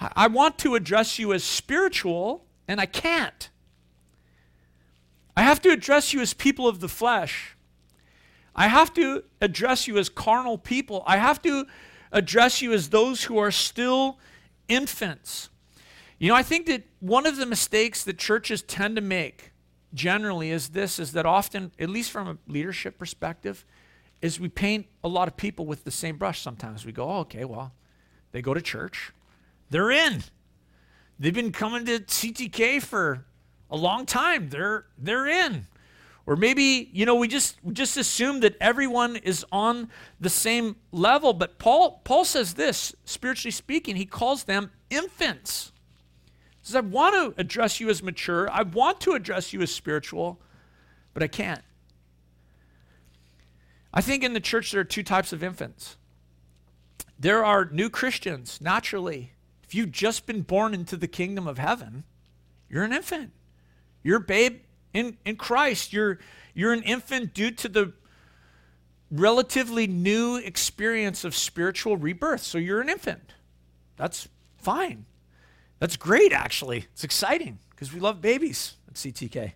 I 0.00 0.28
want 0.28 0.58
to 0.58 0.76
address 0.76 1.18
you 1.18 1.32
as 1.32 1.42
spiritual, 1.42 2.44
and 2.68 2.80
I 2.80 2.86
can't. 2.86 3.48
I 5.36 5.42
have 5.42 5.60
to 5.62 5.70
address 5.70 6.12
you 6.12 6.20
as 6.20 6.34
people 6.34 6.68
of 6.68 6.80
the 6.80 6.88
flesh. 6.88 7.56
I 8.54 8.68
have 8.68 8.92
to 8.94 9.24
address 9.40 9.88
you 9.88 9.98
as 9.98 10.08
carnal 10.08 10.58
people. 10.58 11.02
I 11.06 11.16
have 11.16 11.40
to 11.42 11.66
address 12.12 12.60
you 12.60 12.72
as 12.72 12.90
those 12.90 13.24
who 13.24 13.38
are 13.38 13.50
still 13.50 14.18
infants. 14.68 15.48
You 16.18 16.28
know, 16.28 16.34
I 16.34 16.42
think 16.42 16.66
that 16.66 16.82
one 17.00 17.26
of 17.26 17.36
the 17.36 17.46
mistakes 17.46 18.02
that 18.04 18.18
churches 18.18 18.62
tend 18.62 18.96
to 18.96 19.02
make 19.02 19.52
generally 19.94 20.50
is 20.50 20.70
this 20.70 20.98
is 20.98 21.12
that 21.12 21.24
often, 21.24 21.72
at 21.78 21.88
least 21.88 22.10
from 22.10 22.28
a 22.28 22.36
leadership 22.50 22.98
perspective, 22.98 23.64
is 24.20 24.40
we 24.40 24.48
paint 24.48 24.86
a 25.04 25.08
lot 25.08 25.28
of 25.28 25.36
people 25.36 25.64
with 25.64 25.84
the 25.84 25.90
same 25.92 26.16
brush 26.16 26.40
sometimes. 26.40 26.84
We 26.84 26.92
go, 26.92 27.08
oh, 27.08 27.18
okay, 27.20 27.44
well, 27.44 27.72
they 28.32 28.42
go 28.42 28.52
to 28.52 28.60
church, 28.60 29.12
they're 29.70 29.92
in. 29.92 30.24
They've 31.18 31.34
been 31.34 31.52
coming 31.52 31.84
to 31.86 32.00
CTK 32.00 32.82
for 32.82 33.24
a 33.70 33.76
long 33.76 34.06
time. 34.06 34.48
They're 34.50 34.86
they're 34.96 35.26
in. 35.26 35.66
Or 36.26 36.36
maybe, 36.36 36.90
you 36.92 37.06
know, 37.06 37.14
we 37.14 37.26
just 37.26 37.56
we 37.62 37.72
just 37.72 37.96
assume 37.96 38.40
that 38.40 38.54
everyone 38.60 39.16
is 39.16 39.46
on 39.50 39.88
the 40.20 40.28
same 40.28 40.76
level, 40.92 41.32
but 41.32 41.58
Paul 41.58 42.02
Paul 42.04 42.24
says 42.24 42.54
this, 42.54 42.94
spiritually 43.04 43.50
speaking, 43.50 43.96
he 43.96 44.04
calls 44.04 44.44
them 44.44 44.70
infants. 44.90 45.72
He 46.60 46.66
says, 46.66 46.76
I 46.76 46.80
want 46.80 47.14
to 47.14 47.40
address 47.40 47.80
you 47.80 47.88
as 47.88 48.02
mature. 48.02 48.50
I 48.50 48.62
want 48.62 49.00
to 49.02 49.12
address 49.12 49.52
you 49.54 49.62
as 49.62 49.74
spiritual, 49.74 50.38
but 51.14 51.22
I 51.22 51.28
can't. 51.28 51.62
I 53.92 54.02
think 54.02 54.22
in 54.22 54.34
the 54.34 54.40
church 54.40 54.70
there 54.70 54.82
are 54.82 54.84
two 54.84 55.02
types 55.02 55.32
of 55.32 55.42
infants. 55.42 55.96
There 57.18 57.44
are 57.44 57.64
new 57.72 57.88
Christians, 57.88 58.60
naturally, 58.60 59.32
if 59.68 59.74
you've 59.74 59.92
just 59.92 60.24
been 60.24 60.40
born 60.40 60.72
into 60.72 60.96
the 60.96 61.06
kingdom 61.06 61.46
of 61.46 61.58
heaven, 61.58 62.04
you're 62.70 62.84
an 62.84 62.92
infant. 62.94 63.32
You're 64.02 64.16
a 64.16 64.20
babe 64.20 64.60
in, 64.94 65.18
in 65.26 65.36
Christ. 65.36 65.92
You're, 65.92 66.18
you're 66.54 66.72
an 66.72 66.82
infant 66.84 67.34
due 67.34 67.50
to 67.50 67.68
the 67.68 67.92
relatively 69.10 69.86
new 69.86 70.36
experience 70.36 71.22
of 71.22 71.34
spiritual 71.36 71.98
rebirth. 71.98 72.40
So 72.40 72.56
you're 72.56 72.80
an 72.80 72.88
infant. 72.88 73.34
That's 73.96 74.26
fine. 74.56 75.04
That's 75.80 75.98
great, 75.98 76.32
actually. 76.32 76.86
It's 76.94 77.04
exciting 77.04 77.58
because 77.68 77.92
we 77.92 78.00
love 78.00 78.22
babies 78.22 78.72
at 78.88 78.94
CTK. 78.94 79.52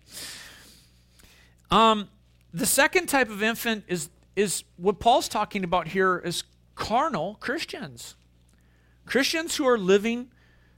Um, 1.71 2.07
the 2.53 2.67
second 2.67 3.07
type 3.07 3.31
of 3.31 3.41
infant 3.41 3.85
is, 3.87 4.09
is 4.35 4.63
what 4.77 4.99
Paul's 4.99 5.27
talking 5.27 5.63
about 5.63 5.87
here 5.87 6.19
is 6.19 6.43
carnal 6.75 7.37
Christians. 7.39 8.13
Christians 9.05 9.55
who 9.55 9.67
are 9.67 9.77
living 9.77 10.29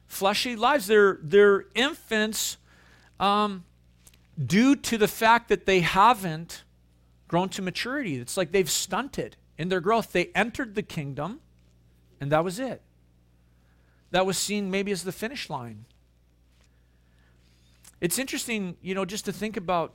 fleshy 0.08 0.56
lives, 0.56 0.88
they're, 0.88 1.20
they're 1.22 1.66
infants 1.74 2.58
um, 3.20 3.64
due 4.44 4.76
to 4.76 4.98
the 4.98 5.08
fact 5.08 5.50
that 5.50 5.66
they 5.66 5.80
haven't 5.82 6.64
grown 7.28 7.50
to 7.50 7.62
maturity. 7.62 8.16
It's 8.16 8.38
like 8.38 8.52
they've 8.52 8.70
stunted 8.70 9.38
in 9.58 9.70
their 9.70 9.80
growth. 9.80 10.12
They 10.12 10.28
entered 10.36 10.76
the 10.76 10.84
kingdom, 10.84 11.40
and 12.20 12.32
that 12.32 12.44
was 12.44 12.60
it. 12.60 12.82
That 14.12 14.26
was 14.26 14.38
seen 14.38 14.72
maybe 14.72 14.92
as 14.92 15.04
the 15.04 15.12
finish 15.12 15.50
line. 15.50 15.86
It's 18.02 18.20
interesting, 18.20 18.78
you 18.82 18.94
know, 18.94 19.06
just 19.06 19.26
to 19.26 19.34
think 19.34 19.58
about 19.58 19.94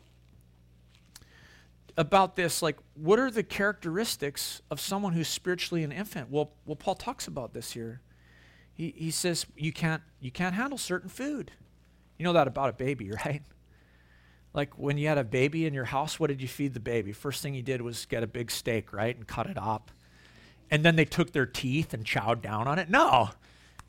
about 1.97 2.37
this 2.37 2.62
like 2.62 2.79
what 2.95 3.19
are 3.19 3.31
the 3.31 3.43
characteristics 3.43 4.62
of 4.71 4.81
someone 4.81 5.12
who's 5.12 5.29
spiritually 5.29 5.83
an 5.83 5.93
infant 5.93 6.31
well 6.31 6.53
well 6.64 6.77
paul 6.77 6.95
talks 6.95 7.27
about 7.27 7.53
this 7.53 7.73
here 7.73 8.01
he, 8.81 8.95
he 8.97 9.11
says 9.11 9.45
you 9.57 9.73
can't 9.73 10.03
you 10.21 10.31
can't 10.31 10.55
handle 10.55 10.79
certain 10.79 11.11
food. 11.11 11.53
You 12.16 12.25
know 12.25 12.33
that 12.33 12.49
about 12.49 12.71
a 12.71 12.73
baby 12.73 13.11
right? 13.25 13.43
Like 14.55 14.79
when 14.79 14.97
you 14.97 15.07
had 15.07 15.19
a 15.19 15.25
baby 15.25 15.66
in 15.66 15.75
your 15.75 15.85
house 15.85 16.19
what 16.19 16.29
did 16.29 16.40
you 16.40 16.49
feed 16.49 16.73
the 16.73 16.81
baby? 16.81 17.12
First 17.12 17.43
thing 17.43 17.55
you 17.55 17.62
did 17.62 17.83
was 17.83 18.07
get 18.07 18.23
a 18.23 18.27
big 18.27 18.51
steak 18.51 18.95
right 18.95 19.14
and 19.14 19.27
cut 19.27 19.47
it 19.47 19.59
up. 19.59 19.90
And 20.71 20.83
then 20.83 20.97
they 20.97 21.05
took 21.05 21.33
their 21.33 21.45
teeth 21.47 21.93
and 21.93 22.07
chowed 22.07 22.40
down 22.40 22.66
on 22.66 22.79
it. 22.79 22.88
No! 22.88 23.31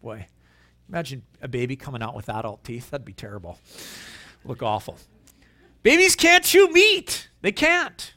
Boy 0.04 0.28
imagine 0.90 1.24
a 1.42 1.48
baby 1.48 1.78
coming 1.78 2.02
out 2.02 2.14
with 2.14 2.28
adult 2.28 2.66
teeth. 2.66 2.90
That'd 2.90 3.06
be 3.06 3.14
terrible. 3.14 3.60
Look 4.44 4.62
awful. 4.62 4.98
Babies 5.84 6.18
can't 6.18 6.44
chew 6.44 6.70
meat. 6.70 7.30
They 7.42 7.54
can't. 7.54 8.14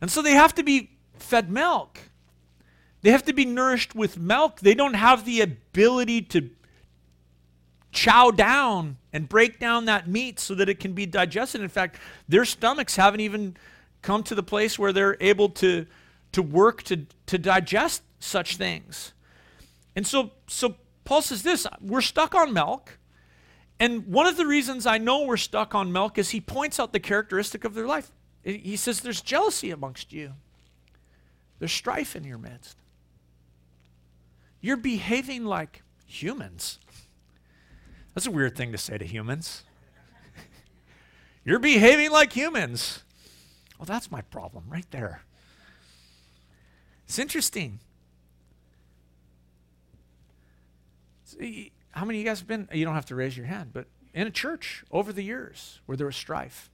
And 0.00 0.08
so 0.08 0.22
they 0.22 0.32
have 0.32 0.54
to 0.54 0.62
be 0.62 0.90
fed 1.18 1.50
milk. 1.50 1.98
They 3.04 3.10
have 3.10 3.26
to 3.26 3.34
be 3.34 3.44
nourished 3.44 3.94
with 3.94 4.18
milk. 4.18 4.60
They 4.60 4.72
don't 4.72 4.94
have 4.94 5.26
the 5.26 5.42
ability 5.42 6.22
to 6.22 6.48
chow 7.92 8.30
down 8.30 8.96
and 9.12 9.28
break 9.28 9.60
down 9.60 9.84
that 9.84 10.08
meat 10.08 10.40
so 10.40 10.54
that 10.54 10.70
it 10.70 10.80
can 10.80 10.94
be 10.94 11.04
digested. 11.04 11.60
In 11.60 11.68
fact, 11.68 11.98
their 12.30 12.46
stomachs 12.46 12.96
haven't 12.96 13.20
even 13.20 13.58
come 14.00 14.22
to 14.22 14.34
the 14.34 14.42
place 14.42 14.78
where 14.78 14.90
they're 14.90 15.18
able 15.20 15.50
to, 15.50 15.84
to 16.32 16.40
work 16.40 16.82
to, 16.84 17.04
to 17.26 17.36
digest 17.36 18.00
such 18.20 18.56
things. 18.56 19.12
And 19.94 20.06
so, 20.06 20.30
so 20.46 20.76
Paul 21.04 21.20
says 21.20 21.42
this 21.42 21.66
we're 21.82 22.00
stuck 22.00 22.34
on 22.34 22.54
milk. 22.54 22.98
And 23.78 24.06
one 24.06 24.26
of 24.26 24.38
the 24.38 24.46
reasons 24.46 24.86
I 24.86 24.96
know 24.96 25.26
we're 25.26 25.36
stuck 25.36 25.74
on 25.74 25.92
milk 25.92 26.16
is 26.16 26.30
he 26.30 26.40
points 26.40 26.80
out 26.80 26.94
the 26.94 27.00
characteristic 27.00 27.64
of 27.64 27.74
their 27.74 27.86
life. 27.86 28.10
He 28.42 28.76
says 28.76 29.00
there's 29.00 29.20
jealousy 29.20 29.70
amongst 29.70 30.10
you, 30.10 30.32
there's 31.58 31.70
strife 31.70 32.16
in 32.16 32.24
your 32.24 32.38
midst. 32.38 32.78
You're 34.64 34.78
behaving 34.78 35.44
like 35.44 35.82
humans. 36.06 36.78
That's 38.14 38.26
a 38.26 38.30
weird 38.30 38.56
thing 38.56 38.72
to 38.72 38.78
say 38.78 38.96
to 38.96 39.04
humans. 39.04 39.62
You're 41.44 41.58
behaving 41.58 42.10
like 42.10 42.32
humans. 42.32 43.02
Well, 43.78 43.84
that's 43.84 44.10
my 44.10 44.22
problem 44.22 44.64
right 44.70 44.90
there. 44.90 45.20
It's 47.06 47.18
interesting. 47.18 47.80
See, 51.24 51.72
how 51.90 52.06
many 52.06 52.20
of 52.20 52.24
you 52.24 52.30
guys 52.30 52.38
have 52.38 52.48
been? 52.48 52.66
You 52.72 52.86
don't 52.86 52.94
have 52.94 53.04
to 53.06 53.14
raise 53.14 53.36
your 53.36 53.44
hand, 53.44 53.68
but 53.74 53.84
in 54.14 54.26
a 54.26 54.30
church 54.30 54.82
over 54.90 55.12
the 55.12 55.20
years 55.20 55.80
where 55.84 55.98
there 55.98 56.06
was 56.06 56.16
strife, 56.16 56.70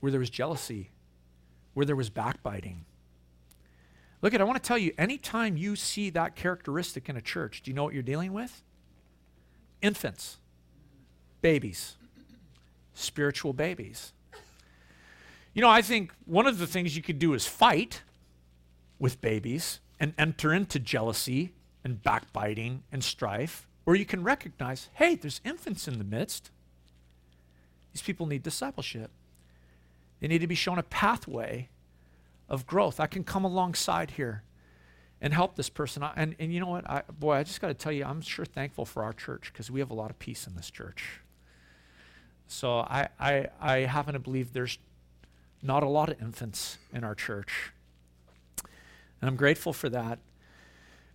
where 0.00 0.10
there 0.10 0.18
was 0.18 0.28
jealousy, 0.28 0.90
where 1.72 1.86
there 1.86 1.94
was 1.94 2.10
backbiting. 2.10 2.84
Look 4.26 4.34
at, 4.34 4.40
I 4.40 4.44
want 4.44 4.60
to 4.60 4.66
tell 4.66 4.76
you, 4.76 4.92
anytime 4.98 5.56
you 5.56 5.76
see 5.76 6.10
that 6.10 6.34
characteristic 6.34 7.08
in 7.08 7.16
a 7.16 7.20
church, 7.20 7.62
do 7.62 7.70
you 7.70 7.76
know 7.76 7.84
what 7.84 7.94
you're 7.94 8.02
dealing 8.02 8.32
with? 8.32 8.64
Infants, 9.82 10.38
babies, 11.42 11.94
spiritual 12.92 13.52
babies. 13.52 14.12
You 15.54 15.62
know, 15.62 15.70
I 15.70 15.80
think 15.80 16.12
one 16.24 16.48
of 16.48 16.58
the 16.58 16.66
things 16.66 16.96
you 16.96 17.04
could 17.04 17.20
do 17.20 17.34
is 17.34 17.46
fight 17.46 18.02
with 18.98 19.20
babies 19.20 19.78
and 20.00 20.12
enter 20.18 20.52
into 20.52 20.80
jealousy 20.80 21.52
and 21.84 22.02
backbiting 22.02 22.82
and 22.90 23.04
strife, 23.04 23.68
or 23.86 23.94
you 23.94 24.04
can 24.04 24.24
recognize 24.24 24.88
hey, 24.94 25.14
there's 25.14 25.40
infants 25.44 25.86
in 25.86 25.98
the 25.98 26.04
midst. 26.04 26.50
These 27.92 28.02
people 28.02 28.26
need 28.26 28.42
discipleship. 28.42 29.12
They 30.18 30.26
need 30.26 30.40
to 30.40 30.48
be 30.48 30.56
shown 30.56 30.80
a 30.80 30.82
pathway 30.82 31.68
of 32.48 32.66
growth. 32.66 33.00
I 33.00 33.06
can 33.06 33.24
come 33.24 33.44
alongside 33.44 34.12
here 34.12 34.42
and 35.20 35.32
help 35.32 35.56
this 35.56 35.68
person. 35.68 36.04
And, 36.16 36.36
and 36.38 36.52
you 36.52 36.60
know 36.60 36.68
what? 36.68 36.88
I, 36.88 37.02
boy, 37.18 37.34
I 37.34 37.42
just 37.42 37.60
got 37.60 37.68
to 37.68 37.74
tell 37.74 37.92
you, 37.92 38.04
I'm 38.04 38.20
sure 38.20 38.44
thankful 38.44 38.84
for 38.84 39.02
our 39.02 39.12
church 39.12 39.50
because 39.52 39.70
we 39.70 39.80
have 39.80 39.90
a 39.90 39.94
lot 39.94 40.10
of 40.10 40.18
peace 40.18 40.46
in 40.46 40.54
this 40.54 40.70
church. 40.70 41.20
So 42.48 42.78
I, 42.80 43.08
I, 43.18 43.48
I 43.60 43.78
happen 43.80 44.12
to 44.12 44.20
believe 44.20 44.52
there's 44.52 44.78
not 45.62 45.82
a 45.82 45.88
lot 45.88 46.08
of 46.08 46.20
infants 46.20 46.78
in 46.92 47.02
our 47.02 47.14
church. 47.14 47.72
And 49.20 49.28
I'm 49.28 49.36
grateful 49.36 49.72
for 49.72 49.88
that. 49.88 50.18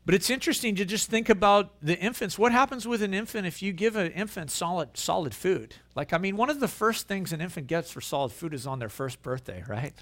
But 0.04 0.16
it's 0.16 0.32
interesting 0.32 0.76
to 0.76 0.86
just 0.86 1.10
think 1.10 1.30
about 1.30 1.80
the 1.82 1.98
infants. 1.98 2.38
What 2.38 2.52
happens 2.52 2.88
with 2.88 3.04
an 3.04 3.14
infant 3.14 3.46
if 3.46 3.62
you 3.62 3.72
give 3.72 3.96
an 3.96 4.12
infant 4.12 4.50
solid 4.50 4.98
solid 4.98 5.36
food? 5.36 5.76
Like 5.96 6.12
I 6.12 6.18
mean, 6.18 6.38
one 6.38 6.50
of 6.50 6.60
the 6.60 6.68
first 6.68 7.08
things 7.08 7.32
an 7.32 7.40
infant 7.40 7.68
gets 7.68 7.92
for 7.92 8.02
solid 8.02 8.32
food 8.32 8.56
is 8.56 8.66
on 8.66 8.80
their 8.80 8.90
first 8.90 9.22
birthday, 9.22 9.64
right? 9.68 9.94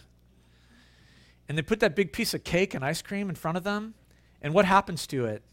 And 1.50 1.58
they 1.58 1.62
put 1.64 1.82
that 1.82 1.96
big 1.96 2.14
piece 2.14 2.34
of 2.34 2.44
cake 2.46 2.74
and 2.74 2.86
ice 2.86 3.02
cream 3.02 3.28
in 3.28 3.36
front 3.36 3.58
of 3.58 3.64
them, 3.64 3.96
and 4.42 4.54
what 4.54 4.66
happens 4.66 5.06
to 5.08 5.26
it? 5.26 5.44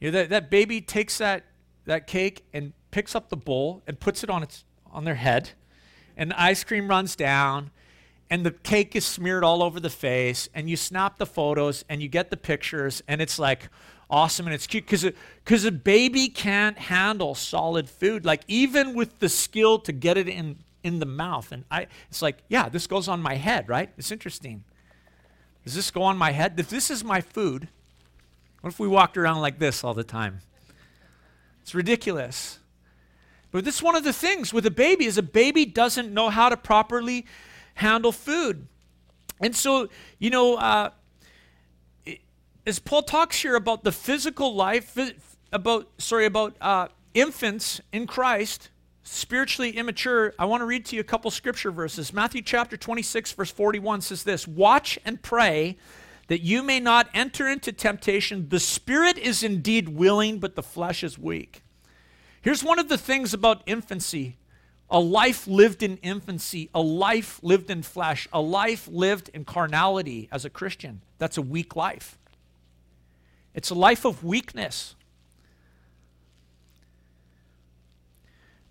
You 0.00 0.10
know, 0.10 0.18
that, 0.18 0.30
that 0.30 0.50
baby 0.50 0.80
takes 0.80 1.18
that 1.18 1.44
that 1.84 2.06
cake 2.06 2.44
and 2.52 2.72
picks 2.90 3.14
up 3.14 3.28
the 3.28 3.36
bowl 3.36 3.82
and 3.86 4.00
puts 4.00 4.24
it 4.24 4.30
on 4.30 4.42
its 4.42 4.64
on 4.90 5.04
their 5.04 5.14
head, 5.14 5.50
and 6.16 6.30
the 6.30 6.40
ice 6.40 6.64
cream 6.64 6.88
runs 6.88 7.14
down, 7.14 7.70
and 8.30 8.44
the 8.44 8.50
cake 8.50 8.94
is 8.94 9.04
smeared 9.04 9.44
all 9.44 9.62
over 9.62 9.80
the 9.80 9.90
face 9.90 10.48
and 10.54 10.68
you 10.68 10.76
snap 10.76 11.18
the 11.18 11.26
photos 11.26 11.84
and 11.88 12.02
you 12.02 12.08
get 12.08 12.30
the 12.30 12.36
pictures 12.36 13.02
and 13.08 13.20
it's 13.20 13.38
like 13.38 13.68
awesome 14.10 14.46
and 14.46 14.54
it's 14.54 14.66
cute 14.66 14.84
because 14.84 15.06
because 15.44 15.64
a 15.64 15.72
baby 15.72 16.28
can't 16.28 16.78
handle 16.78 17.34
solid 17.34 17.88
food. 17.88 18.24
Like 18.24 18.42
even 18.48 18.94
with 18.94 19.18
the 19.18 19.28
skill 19.28 19.78
to 19.80 19.92
get 19.92 20.16
it 20.16 20.28
in 20.28 20.58
in 20.84 21.00
the 21.00 21.06
mouth 21.06 21.50
and 21.50 21.64
i 21.72 21.88
it's 22.08 22.22
like 22.22 22.38
yeah 22.48 22.68
this 22.68 22.86
goes 22.86 23.08
on 23.08 23.20
my 23.20 23.34
head 23.34 23.68
right? 23.68 23.90
It's 23.96 24.12
interesting 24.12 24.64
does 25.68 25.74
this 25.74 25.90
go 25.90 26.02
on 26.02 26.16
my 26.16 26.32
head? 26.32 26.58
If 26.58 26.70
this 26.70 26.90
is 26.90 27.04
my 27.04 27.20
food 27.20 27.68
what 28.60 28.72
if 28.72 28.80
we 28.80 28.88
walked 28.88 29.16
around 29.16 29.40
like 29.40 29.58
this 29.58 29.84
all 29.84 29.94
the 29.94 30.04
time? 30.04 30.40
It's 31.62 31.74
ridiculous. 31.74 32.58
But 33.50 33.64
this 33.64 33.76
is 33.76 33.82
one 33.82 33.96
of 33.96 34.04
the 34.04 34.12
things 34.12 34.52
with 34.52 34.66
a 34.66 34.70
baby 34.70 35.04
is 35.04 35.16
a 35.16 35.22
baby 35.22 35.64
doesn't 35.64 36.12
know 36.12 36.28
how 36.28 36.48
to 36.48 36.56
properly 36.56 37.24
handle 37.74 38.12
food. 38.12 38.66
And 39.40 39.54
so, 39.54 39.88
you 40.18 40.30
know, 40.30 40.56
uh, 40.56 40.90
as 42.66 42.78
Paul 42.78 43.02
talks 43.02 43.40
here 43.40 43.54
about 43.54 43.84
the 43.84 43.92
physical 43.92 44.54
life, 44.54 44.98
about, 45.52 45.88
sorry, 45.98 46.26
about 46.26 46.56
uh, 46.60 46.88
infants 47.14 47.80
in 47.92 48.06
Christ, 48.06 48.70
spiritually 49.08 49.70
immature, 49.70 50.34
I 50.38 50.44
want 50.44 50.60
to 50.60 50.66
read 50.66 50.84
to 50.86 50.96
you 50.96 51.00
a 51.00 51.04
couple 51.04 51.30
scripture 51.30 51.70
verses. 51.70 52.12
Matthew 52.12 52.42
chapter 52.42 52.76
26, 52.76 53.32
verse 53.32 53.50
41 53.50 54.02
says 54.02 54.22
this 54.22 54.46
Watch 54.46 54.98
and 55.04 55.20
pray 55.22 55.76
that 56.28 56.42
you 56.42 56.62
may 56.62 56.78
not 56.78 57.08
enter 57.14 57.48
into 57.48 57.72
temptation. 57.72 58.48
The 58.48 58.60
spirit 58.60 59.18
is 59.18 59.42
indeed 59.42 59.88
willing, 59.88 60.38
but 60.38 60.54
the 60.54 60.62
flesh 60.62 61.02
is 61.02 61.18
weak. 61.18 61.62
Here's 62.40 62.62
one 62.62 62.78
of 62.78 62.88
the 62.88 62.98
things 62.98 63.34
about 63.34 63.62
infancy 63.66 64.36
a 64.90 65.00
life 65.00 65.46
lived 65.46 65.82
in 65.82 65.98
infancy, 65.98 66.70
a 66.74 66.80
life 66.80 67.40
lived 67.42 67.70
in 67.70 67.82
flesh, 67.82 68.26
a 68.32 68.40
life 68.40 68.88
lived 68.90 69.28
in 69.34 69.44
carnality 69.44 70.28
as 70.32 70.44
a 70.44 70.50
Christian. 70.50 71.02
That's 71.18 71.36
a 71.36 71.42
weak 71.42 71.76
life. 71.76 72.18
It's 73.54 73.70
a 73.70 73.74
life 73.74 74.04
of 74.04 74.24
weakness. 74.24 74.94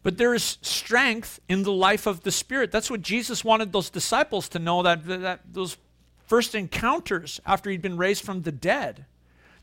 But 0.08 0.18
there 0.18 0.34
is 0.34 0.58
strength 0.62 1.42
in 1.50 1.64
the 1.64 1.74
life 1.74 2.06
of 2.06 2.24
the 2.24 2.32
Spirit. 2.32 2.72
That's 2.72 2.90
what 2.90 3.02
Jesus 3.02 3.44
wanted 3.44 3.74
those 3.74 3.90
disciples 3.90 4.48
to 4.48 4.58
know 4.58 4.82
that, 4.82 5.04
that 5.04 5.42
those 5.52 5.76
first 6.26 6.56
encounters 6.56 7.42
after 7.46 7.70
he'd 7.70 7.82
been 7.82 7.98
raised 7.98 8.24
from 8.24 8.44
the 8.44 8.54
dead. 8.54 9.04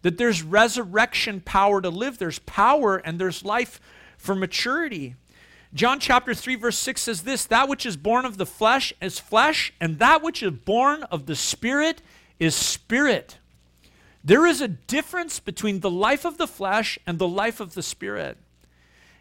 That 0.03 0.19
there's 0.19 0.43
resurrection 0.43 1.41
power 1.41 1.81
to 1.81 1.89
live, 1.89 2.19
there's 2.19 2.41
power 2.41 2.99
and 2.99 3.19
there's 3.19 3.43
life 3.43 3.81
for 4.19 4.35
maturity. 4.35 5.15
John 5.73 5.99
chapter 5.99 6.35
3, 6.35 6.57
verse 6.57 6.77
6 6.77 7.01
says 7.01 7.23
this 7.23 7.47
That 7.47 7.71
which 7.71 7.87
is 7.87 7.97
born 7.97 8.27
of 8.27 8.37
the 8.37 8.45
flesh 8.45 8.93
is 9.01 9.19
flesh, 9.19 9.73
and 9.81 9.99
that 9.99 10.23
which 10.23 10.43
is 10.43 10.51
born 10.51 11.05
of 11.05 11.25
the 11.25 11.37
spirit 11.37 12.03
is 12.39 12.55
spirit. 12.55 13.39
There 14.23 14.45
is 14.45 14.61
a 14.61 14.69
difference 14.69 15.41
between 15.41 15.81
the 15.81 15.91
life 15.91 16.27
of 16.27 16.37
the 16.37 16.47
flesh 16.47 16.99
and 17.07 17.19
the 17.19 17.27
life 17.27 17.61
of 17.61 17.73
the 17.73 17.83
spirit. 17.83 18.37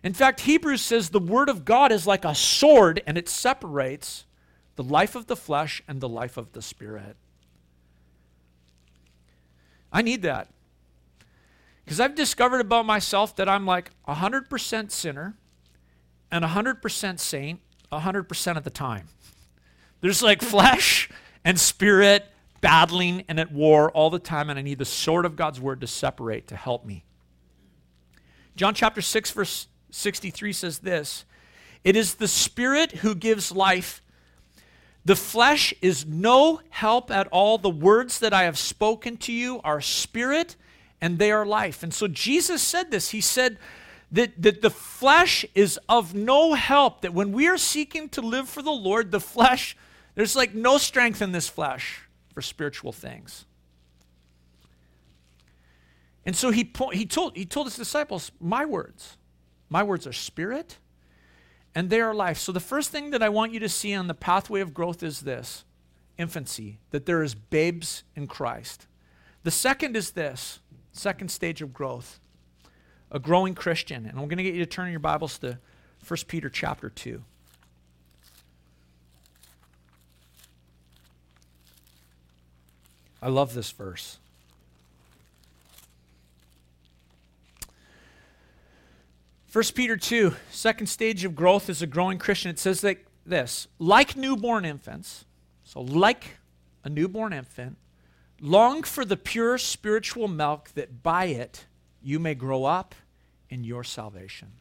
In 0.03 0.13
fact, 0.13 0.41
Hebrews 0.41 0.81
says 0.81 1.09
the 1.09 1.19
word 1.19 1.47
of 1.47 1.63
God 1.63 1.91
is 1.91 2.05
like 2.05 2.25
a 2.25 2.35
sword 2.35 3.01
and 3.07 3.17
it 3.17 3.29
separates 3.29 4.25
the 4.75 4.83
life 4.83 5.15
of 5.15 5.27
the 5.27 5.35
flesh 5.35 5.81
and 5.87 6.01
the 6.01 6.09
life 6.09 6.35
of 6.35 6.51
the 6.51 6.61
spirit. 6.61 7.15
I 9.91 10.01
need 10.01 10.23
that. 10.23 10.49
Because 11.85 11.99
I've 11.99 12.15
discovered 12.15 12.59
about 12.59 12.85
myself 12.85 13.35
that 13.37 13.47
I'm 13.47 13.65
like 13.65 13.91
100% 14.07 14.91
sinner 14.91 15.35
and 16.31 16.43
100% 16.43 17.19
saint 17.19 17.59
100% 17.91 18.57
of 18.57 18.63
the 18.63 18.69
time. 18.69 19.07
There's 20.01 20.23
like 20.23 20.41
flesh 20.41 21.09
and 21.45 21.59
spirit 21.59 22.25
battling 22.61 23.23
and 23.27 23.39
at 23.39 23.51
war 23.51 23.91
all 23.91 24.09
the 24.09 24.19
time, 24.19 24.49
and 24.49 24.57
I 24.57 24.61
need 24.61 24.79
the 24.79 24.85
sword 24.85 25.25
of 25.25 25.35
God's 25.35 25.59
word 25.59 25.81
to 25.81 25.87
separate 25.87 26.47
to 26.47 26.55
help 26.55 26.85
me. 26.85 27.03
John 28.55 28.73
chapter 28.73 29.01
6, 29.01 29.31
verse 29.31 29.67
63 29.93 30.53
says 30.53 30.79
this 30.79 31.23
It 31.84 31.95
is 31.95 32.15
the 32.15 32.27
spirit 32.27 32.91
who 32.97 33.15
gives 33.15 33.51
life. 33.51 34.01
The 35.06 35.15
flesh 35.15 35.73
is 35.82 36.06
no 36.06 36.62
help 36.69 37.12
at 37.12 37.27
all. 37.27 37.58
The 37.58 37.69
words 37.69 38.19
that 38.19 38.34
I 38.34 38.43
have 38.43 38.58
spoken 38.58 39.17
to 39.17 39.34
you 39.34 39.60
are 39.63 39.82
spirit 39.82 40.56
and 41.01 41.19
they 41.19 41.32
are 41.32 41.45
life. 41.45 41.84
And 41.84 41.93
so 41.93 42.08
Jesus 42.08 42.62
said 42.62 42.89
this. 42.89 43.10
He 43.10 43.19
said 43.19 43.60
that, 44.13 44.41
that 44.41 44.62
the 44.62 44.69
flesh 44.69 45.45
is 45.53 45.77
of 45.89 46.15
no 46.15 46.53
help, 46.53 47.01
that 47.01 47.13
when 47.13 47.34
we 47.34 47.47
are 47.47 47.58
seeking 47.58 48.08
to 48.10 48.21
live 48.21 48.47
for 48.47 48.62
the 48.62 48.71
Lord, 48.71 49.12
the 49.12 49.19
flesh, 49.19 49.75
there's 50.15 50.36
like 50.36 50.56
no 50.56 50.77
strength 50.77 51.21
in 51.21 51.34
this 51.34 51.49
flesh 51.49 52.03
for 52.34 52.41
spiritual 52.41 52.93
things. 52.93 53.45
And 56.25 56.36
so 56.36 56.51
he, 56.51 56.63
po- 56.63 56.91
he, 56.91 57.06
told, 57.06 57.36
he 57.36 57.45
told 57.45 57.67
his 57.67 57.75
disciples, 57.75 58.32
My 58.39 58.63
words, 58.63 59.17
my 59.73 59.81
words 59.81 60.05
are 60.05 60.13
spirit 60.13 60.77
and 61.73 61.89
they 61.89 61.99
are 61.99 62.13
life. 62.13 62.38
So 62.38 62.51
the 62.51 62.59
first 62.59 62.91
thing 62.91 63.09
that 63.09 63.23
I 63.23 63.29
want 63.29 63.53
you 63.53 63.59
to 63.62 63.67
see 63.67 63.95
on 63.95 64.05
the 64.05 64.13
pathway 64.13 64.62
of 64.62 64.71
growth 64.71 65.01
is 65.01 65.21
this 65.21 65.65
infancy, 66.15 66.77
that 66.91 67.07
there 67.07 67.23
is 67.23 67.33
babes 67.33 68.03
in 68.15 68.27
Christ. 68.27 68.86
The 69.41 69.49
second 69.49 69.97
is 69.97 70.12
this 70.12 70.59
second 70.91 71.29
stage 71.29 71.63
of 71.63 71.73
growth 71.73 72.19
a 73.09 73.17
growing 73.17 73.55
Christian. 73.55 74.05
And 74.05 74.19
I'm 74.19 74.27
going 74.27 74.38
to 74.38 74.43
get 74.43 74.53
you 74.53 74.63
to 74.63 74.69
turn 74.69 74.91
your 74.91 74.99
Bibles 74.99 75.39
to 75.39 75.57
1 76.07 76.19
Peter 76.27 76.49
chapter 76.49 76.89
2. 76.89 77.23
I 83.23 83.29
love 83.29 83.55
this 83.55 83.71
verse. 83.71 84.19
1 89.53 89.63
Peter 89.75 89.95
2, 89.95 90.33
second 90.49 90.87
stage 90.87 91.23
of 91.23 91.35
growth 91.35 91.69
as 91.69 91.83
a 91.83 91.85
growing 91.85 92.17
Christian, 92.17 92.49
it 92.49 92.57
says 92.57 92.83
like 92.83 93.05
this 93.23 93.67
like 93.77 94.17
newborn 94.17 94.65
infants, 94.65 95.25
so 95.63 95.79
like 95.79 96.37
a 96.83 96.89
newborn 96.89 97.33
infant, 97.33 97.77
long 98.41 98.81
for 98.81 99.05
the 99.05 99.15
pure 99.15 99.59
spiritual 99.59 100.27
milk 100.27 100.71
that 100.73 101.03
by 101.03 101.25
it 101.25 101.67
you 102.01 102.17
may 102.17 102.33
grow 102.33 102.65
up 102.65 102.95
in 103.47 103.63
your 103.63 103.83
salvation. 103.83 104.53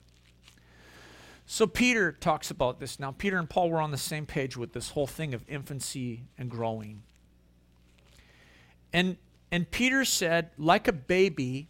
So 1.47 1.67
Peter 1.67 2.13
talks 2.13 2.51
about 2.51 2.79
this. 2.79 3.01
Now, 3.01 3.13
Peter 3.13 3.39
and 3.39 3.49
Paul 3.49 3.71
were 3.71 3.81
on 3.81 3.93
the 3.93 3.99
same 3.99 4.27
page 4.27 4.59
with 4.59 4.75
this 4.75 4.91
whole 4.91 5.07
thing 5.07 5.33
of 5.33 5.43
infancy 5.49 6.25
and 6.37 6.51
growing. 6.51 7.03
And, 8.93 9.17
and 9.51 9.71
Peter 9.71 10.05
said, 10.05 10.51
like 10.59 10.87
a 10.87 10.93
baby, 10.93 11.69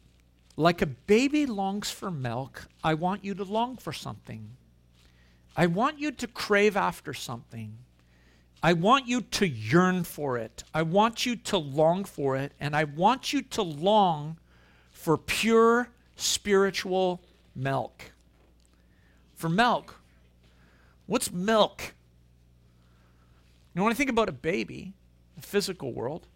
like 0.57 0.83
a 0.83 0.87
baby 0.87 1.47
longs 1.47 1.91
for 1.91 2.11
milk, 2.11 2.69
I 2.85 2.95
want 2.95 3.25
you 3.25 3.35
to 3.35 3.45
long 3.45 3.77
for 3.77 3.93
something. 3.93 4.57
I 5.57 5.67
want 5.67 5.99
you 5.99 6.11
to 6.12 6.27
crave 6.27 6.77
after 6.77 7.15
something. 7.15 7.79
I 8.62 8.75
want 8.75 9.07
you 9.07 9.23
to 9.23 9.47
yearn 9.47 10.05
for 10.05 10.38
it. 10.38 10.62
I 10.73 10.83
want 10.83 11.27
you 11.27 11.37
to 11.37 11.59
long 11.59 12.05
for 12.05 12.37
it. 12.37 12.53
And 12.61 12.77
I 12.77 12.85
want 12.85 13.33
you 13.33 13.43
to 13.43 13.62
long 13.62 14.38
for 14.91 15.17
pure 15.17 15.88
spiritual 16.17 17.23
milk. 17.57 18.12
For 19.35 19.49
milk. 19.49 20.01
What's 21.07 21.33
milk? 21.33 21.95
You 23.75 23.81
know, 23.81 23.85
when 23.85 23.93
I 23.93 23.97
think 23.97 24.11
about 24.11 24.29
a 24.29 24.33
baby, 24.33 24.93
the 25.35 25.43
physical 25.43 25.93
world, 25.93 26.27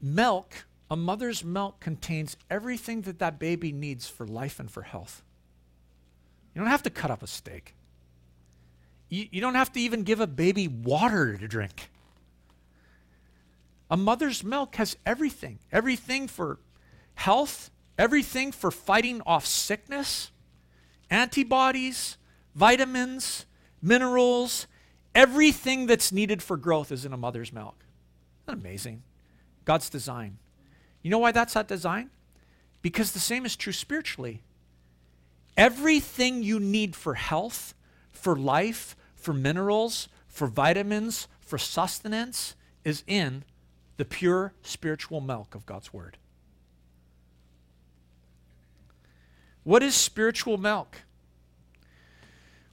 milk 0.00 0.64
a 0.92 0.96
mother's 0.96 1.42
milk 1.42 1.80
contains 1.80 2.36
everything 2.50 3.00
that 3.00 3.18
that 3.18 3.38
baby 3.38 3.72
needs 3.72 4.06
for 4.06 4.26
life 4.26 4.60
and 4.60 4.70
for 4.70 4.82
health. 4.82 5.22
You 6.54 6.60
don't 6.60 6.70
have 6.70 6.82
to 6.82 6.90
cut 6.90 7.10
up 7.10 7.22
a 7.22 7.26
steak. 7.26 7.74
You, 9.08 9.26
you 9.30 9.40
don't 9.40 9.54
have 9.54 9.72
to 9.72 9.80
even 9.80 10.02
give 10.02 10.20
a 10.20 10.26
baby 10.26 10.68
water 10.68 11.38
to 11.38 11.48
drink. 11.48 11.88
A 13.90 13.96
mother's 13.96 14.44
milk 14.44 14.76
has 14.76 14.98
everything 15.06 15.60
everything 15.72 16.28
for 16.28 16.58
health, 17.14 17.70
everything 17.96 18.52
for 18.52 18.70
fighting 18.70 19.22
off 19.24 19.46
sickness, 19.46 20.30
antibodies, 21.08 22.18
vitamins, 22.54 23.46
minerals, 23.80 24.66
everything 25.14 25.86
that's 25.86 26.12
needed 26.12 26.42
for 26.42 26.58
growth 26.58 26.92
is 26.92 27.06
in 27.06 27.14
a 27.14 27.16
mother's 27.16 27.50
milk. 27.50 27.82
Isn't 28.46 28.60
amazing? 28.60 29.02
God's 29.64 29.88
design. 29.88 30.36
You 31.02 31.10
know 31.10 31.18
why 31.18 31.32
that's 31.32 31.54
that 31.54 31.68
design? 31.68 32.10
Because 32.80 33.12
the 33.12 33.18
same 33.18 33.44
is 33.44 33.56
true 33.56 33.72
spiritually. 33.72 34.42
Everything 35.56 36.42
you 36.42 36.58
need 36.58 36.96
for 36.96 37.14
health, 37.14 37.74
for 38.10 38.36
life, 38.36 38.96
for 39.14 39.32
minerals, 39.32 40.08
for 40.26 40.46
vitamins, 40.46 41.28
for 41.40 41.58
sustenance 41.58 42.56
is 42.84 43.04
in 43.06 43.44
the 43.96 44.04
pure 44.04 44.54
spiritual 44.62 45.20
milk 45.20 45.54
of 45.54 45.66
God's 45.66 45.92
Word. 45.92 46.16
What 49.64 49.82
is 49.82 49.94
spiritual 49.94 50.58
milk? 50.58 51.02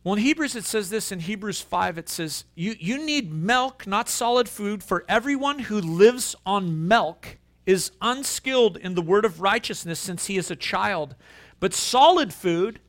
Well, 0.03 0.15
in 0.15 0.21
Hebrews, 0.21 0.55
it 0.55 0.63
says 0.63 0.89
this 0.89 1.11
in 1.11 1.19
Hebrews 1.19 1.61
5 1.61 1.97
it 1.97 2.09
says, 2.09 2.45
you, 2.55 2.75
you 2.79 3.05
need 3.05 3.33
milk, 3.33 3.85
not 3.85 4.07
solid 4.07 4.47
food, 4.47 4.81
for 4.81 5.05
everyone 5.09 5.59
who 5.59 5.79
lives 5.79 6.35
on 6.45 6.87
milk 6.87 7.37
is 7.69 7.91
unskilled 8.01 8.77
in 8.77 8.95
the 8.95 9.01
word 9.01 9.23
of 9.23 9.41
righteousness 9.41 9.99
since 9.99 10.25
he 10.25 10.37
is 10.37 10.49
a 10.49 10.55
child. 10.55 11.13
But 11.59 11.71
solid 11.71 12.33
food 12.33 12.79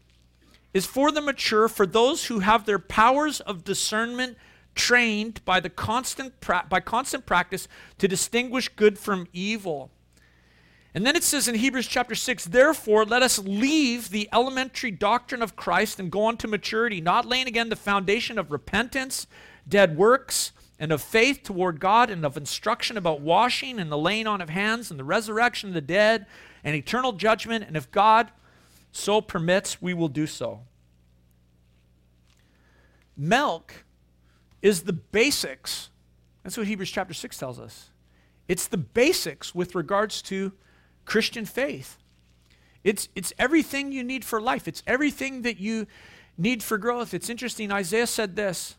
is 0.73 0.87
for 0.87 1.13
the 1.13 1.21
mature, 1.21 1.69
for 1.69 1.85
those 1.85 2.25
who 2.25 2.39
have 2.39 2.65
their 2.65 2.79
powers 2.79 3.41
of 3.41 3.63
discernment 3.63 4.39
trained 4.75 5.45
by, 5.45 5.61
the 5.61 5.69
constant 5.69 6.41
pra- 6.41 6.65
by 6.67 6.81
constant 6.81 7.27
practice 7.27 7.69
to 7.99 8.09
distinguish 8.09 8.71
good 8.71 8.99
from 8.99 9.29
evil. 9.35 9.91
And 10.95 11.05
then 11.05 11.15
it 11.15 11.25
says 11.25 11.47
in 11.47 11.57
Hebrews 11.57 11.87
chapter 11.87 12.15
6, 12.15 12.47
therefore, 12.47 13.05
let 13.05 13.23
us 13.23 13.39
leave 13.39 14.09
the 14.09 14.31
elementary 14.33 14.91
doctrine 14.91 15.43
of 15.43 15.57
Christ 15.57 16.01
and 16.01 16.11
go 16.11 16.23
on 16.23 16.39
to 16.39 16.49
maturity, 16.49 17.03
not 17.03 17.27
laying 17.27 17.47
again 17.47 17.69
the 17.69 17.77
foundation 17.77 18.39
of 18.39 18.51
repentance, 18.51 19.27
dead 19.69 19.99
works, 19.99 20.53
and 20.81 20.91
of 20.91 21.03
faith 21.03 21.43
toward 21.43 21.79
God 21.79 22.09
and 22.09 22.25
of 22.25 22.39
instruction 22.39 22.97
about 22.97 23.21
washing 23.21 23.79
and 23.79 23.93
the 23.93 23.99
laying 23.99 24.27
on 24.27 24.41
of 24.41 24.49
hands 24.49 24.91
and 24.91 24.99
the 24.99 25.05
resurrection 25.05 25.69
of 25.69 25.75
the 25.75 25.83
dead 25.83 26.27
and 26.65 26.75
eternal 26.75 27.13
judgment. 27.13 27.65
And 27.69 27.77
if 27.77 27.91
God 27.91 28.33
so 28.91 29.21
permits, 29.21 29.81
we 29.83 29.93
will 29.93 30.09
do 30.09 30.27
so. 30.27 30.63
Milk 33.15 33.85
is 34.63 34.83
the 34.83 34.95
basics. 34.95 35.91
That's 36.43 36.57
what 36.57 36.67
Hebrews 36.67 36.91
chapter 36.91 37.13
6 37.13 37.37
tells 37.37 37.61
us. 37.61 37.91
It's 38.49 38.67
the 38.67 38.79
basics 38.79 39.55
with 39.55 39.75
regards 39.75 40.23
to 40.23 40.53
Christian 41.05 41.45
faith. 41.45 41.99
It's, 42.83 43.11
it's 43.15 43.35
everything 43.39 43.93
you 43.93 44.03
need 44.03 44.25
for 44.25 44.41
life, 44.41 44.67
it's 44.67 44.83
everything 44.87 45.43
that 45.43 45.59
you 45.59 45.87
need 46.39 46.63
for 46.63 46.79
growth. 46.79 47.13
It's 47.13 47.29
interesting. 47.29 47.71
Isaiah 47.71 48.07
said 48.07 48.35
this 48.35 48.77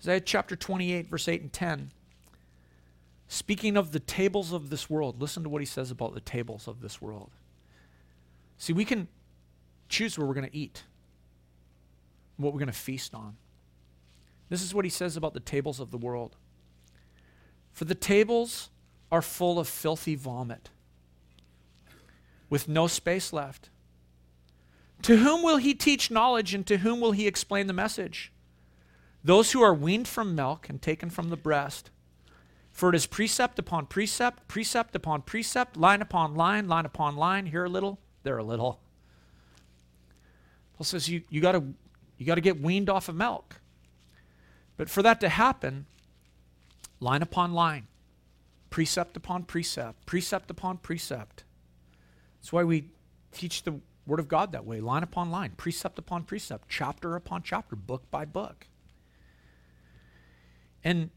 Isaiah 0.00 0.20
chapter 0.20 0.56
28, 0.56 1.08
verse 1.08 1.28
8 1.28 1.42
and 1.42 1.52
10. 1.52 1.90
Speaking 3.28 3.76
of 3.76 3.92
the 3.92 4.00
tables 4.00 4.52
of 4.52 4.70
this 4.70 4.88
world, 4.88 5.20
listen 5.20 5.42
to 5.42 5.48
what 5.48 5.60
he 5.60 5.66
says 5.66 5.90
about 5.90 6.14
the 6.14 6.20
tables 6.20 6.66
of 6.66 6.80
this 6.80 7.02
world. 7.02 7.30
See, 8.56 8.72
we 8.72 8.84
can 8.84 9.08
choose 9.88 10.16
where 10.16 10.26
we're 10.26 10.34
going 10.34 10.48
to 10.48 10.56
eat, 10.56 10.84
what 12.36 12.52
we're 12.52 12.60
going 12.60 12.68
to 12.68 12.72
feast 12.72 13.14
on. 13.14 13.36
This 14.48 14.62
is 14.62 14.74
what 14.74 14.84
he 14.84 14.90
says 14.90 15.16
about 15.16 15.34
the 15.34 15.40
tables 15.40 15.78
of 15.78 15.90
the 15.90 15.98
world. 15.98 16.36
For 17.72 17.84
the 17.84 17.94
tables 17.94 18.70
are 19.12 19.22
full 19.22 19.58
of 19.58 19.68
filthy 19.68 20.14
vomit, 20.14 20.70
with 22.48 22.66
no 22.66 22.86
space 22.86 23.32
left. 23.32 23.68
To 25.02 25.18
whom 25.18 25.42
will 25.42 25.58
he 25.58 25.74
teach 25.74 26.10
knowledge, 26.10 26.54
and 26.54 26.66
to 26.66 26.78
whom 26.78 27.00
will 27.00 27.12
he 27.12 27.26
explain 27.26 27.66
the 27.66 27.72
message? 27.72 28.32
Those 29.24 29.52
who 29.52 29.62
are 29.62 29.74
weaned 29.74 30.08
from 30.08 30.34
milk 30.34 30.68
and 30.68 30.80
taken 30.80 31.10
from 31.10 31.30
the 31.30 31.36
breast. 31.36 31.90
For 32.70 32.90
it 32.90 32.94
is 32.94 33.06
precept 33.06 33.58
upon 33.58 33.86
precept, 33.86 34.46
precept 34.46 34.94
upon 34.94 35.22
precept, 35.22 35.76
line 35.76 36.00
upon 36.00 36.34
line, 36.36 36.68
line 36.68 36.86
upon 36.86 37.16
line, 37.16 37.46
here 37.46 37.64
a 37.64 37.68
little, 37.68 37.98
there 38.22 38.38
a 38.38 38.44
little. 38.44 38.80
Paul 40.76 40.84
says 40.84 41.08
you, 41.08 41.22
you 41.28 41.40
gotta 41.40 41.64
you 42.18 42.26
gotta 42.26 42.40
get 42.40 42.60
weaned 42.60 42.88
off 42.88 43.08
of 43.08 43.16
milk. 43.16 43.60
But 44.76 44.88
for 44.88 45.02
that 45.02 45.20
to 45.20 45.28
happen, 45.28 45.86
line 47.00 47.20
upon 47.20 47.52
line, 47.52 47.88
precept 48.70 49.16
upon 49.16 49.42
precept, 49.42 50.06
precept 50.06 50.50
upon 50.50 50.78
precept. 50.78 51.42
That's 52.38 52.52
why 52.52 52.62
we 52.62 52.90
teach 53.32 53.64
the 53.64 53.80
Word 54.06 54.20
of 54.20 54.28
God 54.28 54.52
that 54.52 54.64
way, 54.64 54.80
line 54.80 55.02
upon 55.02 55.32
line, 55.32 55.52
precept 55.56 55.98
upon 55.98 56.22
precept, 56.22 56.68
chapter 56.68 57.16
upon 57.16 57.42
chapter, 57.42 57.74
book 57.74 58.08
by 58.10 58.24
book. 58.24 58.68
And, 60.84 61.10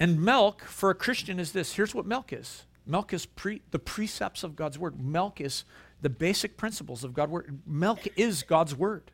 and 0.00 0.20
milk 0.22 0.62
for 0.62 0.90
a 0.90 0.94
Christian 0.94 1.38
is 1.38 1.52
this 1.52 1.74
here's 1.74 1.94
what 1.94 2.06
milk 2.06 2.32
is 2.32 2.64
milk 2.86 3.12
is 3.12 3.26
pre, 3.26 3.62
the 3.70 3.78
precepts 3.78 4.42
of 4.42 4.56
God's 4.56 4.78
word, 4.78 5.00
milk 5.00 5.40
is 5.40 5.64
the 6.00 6.10
basic 6.10 6.56
principles 6.56 7.04
of 7.04 7.14
God's 7.14 7.30
word. 7.30 7.60
Milk 7.66 8.00
is 8.16 8.42
God's 8.42 8.74
word. 8.74 9.10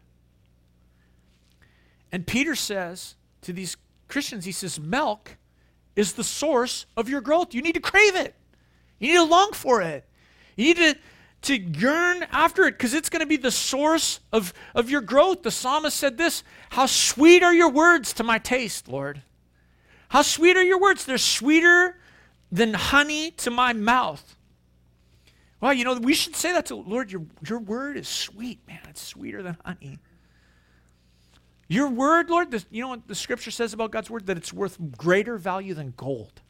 And 2.11 2.27
Peter 2.27 2.55
says, 2.55 3.15
to 3.43 3.53
these 3.53 3.77
Christians, 4.09 4.47
he 4.47 4.53
says, 4.53 4.81
milk 4.81 5.37
is 5.95 6.15
the 6.15 6.25
source 6.25 6.87
of 6.97 7.09
your 7.09 7.21
growth. 7.21 7.55
You 7.55 7.61
need 7.61 7.75
to 7.75 7.81
crave 7.81 8.17
it. 8.17 8.35
You 8.99 9.09
need 9.09 9.17
to 9.17 9.25
long 9.25 9.53
for 9.53 9.83
it. 9.83 10.07
You 10.57 10.75
need 10.75 10.77
to, 10.77 10.97
to 11.43 11.57
yearn 11.57 12.25
after 12.33 12.65
it 12.65 12.73
because 12.73 12.95
it's 12.95 13.11
going 13.11 13.21
to 13.21 13.27
be 13.27 13.37
the 13.37 13.51
source 13.51 14.21
of, 14.33 14.55
of 14.75 14.91
your 14.91 15.03
growth. 15.03 15.43
The 15.43 15.51
psalmist 15.51 15.97
said 15.97 16.17
this 16.17 16.43
How 16.71 16.87
sweet 16.87 17.43
are 17.43 17.53
your 17.53 17.71
words 17.71 18.15
to 18.15 18.25
my 18.25 18.39
taste, 18.39 18.89
Lord. 18.89 19.23
How 20.09 20.23
sweet 20.23 20.57
are 20.57 20.63
your 20.63 20.81
words? 20.81 21.05
They're 21.05 21.19
sweeter 21.19 21.97
than 22.51 22.75
honey 22.75 23.31
to 23.33 23.51
my 23.51 23.73
mouth. 23.73 24.37
Well, 25.61 25.75
you 25.75 25.85
know, 25.85 25.95
we 25.99 26.15
should 26.15 26.37
say 26.37 26.53
that 26.53 26.67
to 26.67 26.77
Lord, 26.77 27.11
your, 27.11 27.23
your 27.47 27.59
word 27.59 27.97
is 27.97 28.09
sweet, 28.09 28.67
man. 28.67 28.81
It's 28.89 29.03
sweeter 29.03 29.43
than 29.43 29.57
honey. 29.65 29.99
Your 31.69 31.89
word, 31.89 32.31
Lord, 32.31 32.51
the, 32.51 32.65
you 32.71 32.81
know 32.81 32.89
what 32.89 33.07
the 33.09 33.15
scripture 33.15 33.51
says 33.51 33.75
about 33.75 33.91
God's 33.91 34.09
word? 34.09 34.27
That 34.27 34.39
it's 34.39 34.53
worth 34.53 34.79
greater 34.97 35.37
value 35.37 35.75
than 35.75 35.93
gold. 35.97 36.41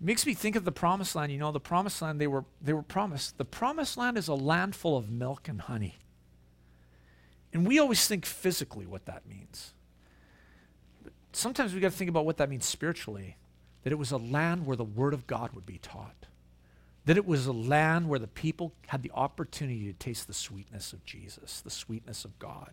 It 0.00 0.04
makes 0.04 0.26
me 0.26 0.34
think 0.34 0.56
of 0.56 0.64
the 0.64 0.72
promised 0.72 1.14
land. 1.14 1.32
You 1.32 1.38
know, 1.38 1.50
the 1.50 1.60
promised 1.60 2.02
land 2.02 2.20
they 2.20 2.26
were 2.26 2.44
they 2.60 2.74
were 2.74 2.82
promised. 2.82 3.38
The 3.38 3.46
promised 3.46 3.96
land 3.96 4.18
is 4.18 4.28
a 4.28 4.34
land 4.34 4.76
full 4.76 4.98
of 4.98 5.08
milk 5.08 5.48
and 5.48 5.62
honey. 5.62 5.94
And 7.54 7.66
we 7.66 7.78
always 7.78 8.06
think 8.06 8.26
physically 8.26 8.84
what 8.84 9.06
that 9.06 9.26
means. 9.26 9.72
But 11.02 11.14
sometimes 11.32 11.72
we 11.72 11.80
got 11.80 11.92
to 11.92 11.96
think 11.96 12.10
about 12.10 12.26
what 12.26 12.36
that 12.36 12.50
means 12.50 12.66
spiritually. 12.66 13.36
That 13.84 13.92
it 13.92 13.98
was 13.98 14.12
a 14.12 14.18
land 14.18 14.66
where 14.66 14.76
the 14.76 14.84
word 14.84 15.14
of 15.14 15.26
God 15.26 15.52
would 15.52 15.64
be 15.64 15.78
taught 15.78 16.26
that 17.06 17.16
it 17.16 17.26
was 17.26 17.46
a 17.46 17.52
land 17.52 18.08
where 18.08 18.18
the 18.18 18.26
people 18.26 18.72
had 18.86 19.02
the 19.02 19.12
opportunity 19.14 19.86
to 19.86 19.92
taste 19.92 20.26
the 20.26 20.34
sweetness 20.34 20.92
of 20.92 21.04
Jesus, 21.04 21.60
the 21.60 21.70
sweetness 21.70 22.24
of 22.24 22.38
God. 22.38 22.72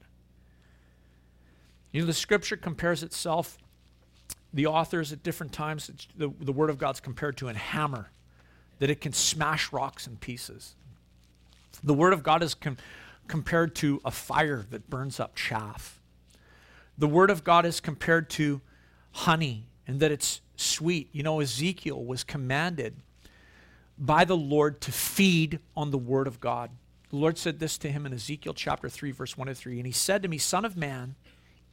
You 1.91 2.01
know, 2.01 2.07
the 2.07 2.13
scripture 2.13 2.55
compares 2.55 3.03
itself, 3.03 3.57
the 4.53 4.67
authors 4.67 5.11
at 5.11 5.21
different 5.23 5.51
times, 5.51 5.91
the, 6.15 6.31
the 6.39 6.53
word 6.53 6.69
of 6.69 6.77
God's 6.77 7.01
compared 7.01 7.35
to 7.37 7.49
a 7.49 7.53
hammer, 7.53 8.11
that 8.79 8.89
it 8.89 9.01
can 9.01 9.11
smash 9.11 9.73
rocks 9.73 10.07
in 10.07 10.15
pieces. 10.15 10.75
The 11.83 11.93
word 11.93 12.13
of 12.13 12.23
God 12.23 12.41
is 12.41 12.53
compared 13.27 13.75
to 13.75 14.01
a 14.03 14.11
fire 14.11 14.65
that 14.69 14.89
burns 14.89 15.19
up 15.19 15.35
chaff. 15.35 15.99
The 16.97 17.07
word 17.07 17.29
of 17.29 17.43
God 17.43 17.65
is 17.65 17.79
compared 17.79 18.29
to 18.31 18.61
honey 19.11 19.67
and 19.87 19.99
that 19.99 20.11
it's 20.11 20.41
sweet. 20.55 21.09
You 21.11 21.23
know, 21.23 21.39
Ezekiel 21.39 22.03
was 22.03 22.23
commanded 22.23 22.97
by 23.97 24.25
the 24.25 24.37
Lord 24.37 24.81
to 24.81 24.91
feed 24.91 25.59
on 25.75 25.91
the 25.91 25.97
word 25.97 26.27
of 26.27 26.39
God. 26.39 26.71
The 27.09 27.17
Lord 27.17 27.37
said 27.37 27.59
this 27.59 27.77
to 27.79 27.91
him 27.91 28.05
in 28.05 28.13
Ezekiel 28.13 28.53
chapter 28.53 28.89
3, 28.89 29.11
verse 29.11 29.37
1 29.37 29.47
to 29.47 29.55
3. 29.55 29.77
And 29.77 29.85
he 29.85 29.91
said 29.91 30.23
to 30.23 30.29
me, 30.29 30.37
Son 30.37 30.63
of 30.63 30.77
man, 30.77 31.15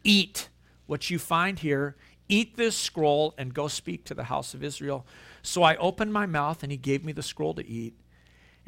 eat 0.02 0.48
what 0.86 1.10
you 1.10 1.18
find 1.18 1.60
here, 1.60 1.96
eat 2.28 2.56
this 2.56 2.76
scroll, 2.76 3.34
and 3.38 3.54
go 3.54 3.68
speak 3.68 4.04
to 4.04 4.14
the 4.14 4.24
house 4.24 4.52
of 4.52 4.64
Israel. 4.64 5.06
So 5.42 5.62
I 5.62 5.76
opened 5.76 6.12
my 6.12 6.26
mouth, 6.26 6.62
and 6.62 6.72
he 6.72 6.78
gave 6.78 7.04
me 7.04 7.12
the 7.12 7.22
scroll 7.22 7.54
to 7.54 7.66
eat. 7.66 7.94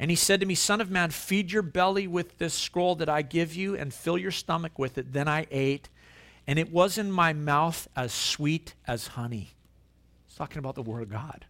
And 0.01 0.09
he 0.09 0.15
said 0.15 0.39
to 0.39 0.47
me, 0.47 0.55
Son 0.55 0.81
of 0.81 0.89
man, 0.89 1.11
feed 1.11 1.51
your 1.51 1.61
belly 1.61 2.07
with 2.07 2.39
this 2.39 2.55
scroll 2.55 2.95
that 2.95 3.07
I 3.07 3.21
give 3.21 3.53
you, 3.55 3.75
and 3.75 3.93
fill 3.93 4.17
your 4.17 4.31
stomach 4.31 4.79
with 4.79 4.97
it. 4.97 5.13
Then 5.13 5.27
I 5.27 5.45
ate, 5.51 5.89
and 6.47 6.57
it 6.57 6.71
was 6.71 6.97
in 6.97 7.11
my 7.11 7.33
mouth 7.33 7.87
as 7.95 8.11
sweet 8.11 8.73
as 8.87 9.09
honey. 9.09 9.51
He's 10.25 10.35
talking 10.35 10.57
about 10.57 10.73
the 10.73 10.81
Word 10.81 11.03
of 11.03 11.11
God. 11.11 11.45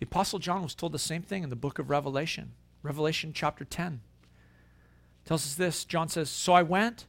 The 0.00 0.06
Apostle 0.06 0.40
John 0.40 0.64
was 0.64 0.74
told 0.74 0.90
the 0.90 0.98
same 0.98 1.22
thing 1.22 1.44
in 1.44 1.50
the 1.50 1.56
book 1.56 1.78
of 1.78 1.88
Revelation. 1.88 2.50
Revelation 2.82 3.32
chapter 3.32 3.64
10 3.64 4.00
tells 5.24 5.46
us 5.46 5.54
this. 5.54 5.84
John 5.84 6.08
says, 6.08 6.28
So 6.28 6.52
I 6.52 6.64
went 6.64 7.06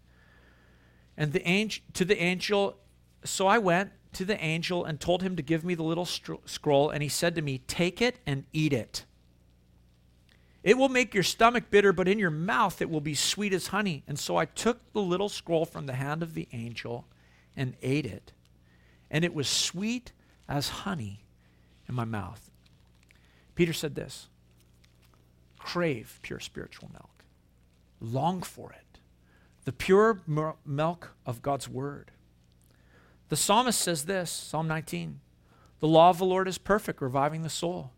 and 1.18 1.34
the 1.34 1.46
angel 1.48 1.84
to 1.94 2.06
the 2.06 2.22
angel, 2.22 2.78
so 3.24 3.48
I 3.48 3.58
went 3.58 3.90
to 4.14 4.26
the 4.26 4.42
angel 4.44 4.86
and 4.86 5.00
told 5.00 5.22
him 5.22 5.36
to 5.36 5.42
give 5.42 5.64
me 5.64 5.76
the 5.76 5.84
little 5.84 6.06
scroll, 6.06 6.90
and 6.90 7.04
he 7.04 7.10
said 7.10 7.36
to 7.36 7.42
me, 7.42 7.60
Take 7.68 8.02
it 8.02 8.18
and 8.26 8.46
eat 8.52 8.74
it. 8.74 9.06
It 10.64 10.78
will 10.78 10.90
make 10.90 11.14
your 11.14 11.24
stomach 11.24 11.66
bitter, 11.70 11.94
but 11.94 12.08
in 12.08 12.20
your 12.20 12.32
mouth 12.32 12.82
it 12.82 12.90
will 12.90 13.02
be 13.02 13.16
sweet 13.16 13.54
as 13.54 13.68
honey. 13.68 14.04
And 14.08 14.20
so 14.20 14.36
I 14.36 14.46
took 14.46 14.92
the 14.92 15.02
little 15.02 15.30
scroll 15.30 15.66
from 15.66 15.86
the 15.86 15.94
hand 15.94 16.22
of 16.22 16.34
the 16.34 16.48
angel 16.52 17.06
and 17.56 17.76
ate 17.82 18.06
it. 18.06 18.34
And 19.10 19.24
it 19.24 19.34
was 19.34 19.48
sweet 19.48 20.12
as 20.48 20.70
honey 20.70 21.24
in 21.88 21.96
my 21.96 22.06
mouth. 22.06 22.52
Peter 23.56 23.74
said 23.74 23.96
this 23.96 24.28
crave 25.58 26.20
pure 26.22 26.40
spiritual 26.40 26.90
milk, 26.92 27.24
long 28.00 28.42
for 28.42 28.72
it, 28.72 29.00
the 29.66 29.74
pure 29.74 30.22
milk 30.66 31.14
of 31.26 31.42
God's 31.42 31.70
word. 31.70 32.12
The 33.30 33.38
psalmist 33.38 33.80
says 33.80 34.06
this 34.06 34.30
Psalm 34.30 34.68
19 34.68 35.20
The 35.80 35.88
law 35.88 36.10
of 36.10 36.18
the 36.18 36.26
Lord 36.26 36.48
is 36.48 36.58
perfect, 36.58 37.02
reviving 37.02 37.44
the 37.44 37.50
soul. 37.50 37.92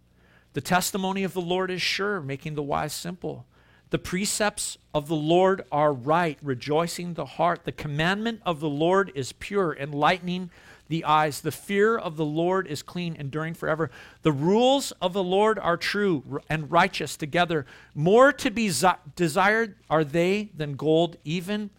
The 0.53 0.61
testimony 0.61 1.23
of 1.23 1.33
the 1.33 1.41
Lord 1.41 1.71
is 1.71 1.81
sure, 1.81 2.19
making 2.21 2.55
the 2.55 2.63
wise 2.63 2.93
simple. 2.93 3.45
The 3.89 3.99
precepts 3.99 4.77
of 4.93 5.07
the 5.07 5.15
Lord 5.15 5.63
are 5.71 5.91
right, 5.91 6.37
rejoicing 6.41 7.13
the 7.13 7.25
heart. 7.25 7.65
The 7.65 7.71
commandment 7.71 8.41
of 8.45 8.59
the 8.59 8.69
Lord 8.69 9.11
is 9.15 9.33
pure, 9.33 9.75
enlightening 9.77 10.49
the 10.87 11.03
eyes. 11.05 11.41
The 11.41 11.51
fear 11.51 11.97
of 11.97 12.17
the 12.17 12.25
Lord 12.25 12.67
is 12.67 12.83
clean, 12.83 13.15
enduring 13.15 13.53
forever. 13.53 13.89
The 14.23 14.31
rules 14.31 14.91
of 15.01 15.13
the 15.13 15.23
Lord 15.23 15.59
are 15.59 15.77
true 15.77 16.41
and 16.49 16.71
righteous 16.71 17.15
together. 17.17 17.65
More 17.93 18.33
to 18.33 18.49
be 18.49 18.71
desired 19.15 19.75
are 19.89 20.03
they 20.03 20.51
than 20.55 20.75
gold, 20.75 21.17
even 21.23 21.69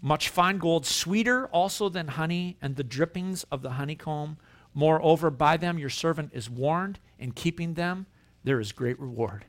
much 0.00 0.28
fine 0.28 0.58
gold, 0.58 0.86
sweeter 0.86 1.46
also 1.48 1.88
than 1.88 2.08
honey 2.08 2.56
and 2.62 2.76
the 2.76 2.84
drippings 2.84 3.44
of 3.44 3.62
the 3.62 3.72
honeycomb. 3.72 4.38
Moreover, 4.72 5.30
by 5.30 5.56
them 5.56 5.78
your 5.78 5.90
servant 5.90 6.30
is 6.32 6.48
warned, 6.48 6.98
in 7.18 7.32
keeping 7.32 7.74
them 7.74 8.06
there 8.44 8.60
is 8.60 8.72
great 8.72 8.98
reward. 8.98 9.44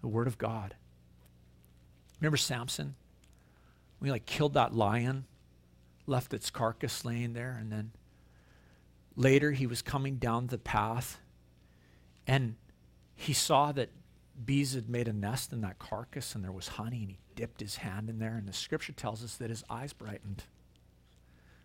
The 0.00 0.08
word 0.08 0.26
of 0.26 0.38
God. 0.38 0.74
Remember 2.20 2.36
Samson? 2.36 2.94
We 4.00 4.10
like 4.10 4.26
killed 4.26 4.54
that 4.54 4.74
lion 4.74 5.26
left 6.06 6.34
its 6.34 6.50
carcass 6.50 7.04
laying 7.04 7.32
there. 7.32 7.56
And 7.60 7.70
then 7.70 7.92
later 9.14 9.52
he 9.52 9.66
was 9.66 9.82
coming 9.82 10.16
down 10.16 10.46
the 10.46 10.58
path 10.58 11.18
and 12.26 12.56
he 13.14 13.32
saw 13.32 13.72
that 13.72 13.90
bees 14.44 14.74
had 14.74 14.88
made 14.88 15.08
a 15.08 15.12
nest 15.12 15.52
in 15.52 15.60
that 15.62 15.78
carcass 15.78 16.34
and 16.34 16.44
there 16.44 16.52
was 16.52 16.68
honey 16.68 17.00
and 17.00 17.10
he 17.10 17.18
dipped 17.34 17.60
his 17.60 17.76
hand 17.76 18.10
in 18.10 18.18
there. 18.18 18.36
And 18.36 18.48
the 18.48 18.52
scripture 18.52 18.92
tells 18.92 19.24
us 19.24 19.36
that 19.36 19.50
his 19.50 19.64
eyes 19.70 19.92
brightened. 19.92 20.44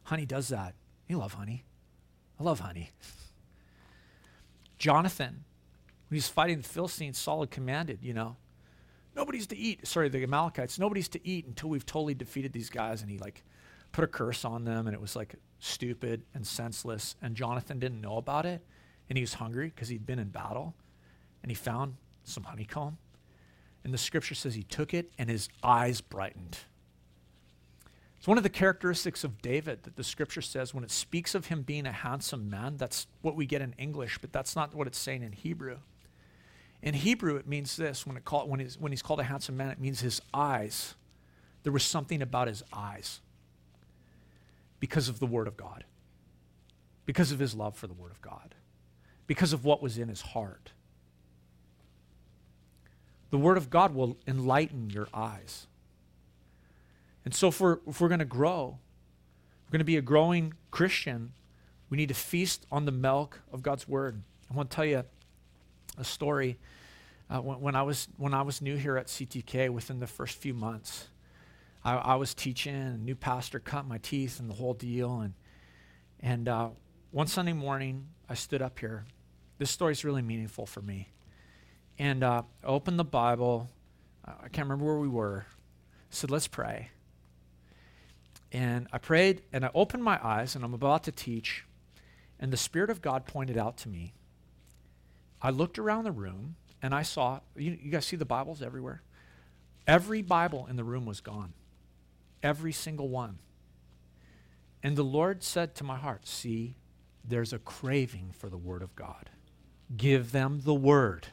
Honey 0.03 0.25
does 0.25 0.47
that. 0.49 0.75
You 1.07 1.17
love 1.17 1.33
honey. 1.33 1.65
I 2.39 2.43
love 2.43 2.61
honey. 2.61 2.91
Jonathan, 4.77 5.43
when 6.09 6.15
he's 6.15 6.27
fighting 6.27 6.57
the 6.57 6.67
Philistines, 6.67 7.17
Saul 7.17 7.41
had 7.41 7.51
commanded, 7.51 7.99
you 8.01 8.13
know, 8.13 8.37
nobody's 9.15 9.47
to 9.47 9.57
eat. 9.57 9.85
Sorry, 9.85 10.09
the 10.09 10.23
Amalekites, 10.23 10.79
nobody's 10.79 11.09
to 11.09 11.27
eat 11.27 11.45
until 11.45 11.69
we've 11.69 11.85
totally 11.85 12.15
defeated 12.15 12.53
these 12.53 12.69
guys. 12.69 13.01
And 13.01 13.11
he 13.11 13.17
like 13.17 13.43
put 13.91 14.03
a 14.03 14.07
curse 14.07 14.45
on 14.45 14.63
them 14.63 14.87
and 14.87 14.95
it 14.95 15.01
was 15.01 15.15
like 15.15 15.35
stupid 15.59 16.23
and 16.33 16.47
senseless. 16.47 17.15
And 17.21 17.35
Jonathan 17.35 17.79
didn't 17.79 18.01
know 18.01 18.17
about 18.17 18.45
it. 18.45 18.65
And 19.09 19.17
he 19.17 19.21
was 19.21 19.35
hungry 19.35 19.67
because 19.67 19.89
he'd 19.89 20.05
been 20.05 20.19
in 20.19 20.29
battle. 20.29 20.73
And 21.43 21.51
he 21.51 21.55
found 21.55 21.95
some 22.23 22.43
honeycomb. 22.43 22.97
And 23.83 23.93
the 23.93 23.97
scripture 23.97 24.35
says 24.35 24.55
he 24.55 24.63
took 24.63 24.93
it 24.93 25.11
and 25.17 25.29
his 25.29 25.49
eyes 25.63 26.01
brightened. 26.01 26.59
It's 28.17 28.27
one 28.27 28.37
of 28.37 28.43
the 28.43 28.49
characteristics 28.49 29.23
of 29.23 29.41
David 29.41 29.81
that 29.83 29.95
the 29.95 30.03
scripture 30.03 30.43
says 30.43 30.75
when 30.75 30.83
it 30.83 30.91
speaks 30.91 31.33
of 31.33 31.47
him 31.47 31.63
being 31.63 31.87
a 31.87 31.91
handsome 31.91 32.51
man, 32.51 32.77
that's 32.77 33.07
what 33.23 33.35
we 33.35 33.47
get 33.47 33.63
in 33.63 33.73
English, 33.79 34.19
but 34.21 34.31
that's 34.31 34.55
not 34.55 34.75
what 34.75 34.85
it's 34.85 34.99
saying 34.99 35.23
in 35.23 35.31
Hebrew. 35.31 35.77
In 36.83 36.93
Hebrew, 36.93 37.35
it 37.37 37.47
means 37.47 37.75
this 37.75 38.05
when, 38.05 38.17
it 38.17 38.25
call, 38.25 38.47
when, 38.47 38.59
he's, 38.59 38.77
when 38.77 38.91
he's 38.91 39.01
called 39.01 39.19
a 39.19 39.23
handsome 39.23 39.57
man, 39.57 39.69
it 39.69 39.79
means 39.79 40.01
his 40.01 40.21
eyes. 40.33 40.93
There 41.63 41.73
was 41.73 41.83
something 41.83 42.21
about 42.21 42.47
his 42.47 42.63
eyes 42.71 43.21
because 44.79 45.09
of 45.09 45.19
the 45.19 45.25
Word 45.25 45.47
of 45.47 45.57
God, 45.57 45.83
because 47.07 47.31
of 47.31 47.39
his 47.39 47.55
love 47.55 47.75
for 47.75 47.87
the 47.87 47.93
Word 47.93 48.11
of 48.11 48.21
God, 48.21 48.53
because 49.25 49.51
of 49.53 49.65
what 49.65 49.81
was 49.81 49.97
in 49.97 50.09
his 50.09 50.21
heart. 50.21 50.73
The 53.31 53.37
Word 53.37 53.57
of 53.57 53.69
God 53.69 53.95
will 53.95 54.17
enlighten 54.27 54.89
your 54.89 55.07
eyes. 55.13 55.67
And 57.25 57.33
so, 57.33 57.47
if 57.47 57.59
we're, 57.59 57.79
if 57.87 57.99
we're 57.99 58.09
going 58.09 58.19
to 58.19 58.25
grow, 58.25 58.77
we're 59.65 59.71
going 59.71 59.79
to 59.79 59.85
be 59.85 59.97
a 59.97 60.01
growing 60.01 60.53
Christian, 60.69 61.31
we 61.89 61.97
need 61.97 62.09
to 62.09 62.13
feast 62.13 62.65
on 62.71 62.85
the 62.85 62.91
milk 62.91 63.41
of 63.51 63.61
God's 63.61 63.87
Word. 63.87 64.21
I 64.49 64.53
want 64.53 64.69
to 64.69 64.75
tell 64.75 64.85
you 64.85 65.03
a 65.97 66.03
story. 66.03 66.57
Uh, 67.29 67.39
when, 67.39 67.61
when, 67.61 67.75
I 67.75 67.83
was, 67.83 68.09
when 68.17 68.33
I 68.33 68.41
was 68.41 68.61
new 68.61 68.75
here 68.75 68.97
at 68.97 69.07
CTK, 69.07 69.69
within 69.69 69.99
the 69.99 70.07
first 70.07 70.37
few 70.37 70.53
months, 70.53 71.07
I, 71.85 71.95
I 71.95 72.15
was 72.15 72.33
teaching, 72.33 72.75
a 72.75 72.97
new 72.97 73.15
pastor 73.15 73.59
cut 73.59 73.87
my 73.87 73.97
teeth 73.99 74.39
and 74.39 74.49
the 74.49 74.53
whole 74.53 74.73
deal. 74.73 75.21
And, 75.21 75.33
and 76.19 76.49
uh, 76.49 76.69
one 77.11 77.27
Sunday 77.27 77.53
morning, 77.53 78.07
I 78.27 78.33
stood 78.33 78.61
up 78.61 78.79
here. 78.79 79.05
This 79.57 79.71
story 79.71 79.93
is 79.93 80.03
really 80.03 80.21
meaningful 80.21 80.65
for 80.65 80.81
me. 80.81 81.09
And 82.01 82.23
uh, 82.23 82.41
opened 82.63 82.97
the 82.97 83.03
Bible, 83.03 83.69
I 84.25 84.47
can't 84.47 84.65
remember 84.65 84.85
where 84.85 84.97
we 84.97 85.07
were. 85.07 85.45
I 85.47 85.53
said, 86.09 86.31
let's 86.31 86.47
pray. 86.47 86.89
And 88.51 88.87
I 88.91 88.97
prayed 88.97 89.43
and 89.53 89.63
I 89.63 89.69
opened 89.75 90.03
my 90.03 90.19
eyes 90.25 90.55
and 90.55 90.65
I'm 90.65 90.73
about 90.73 91.03
to 91.03 91.11
teach. 91.11 91.63
And 92.39 92.51
the 92.51 92.57
Spirit 92.57 92.89
of 92.89 93.03
God 93.03 93.27
pointed 93.27 93.55
out 93.55 93.77
to 93.77 93.89
me. 93.89 94.15
I 95.43 95.51
looked 95.51 95.77
around 95.77 96.05
the 96.05 96.11
room 96.11 96.55
and 96.81 96.95
I 96.95 97.03
saw, 97.03 97.41
you, 97.55 97.77
you 97.79 97.91
guys 97.91 98.07
see 98.07 98.15
the 98.15 98.25
Bibles 98.25 98.63
everywhere? 98.63 99.03
Every 99.85 100.23
Bible 100.23 100.65
in 100.67 100.77
the 100.77 100.83
room 100.83 101.05
was 101.05 101.21
gone. 101.21 101.53
Every 102.41 102.71
single 102.71 103.09
one. 103.09 103.37
And 104.81 104.95
the 104.95 105.03
Lord 105.03 105.43
said 105.43 105.75
to 105.75 105.83
my 105.83 105.97
heart, 105.97 106.27
See, 106.27 106.77
there's 107.23 107.53
a 107.53 107.59
craving 107.59 108.31
for 108.35 108.49
the 108.49 108.57
Word 108.57 108.81
of 108.81 108.95
God. 108.95 109.29
Give 109.95 110.31
them 110.31 110.61
the 110.63 110.73
Word. 110.73 111.27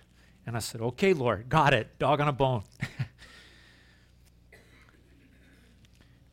And 0.48 0.56
I 0.56 0.60
said, 0.60 0.80
Okay, 0.80 1.12
Lord, 1.12 1.50
got 1.50 1.74
it. 1.74 1.98
Dog 1.98 2.22
on 2.22 2.28
a 2.28 2.32
bone. 2.32 2.62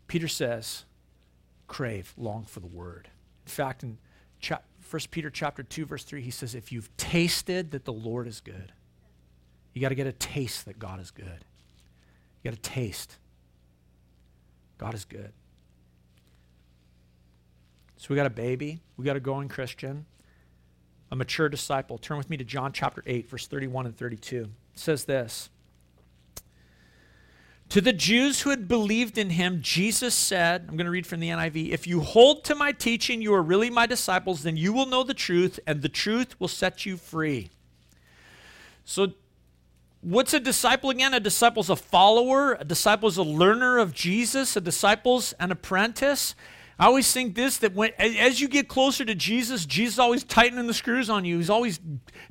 Peter 0.07 0.29
says, 0.29 0.85
crave, 1.67 2.13
long 2.15 2.45
for 2.45 2.61
the 2.61 2.67
word. 2.67 3.09
In 3.45 3.49
fact, 3.51 3.83
in 3.83 3.97
cha- 4.39 4.61
1 4.89 5.01
Peter 5.11 5.29
chapter 5.29 5.63
2, 5.63 5.85
verse 5.85 6.05
3, 6.05 6.21
he 6.21 6.31
says, 6.31 6.55
if 6.55 6.71
you've 6.71 6.95
tasted 6.95 7.71
that 7.71 7.83
the 7.83 7.91
Lord 7.91 8.25
is 8.25 8.39
good, 8.39 8.71
you 9.73 9.81
got 9.81 9.89
to 9.89 9.95
get 9.95 10.07
a 10.07 10.13
taste 10.13 10.63
that 10.67 10.79
God 10.79 11.01
is 11.01 11.11
good. 11.11 11.43
You 12.41 12.51
got 12.51 12.63
to 12.63 12.69
taste. 12.69 13.17
God 14.77 14.93
is 14.93 15.03
good. 15.03 15.33
So 17.97 18.07
we 18.11 18.15
got 18.15 18.27
a 18.27 18.29
baby, 18.29 18.79
we 18.95 19.03
got 19.03 19.17
a 19.17 19.19
growing 19.19 19.49
Christian, 19.49 20.05
a 21.11 21.15
mature 21.15 21.49
disciple. 21.49 21.97
Turn 21.97 22.17
with 22.17 22.29
me 22.29 22.37
to 22.37 22.43
John 22.43 22.73
chapter 22.73 23.03
8, 23.05 23.29
verse 23.29 23.47
31 23.47 23.85
and 23.85 23.97
32. 23.97 24.37
It 24.37 24.49
says 24.79 25.05
this. 25.05 25.49
To 27.69 27.81
the 27.81 27.93
Jews 27.93 28.41
who 28.41 28.51
had 28.51 28.67
believed 28.67 29.17
in 29.17 29.31
him, 29.31 29.59
Jesus 29.61 30.13
said, 30.13 30.65
I'm 30.69 30.77
going 30.77 30.85
to 30.85 30.91
read 30.91 31.07
from 31.07 31.19
the 31.19 31.29
NIV, 31.29 31.71
if 31.71 31.87
you 31.87 32.01
hold 32.01 32.43
to 32.45 32.55
my 32.55 32.71
teaching, 32.71 33.21
you 33.21 33.33
are 33.33 33.41
really 33.41 33.69
my 33.69 33.87
disciples, 33.87 34.43
then 34.43 34.55
you 34.55 34.71
will 34.71 34.85
know 34.85 35.03
the 35.03 35.15
truth, 35.15 35.59
and 35.65 35.81
the 35.81 35.89
truth 35.89 36.39
will 36.39 36.47
set 36.47 36.85
you 36.85 36.95
free. 36.95 37.49
So, 38.85 39.13
what's 40.01 40.33
a 40.33 40.39
disciple 40.39 40.91
again? 40.91 41.15
A 41.15 41.19
disciple 41.19 41.61
is 41.61 41.71
a 41.71 41.75
follower, 41.75 42.53
a 42.53 42.63
disciple 42.63 43.09
is 43.09 43.17
a 43.17 43.23
learner 43.23 43.79
of 43.79 43.93
Jesus, 43.93 44.55
a 44.55 44.61
disciple's 44.61 45.33
an 45.33 45.51
apprentice. 45.51 46.35
I 46.77 46.87
always 46.87 47.11
think 47.11 47.35
this 47.35 47.57
that 47.59 47.73
when 47.73 47.91
as 47.97 48.41
you 48.41 48.47
get 48.47 48.67
closer 48.67 49.05
to 49.05 49.15
Jesus, 49.15 49.65
Jesus 49.65 49.95
is 49.95 49.99
always 49.99 50.23
tightening 50.23 50.67
the 50.67 50.73
screws 50.73 51.09
on 51.09 51.23
you. 51.23 51.37
He's 51.37 51.49
always 51.49 51.79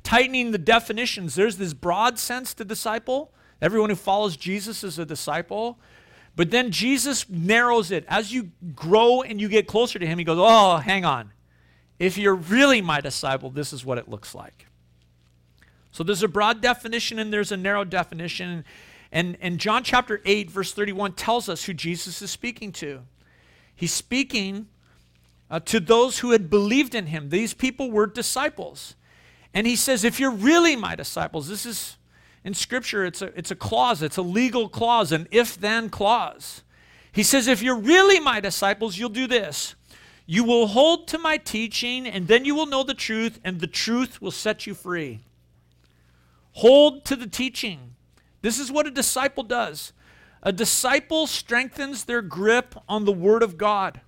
tightening 0.03 0.51
the 0.51 0.57
definitions. 0.57 1.35
There's 1.35 1.57
this 1.57 1.73
broad 1.73 2.19
sense 2.19 2.53
to 2.55 2.65
disciple 2.65 3.31
Everyone 3.61 3.89
who 3.89 3.95
follows 3.95 4.37
Jesus 4.37 4.83
is 4.83 4.99
a 4.99 5.05
disciple. 5.05 5.79
But 6.35 6.51
then 6.51 6.71
Jesus 6.71 7.29
narrows 7.29 7.91
it. 7.91 8.05
As 8.07 8.33
you 8.33 8.51
grow 8.75 9.21
and 9.21 9.39
you 9.39 9.47
get 9.47 9.67
closer 9.67 9.97
to 9.97 10.05
him, 10.05 10.17
he 10.17 10.25
goes, 10.25 10.37
Oh, 10.39 10.77
hang 10.77 11.05
on. 11.05 11.31
If 11.97 12.17
you're 12.17 12.35
really 12.35 12.81
my 12.81 12.99
disciple, 12.99 13.49
this 13.49 13.71
is 13.71 13.85
what 13.85 13.97
it 13.97 14.09
looks 14.09 14.35
like. 14.35 14.67
So 15.91 16.03
there's 16.03 16.23
a 16.23 16.27
broad 16.27 16.61
definition 16.61 17.19
and 17.19 17.31
there's 17.31 17.53
a 17.53 17.57
narrow 17.57 17.85
definition. 17.85 18.65
And, 19.13 19.37
and 19.39 19.59
John 19.59 19.81
chapter 19.83 20.21
8, 20.25 20.51
verse 20.51 20.73
31 20.73 21.13
tells 21.13 21.47
us 21.47 21.63
who 21.63 21.73
Jesus 21.73 22.21
is 22.21 22.31
speaking 22.31 22.73
to. 22.73 23.01
He's 23.75 23.93
speaking 23.93 24.67
uh, 25.49 25.59
to 25.61 25.79
those 25.79 26.19
who 26.19 26.31
had 26.31 26.49
believed 26.49 26.95
in 26.95 27.07
him. 27.07 27.29
These 27.29 27.53
people 27.53 27.91
were 27.91 28.07
disciples. 28.07 28.95
And 29.53 29.67
he 29.67 29.75
says, 29.75 30.03
If 30.03 30.19
you're 30.19 30.31
really 30.31 30.75
my 30.75 30.95
disciples, 30.95 31.47
this 31.47 31.65
is 31.65 31.97
in 32.43 32.53
Scripture, 32.53 33.05
it's 33.05 33.21
a, 33.21 33.37
it's 33.37 33.51
a 33.51 33.55
clause, 33.55 34.01
it's 34.01 34.17
a 34.17 34.21
legal 34.21 34.69
clause, 34.69 35.11
an 35.11 35.27
if 35.31 35.59
then 35.59 35.89
clause. 35.89 36.63
He 37.11 37.23
says, 37.23 37.47
If 37.47 37.61
you're 37.61 37.79
really 37.79 38.19
my 38.19 38.39
disciples, 38.39 38.97
you'll 38.97 39.09
do 39.09 39.27
this. 39.27 39.75
You 40.27 40.43
will 40.43 40.67
hold 40.67 41.07
to 41.09 41.17
my 41.17 41.37
teaching, 41.37 42.07
and 42.07 42.27
then 42.27 42.45
you 42.45 42.55
will 42.55 42.65
know 42.65 42.83
the 42.83 42.93
truth, 42.93 43.39
and 43.43 43.59
the 43.59 43.67
truth 43.67 44.21
will 44.21 44.31
set 44.31 44.65
you 44.65 44.73
free. 44.73 45.19
Hold 46.53 47.05
to 47.05 47.15
the 47.15 47.27
teaching. 47.27 47.95
This 48.41 48.59
is 48.59 48.71
what 48.71 48.87
a 48.87 48.91
disciple 48.91 49.43
does. 49.43 49.93
A 50.45 50.53
disciple 50.53 51.25
strengthens 51.25 52.03
their 52.03 52.21
grip 52.21 52.75
on 52.87 53.03
the 53.03 53.11
Word 53.11 53.41
of 53.41 53.57
God. 53.57 53.99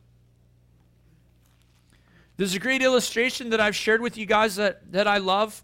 There's 2.37 2.53
a 2.53 2.59
great 2.59 2.83
illustration 2.83 3.49
that 3.49 3.59
I've 3.59 3.75
shared 3.75 4.01
with 4.01 4.15
you 4.15 4.27
guys 4.27 4.55
that, 4.57 4.91
that 4.91 5.07
I 5.07 5.17
love 5.17 5.63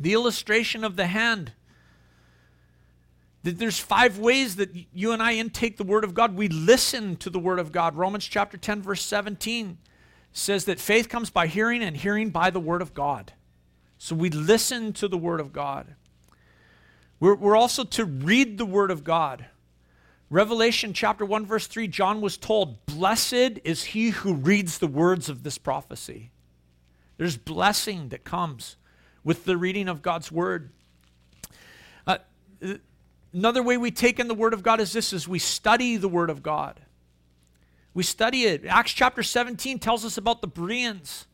the 0.00 0.12
illustration 0.12 0.82
of 0.82 0.96
the 0.96 1.06
hand. 1.06 1.52
That 3.44 3.58
there's 3.58 3.78
five 3.78 4.18
ways 4.18 4.56
that 4.56 4.70
you 4.92 5.12
and 5.12 5.22
I 5.22 5.34
intake 5.34 5.76
the 5.76 5.84
Word 5.84 6.02
of 6.02 6.14
God. 6.14 6.34
We 6.34 6.48
listen 6.48 7.14
to 7.18 7.30
the 7.30 7.38
Word 7.38 7.60
of 7.60 7.70
God. 7.70 7.94
Romans 7.94 8.26
chapter 8.26 8.56
10, 8.56 8.82
verse 8.82 9.02
17 9.02 9.78
says 10.32 10.64
that 10.64 10.80
faith 10.80 11.08
comes 11.08 11.30
by 11.30 11.46
hearing, 11.46 11.80
and 11.80 11.96
hearing 11.96 12.30
by 12.30 12.50
the 12.50 12.60
Word 12.60 12.82
of 12.82 12.92
God. 12.92 13.34
So 13.98 14.16
we 14.16 14.30
listen 14.30 14.92
to 14.94 15.06
the 15.06 15.18
Word 15.18 15.38
of 15.38 15.52
God. 15.52 15.94
We're, 17.20 17.36
we're 17.36 17.56
also 17.56 17.84
to 17.84 18.04
read 18.04 18.58
the 18.58 18.66
Word 18.66 18.90
of 18.90 19.04
God. 19.04 19.46
Revelation 20.32 20.94
chapter 20.94 21.26
1, 21.26 21.44
verse 21.44 21.66
3, 21.66 21.88
John 21.88 22.22
was 22.22 22.38
told, 22.38 22.86
Blessed 22.86 23.60
is 23.64 23.84
he 23.84 24.08
who 24.08 24.32
reads 24.32 24.78
the 24.78 24.86
words 24.86 25.28
of 25.28 25.42
this 25.42 25.58
prophecy. 25.58 26.30
There's 27.18 27.36
blessing 27.36 28.08
that 28.08 28.24
comes 28.24 28.76
with 29.22 29.44
the 29.44 29.58
reading 29.58 29.88
of 29.88 30.00
God's 30.00 30.32
Word. 30.32 30.70
Uh, 32.06 32.16
Another 33.34 33.62
way 33.62 33.76
we 33.76 33.90
take 33.90 34.18
in 34.18 34.26
the 34.26 34.34
Word 34.34 34.54
of 34.54 34.62
God 34.62 34.80
is 34.80 34.94
this 34.94 35.12
is 35.12 35.28
we 35.28 35.38
study 35.38 35.98
the 35.98 36.08
Word 36.08 36.30
of 36.30 36.42
God. 36.42 36.80
We 37.92 38.02
study 38.02 38.44
it. 38.44 38.64
Acts 38.64 38.92
chapter 38.92 39.22
17 39.22 39.80
tells 39.80 40.02
us 40.02 40.16
about 40.16 40.40
the 40.40 40.46
Bereans. 40.46 41.26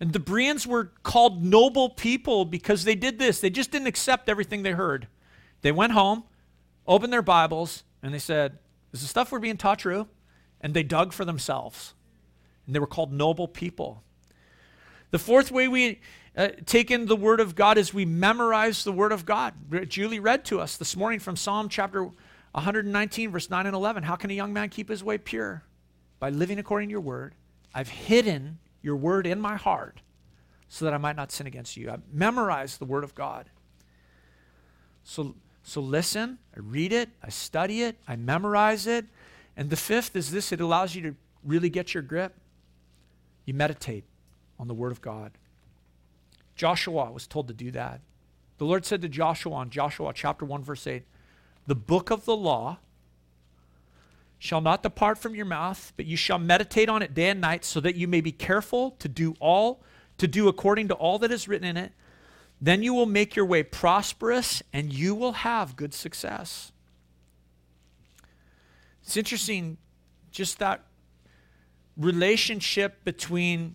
And 0.00 0.14
the 0.14 0.18
Bereans 0.18 0.66
were 0.66 0.90
called 1.02 1.44
noble 1.44 1.90
people 1.90 2.46
because 2.46 2.84
they 2.84 2.94
did 2.94 3.18
this. 3.18 3.40
They 3.40 3.50
just 3.50 3.70
didn't 3.70 3.88
accept 3.88 4.30
everything 4.30 4.62
they 4.62 4.72
heard. 4.72 5.06
They 5.60 5.70
went 5.70 5.92
home, 5.92 6.24
opened 6.86 7.12
their 7.12 7.20
Bibles, 7.20 7.84
and 8.02 8.12
they 8.12 8.18
said, 8.18 8.58
Is 8.92 9.00
the 9.00 9.06
stuff 9.06 9.32
we're 9.32 9.38
being 9.38 9.56
taught 9.56 9.78
true? 9.78 10.08
And 10.60 10.74
they 10.74 10.82
dug 10.82 11.12
for 11.12 11.24
themselves. 11.24 11.94
And 12.66 12.74
they 12.74 12.80
were 12.80 12.86
called 12.86 13.12
noble 13.12 13.48
people. 13.48 14.02
The 15.10 15.18
fourth 15.18 15.50
way 15.50 15.68
we 15.68 16.00
uh, 16.36 16.48
take 16.64 16.90
in 16.90 17.06
the 17.06 17.16
Word 17.16 17.40
of 17.40 17.54
God 17.54 17.76
is 17.76 17.92
we 17.92 18.04
memorize 18.04 18.84
the 18.84 18.92
Word 18.92 19.12
of 19.12 19.26
God. 19.26 19.54
Julie 19.88 20.20
read 20.20 20.44
to 20.46 20.60
us 20.60 20.76
this 20.76 20.96
morning 20.96 21.20
from 21.20 21.36
Psalm 21.36 21.68
chapter 21.68 22.04
119, 22.52 23.30
verse 23.30 23.50
9 23.50 23.66
and 23.66 23.74
11. 23.74 24.02
How 24.04 24.16
can 24.16 24.30
a 24.30 24.34
young 24.34 24.52
man 24.52 24.68
keep 24.68 24.88
his 24.88 25.04
way 25.04 25.18
pure? 25.18 25.64
By 26.18 26.30
living 26.30 26.58
according 26.58 26.88
to 26.88 26.92
your 26.92 27.00
Word. 27.00 27.34
I've 27.74 27.88
hidden 27.88 28.58
your 28.80 28.96
Word 28.96 29.26
in 29.26 29.40
my 29.40 29.56
heart 29.56 30.00
so 30.68 30.84
that 30.86 30.94
I 30.94 30.98
might 30.98 31.16
not 31.16 31.30
sin 31.30 31.46
against 31.46 31.76
you. 31.76 31.90
I 31.90 31.98
memorize 32.10 32.78
the 32.78 32.84
Word 32.84 33.04
of 33.04 33.14
God. 33.14 33.50
So, 35.04 35.34
so 35.62 35.80
listen, 35.80 36.38
I 36.56 36.60
read 36.60 36.92
it, 36.92 37.10
I 37.22 37.28
study 37.30 37.82
it, 37.82 37.96
I 38.06 38.16
memorize 38.16 38.86
it. 38.86 39.06
And 39.56 39.70
the 39.70 39.76
fifth 39.76 40.16
is 40.16 40.30
this 40.30 40.52
it 40.52 40.60
allows 40.60 40.94
you 40.94 41.02
to 41.02 41.14
really 41.44 41.70
get 41.70 41.94
your 41.94 42.02
grip. 42.02 42.34
You 43.44 43.54
meditate 43.54 44.04
on 44.58 44.68
the 44.68 44.74
Word 44.74 44.92
of 44.92 45.00
God. 45.00 45.32
Joshua 46.54 47.10
was 47.10 47.26
told 47.26 47.48
to 47.48 47.54
do 47.54 47.70
that. 47.72 48.00
The 48.58 48.64
Lord 48.64 48.84
said 48.84 49.02
to 49.02 49.08
Joshua 49.08 49.62
in 49.62 49.70
Joshua 49.70 50.12
chapter 50.14 50.44
1, 50.44 50.62
verse 50.62 50.86
8, 50.86 51.02
The 51.66 51.74
book 51.74 52.10
of 52.10 52.24
the 52.24 52.36
law 52.36 52.78
shall 54.38 54.60
not 54.60 54.82
depart 54.82 55.18
from 55.18 55.34
your 55.34 55.46
mouth, 55.46 55.92
but 55.96 56.06
you 56.06 56.16
shall 56.16 56.38
meditate 56.38 56.88
on 56.88 57.02
it 57.02 57.14
day 57.14 57.28
and 57.30 57.40
night, 57.40 57.64
so 57.64 57.80
that 57.80 57.96
you 57.96 58.06
may 58.06 58.20
be 58.20 58.32
careful 58.32 58.92
to 58.98 59.08
do 59.08 59.34
all, 59.40 59.82
to 60.18 60.28
do 60.28 60.48
according 60.48 60.88
to 60.88 60.94
all 60.94 61.18
that 61.18 61.30
is 61.30 61.48
written 61.48 61.66
in 61.66 61.76
it. 61.76 61.92
Then 62.62 62.84
you 62.84 62.94
will 62.94 63.06
make 63.06 63.34
your 63.34 63.44
way 63.44 63.64
prosperous 63.64 64.62
and 64.72 64.92
you 64.92 65.16
will 65.16 65.32
have 65.32 65.74
good 65.74 65.92
success. 65.92 66.70
It's 69.02 69.16
interesting, 69.16 69.78
just 70.30 70.60
that 70.60 70.84
relationship 71.96 73.02
between 73.04 73.74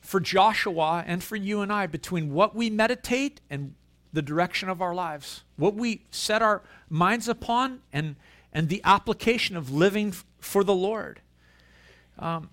for 0.00 0.18
Joshua 0.18 1.04
and 1.06 1.22
for 1.22 1.36
you 1.36 1.60
and 1.60 1.72
I 1.72 1.86
between 1.86 2.34
what 2.34 2.56
we 2.56 2.70
meditate 2.70 3.40
and 3.48 3.76
the 4.12 4.22
direction 4.22 4.68
of 4.68 4.82
our 4.82 4.94
lives, 4.94 5.44
what 5.56 5.74
we 5.74 6.02
set 6.10 6.42
our 6.42 6.62
minds 6.90 7.28
upon, 7.28 7.82
and, 7.92 8.16
and 8.52 8.68
the 8.68 8.80
application 8.82 9.56
of 9.56 9.70
living 9.70 10.08
f- 10.08 10.24
for 10.40 10.64
the 10.64 10.74
Lord. 10.74 11.20
Um, 12.18 12.50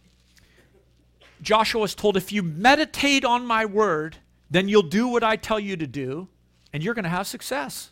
Joshua 1.41 1.81
was 1.81 1.95
told, 1.95 2.17
if 2.17 2.31
you 2.31 2.43
meditate 2.43 3.25
on 3.25 3.45
my 3.45 3.65
word, 3.65 4.17
then 4.53 4.69
you'll 4.69 4.83
do 4.83 5.07
what 5.07 5.23
I 5.23 5.35
tell 5.35 5.59
you 5.59 5.75
to 5.77 5.87
do, 5.87 6.27
and 6.71 6.83
you're 6.83 6.93
going 6.93 7.05
to 7.05 7.09
have 7.09 7.25
success. 7.25 7.89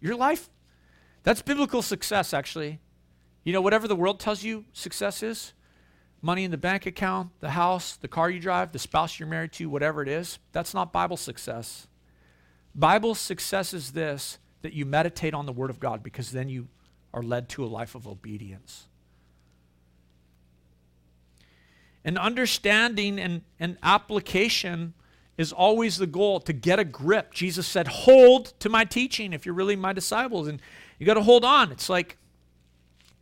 Your 0.00 0.16
life, 0.16 0.48
that's 1.22 1.42
biblical 1.42 1.82
success, 1.82 2.32
actually. 2.32 2.80
You 3.44 3.52
know, 3.52 3.60
whatever 3.60 3.86
the 3.86 3.94
world 3.94 4.18
tells 4.18 4.42
you 4.42 4.64
success 4.72 5.22
is, 5.22 5.52
money 6.22 6.44
in 6.44 6.50
the 6.50 6.56
bank 6.56 6.86
account, 6.86 7.32
the 7.40 7.50
house, 7.50 7.94
the 7.96 8.08
car 8.08 8.30
you 8.30 8.40
drive, 8.40 8.72
the 8.72 8.78
spouse 8.78 9.20
you're 9.20 9.28
married 9.28 9.52
to, 9.52 9.68
whatever 9.68 10.00
it 10.00 10.08
is, 10.08 10.38
that's 10.52 10.72
not 10.72 10.94
Bible 10.94 11.18
success. 11.18 11.86
Bible 12.74 13.14
success 13.14 13.74
is 13.74 13.92
this 13.92 14.38
that 14.62 14.72
you 14.72 14.86
meditate 14.86 15.34
on 15.34 15.44
the 15.44 15.52
Word 15.52 15.68
of 15.68 15.78
God 15.78 16.02
because 16.02 16.32
then 16.32 16.48
you 16.48 16.68
are 17.12 17.22
led 17.22 17.50
to 17.50 17.62
a 17.62 17.66
life 17.66 17.94
of 17.94 18.08
obedience. 18.08 18.86
And 22.02 22.16
understanding 22.16 23.20
and, 23.20 23.42
and 23.60 23.76
application 23.82 24.94
is 25.38 25.52
always 25.52 25.96
the 25.96 26.06
goal 26.06 26.40
to 26.40 26.52
get 26.52 26.80
a 26.80 26.84
grip. 26.84 27.32
Jesus 27.32 27.66
said, 27.66 27.86
Hold 27.86 28.52
to 28.58 28.68
my 28.68 28.84
teaching 28.84 29.32
if 29.32 29.46
you're 29.46 29.54
really 29.54 29.76
my 29.76 29.92
disciples. 29.92 30.48
And 30.48 30.60
you 30.98 31.06
got 31.06 31.14
to 31.14 31.22
hold 31.22 31.44
on. 31.44 31.70
It's 31.70 31.88
like, 31.88 32.18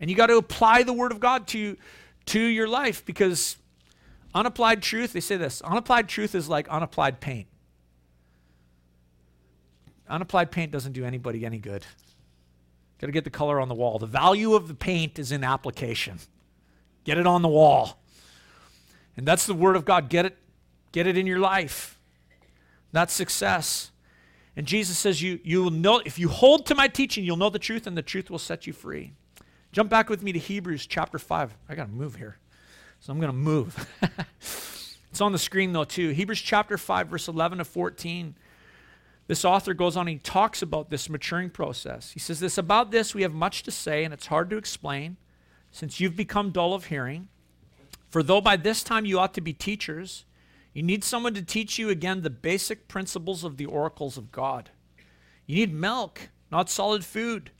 and 0.00 0.10
you 0.10 0.16
got 0.16 0.26
to 0.26 0.38
apply 0.38 0.82
the 0.82 0.94
Word 0.94 1.12
of 1.12 1.20
God 1.20 1.46
to, 1.48 1.76
to 2.26 2.40
your 2.40 2.66
life 2.66 3.04
because 3.04 3.56
unapplied 4.34 4.82
truth, 4.82 5.12
they 5.12 5.20
say 5.20 5.36
this 5.36 5.62
unapplied 5.62 6.08
truth 6.08 6.34
is 6.34 6.48
like 6.48 6.66
unapplied 6.68 7.20
paint. 7.20 7.46
Unapplied 10.08 10.50
paint 10.50 10.72
doesn't 10.72 10.92
do 10.92 11.04
anybody 11.04 11.44
any 11.44 11.58
good. 11.58 11.84
Got 12.98 13.08
to 13.08 13.12
get 13.12 13.24
the 13.24 13.30
color 13.30 13.60
on 13.60 13.68
the 13.68 13.74
wall. 13.74 13.98
The 13.98 14.06
value 14.06 14.54
of 14.54 14.68
the 14.68 14.74
paint 14.74 15.18
is 15.18 15.32
in 15.32 15.44
application. 15.44 16.18
Get 17.04 17.18
it 17.18 17.26
on 17.26 17.42
the 17.42 17.48
wall. 17.48 18.00
And 19.18 19.26
that's 19.26 19.44
the 19.44 19.54
word 19.54 19.76
of 19.76 19.84
God. 19.84 20.08
Get 20.08 20.24
it, 20.24 20.38
get 20.92 21.06
it 21.06 21.18
in 21.18 21.26
your 21.26 21.38
life. 21.38 21.95
That's 22.96 23.12
success. 23.12 23.90
And 24.56 24.64
Jesus 24.64 24.96
says, 24.96 25.20
you, 25.20 25.38
you 25.44 25.62
will 25.62 25.70
know, 25.70 26.00
if 26.06 26.18
you 26.18 26.30
hold 26.30 26.64
to 26.64 26.74
my 26.74 26.88
teaching, 26.88 27.26
you'll 27.26 27.36
know 27.36 27.50
the 27.50 27.58
truth, 27.58 27.86
and 27.86 27.94
the 27.94 28.00
truth 28.00 28.30
will 28.30 28.38
set 28.38 28.66
you 28.66 28.72
free. 28.72 29.12
Jump 29.70 29.90
back 29.90 30.08
with 30.08 30.22
me 30.22 30.32
to 30.32 30.38
Hebrews 30.38 30.86
chapter 30.86 31.18
5. 31.18 31.54
I 31.68 31.74
got 31.74 31.88
to 31.88 31.92
move 31.92 32.16
here. 32.16 32.38
So 33.00 33.12
I'm 33.12 33.20
going 33.20 33.30
to 33.30 33.36
move. 33.36 33.86
it's 34.40 35.20
on 35.20 35.32
the 35.32 35.38
screen, 35.38 35.74
though, 35.74 35.84
too. 35.84 36.08
Hebrews 36.08 36.40
chapter 36.40 36.78
5, 36.78 37.08
verse 37.08 37.28
11 37.28 37.58
to 37.58 37.66
14. 37.66 38.34
This 39.26 39.44
author 39.44 39.74
goes 39.74 39.98
on, 39.98 40.08
and 40.08 40.16
he 40.16 40.18
talks 40.18 40.62
about 40.62 40.88
this 40.88 41.10
maturing 41.10 41.50
process. 41.50 42.12
He 42.12 42.18
says, 42.18 42.40
This 42.40 42.56
about 42.56 42.92
this 42.92 43.14
we 43.14 43.20
have 43.20 43.34
much 43.34 43.62
to 43.64 43.70
say, 43.70 44.04
and 44.04 44.14
it's 44.14 44.28
hard 44.28 44.48
to 44.48 44.56
explain, 44.56 45.18
since 45.70 46.00
you've 46.00 46.16
become 46.16 46.50
dull 46.50 46.72
of 46.72 46.86
hearing. 46.86 47.28
For 48.08 48.22
though 48.22 48.40
by 48.40 48.56
this 48.56 48.82
time 48.82 49.04
you 49.04 49.18
ought 49.18 49.34
to 49.34 49.42
be 49.42 49.52
teachers, 49.52 50.24
you 50.76 50.82
need 50.82 51.02
someone 51.04 51.32
to 51.32 51.40
teach 51.40 51.78
you 51.78 51.88
again 51.88 52.20
the 52.20 52.28
basic 52.28 52.86
principles 52.86 53.44
of 53.44 53.56
the 53.56 53.64
oracles 53.64 54.18
of 54.18 54.30
God. 54.30 54.68
You 55.46 55.56
need 55.56 55.72
milk, 55.72 56.28
not 56.52 56.68
solid 56.68 57.02
food. 57.02 57.50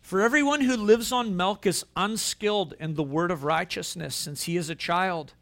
For 0.00 0.22
everyone 0.22 0.62
who 0.62 0.74
lives 0.74 1.12
on 1.12 1.36
milk 1.36 1.66
is 1.66 1.84
unskilled 1.94 2.72
in 2.80 2.94
the 2.94 3.02
word 3.02 3.30
of 3.30 3.44
righteousness, 3.44 4.14
since 4.14 4.44
he 4.44 4.56
is 4.56 4.70
a 4.70 4.74
child. 4.74 5.34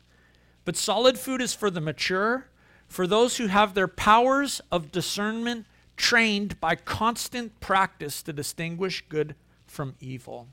But 0.65 0.75
solid 0.75 1.17
food 1.17 1.41
is 1.41 1.55
for 1.55 1.71
the 1.71 1.81
mature 1.81 2.49
for 2.89 3.07
those 3.07 3.37
who 3.37 3.47
have 3.47 3.75
their 3.75 3.87
powers 3.87 4.61
of 4.73 4.91
discernment 4.91 5.67
trained 5.97 6.59
by 6.59 6.75
constant 6.75 7.61
practice 7.61 8.25
to 8.25 8.33
distinguish 8.33 9.05
good 9.09 9.37
from 9.69 9.95
evil. 10.01 10.49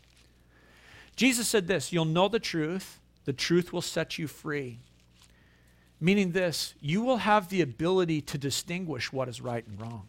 Jesus 1.16 1.47
said 1.47 1.66
this 1.66 1.91
You'll 1.91 2.05
know 2.05 2.28
the 2.28 2.38
truth, 2.38 2.99
the 3.26 3.34
truth 3.34 3.74
will 3.74 3.82
set 3.82 4.20
you 4.20 4.28
free. 4.28 4.78
Meaning 6.04 6.32
this, 6.32 6.74
you 6.82 7.04
will 7.04 7.18
have 7.18 7.49
the 7.49 7.62
ability 7.62 8.22
to 8.22 8.38
distinguish 8.39 9.14
what 9.14 9.30
is 9.30 9.39
right 9.39 9.66
and 9.66 9.80
wrong. 9.80 10.08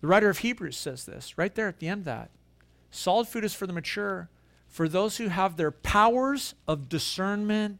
The 0.00 0.06
writer 0.06 0.30
of 0.30 0.38
Hebrews 0.38 0.78
says 0.78 1.04
this 1.04 1.36
right 1.36 1.54
there 1.54 1.68
at 1.68 1.78
the 1.78 1.88
end 1.88 2.00
of 2.00 2.04
that. 2.06 2.30
Solid 2.90 3.28
food 3.28 3.44
is 3.44 3.54
for 3.54 3.66
the 3.66 3.74
mature, 3.74 4.30
for 4.66 4.88
those 4.88 5.18
who 5.18 5.28
have 5.28 5.56
their 5.56 5.70
powers 5.70 6.54
of 6.66 6.88
discernment 6.88 7.78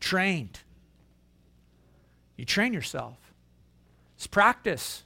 trained. 0.00 0.60
You 2.36 2.44
train 2.44 2.72
yourself. 2.72 3.16
It's 4.16 4.26
practice. 4.26 5.04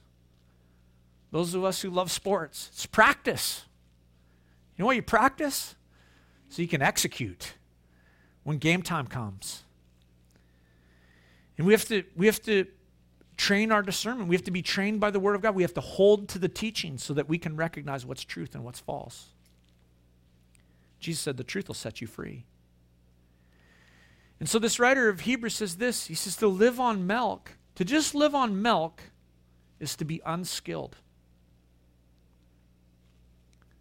Those 1.31 1.53
of 1.53 1.63
us 1.63 1.81
who 1.81 1.89
love 1.91 2.09
sports, 2.09 2.69
it's 2.73 2.87
practice. 2.87 3.65
You 4.75 4.83
know 4.83 4.87
what 4.87 4.95
you 4.95 5.03
practice? 5.03 5.75
So 6.49 6.61
you 6.61 6.67
can 6.67 6.81
execute 6.81 7.53
when 8.43 8.57
game 8.57 8.81
time 8.81 9.05
comes. 9.05 9.65
And 11.57 11.65
we 11.65 11.73
have 11.73 11.85
to 11.85 12.03
we 12.15 12.25
have 12.25 12.41
to 12.43 12.65
train 13.37 13.71
our 13.71 13.81
discernment. 13.81 14.29
We 14.29 14.35
have 14.35 14.45
to 14.45 14.51
be 14.51 14.61
trained 14.61 14.99
by 14.99 15.11
the 15.11 15.19
word 15.19 15.35
of 15.35 15.41
God. 15.41 15.55
We 15.55 15.63
have 15.63 15.73
to 15.73 15.81
hold 15.81 16.29
to 16.29 16.39
the 16.39 16.49
teaching 16.49 16.97
so 16.97 17.13
that 17.13 17.27
we 17.27 17.37
can 17.37 17.55
recognize 17.55 18.05
what's 18.05 18.23
truth 18.23 18.55
and 18.55 18.63
what's 18.63 18.79
false. 18.79 19.27
Jesus 20.99 21.21
said 21.21 21.37
the 21.37 21.43
truth 21.43 21.67
will 21.67 21.75
set 21.75 22.01
you 22.01 22.07
free. 22.07 22.45
And 24.39 24.49
so 24.49 24.59
this 24.59 24.79
writer 24.79 25.09
of 25.09 25.21
Hebrews 25.21 25.55
says 25.55 25.77
this 25.77 26.07
he 26.07 26.15
says, 26.15 26.35
to 26.37 26.47
live 26.47 26.79
on 26.79 27.07
milk, 27.07 27.51
to 27.75 27.85
just 27.85 28.15
live 28.15 28.35
on 28.35 28.61
milk 28.61 29.01
is 29.79 29.95
to 29.97 30.05
be 30.05 30.21
unskilled. 30.25 30.97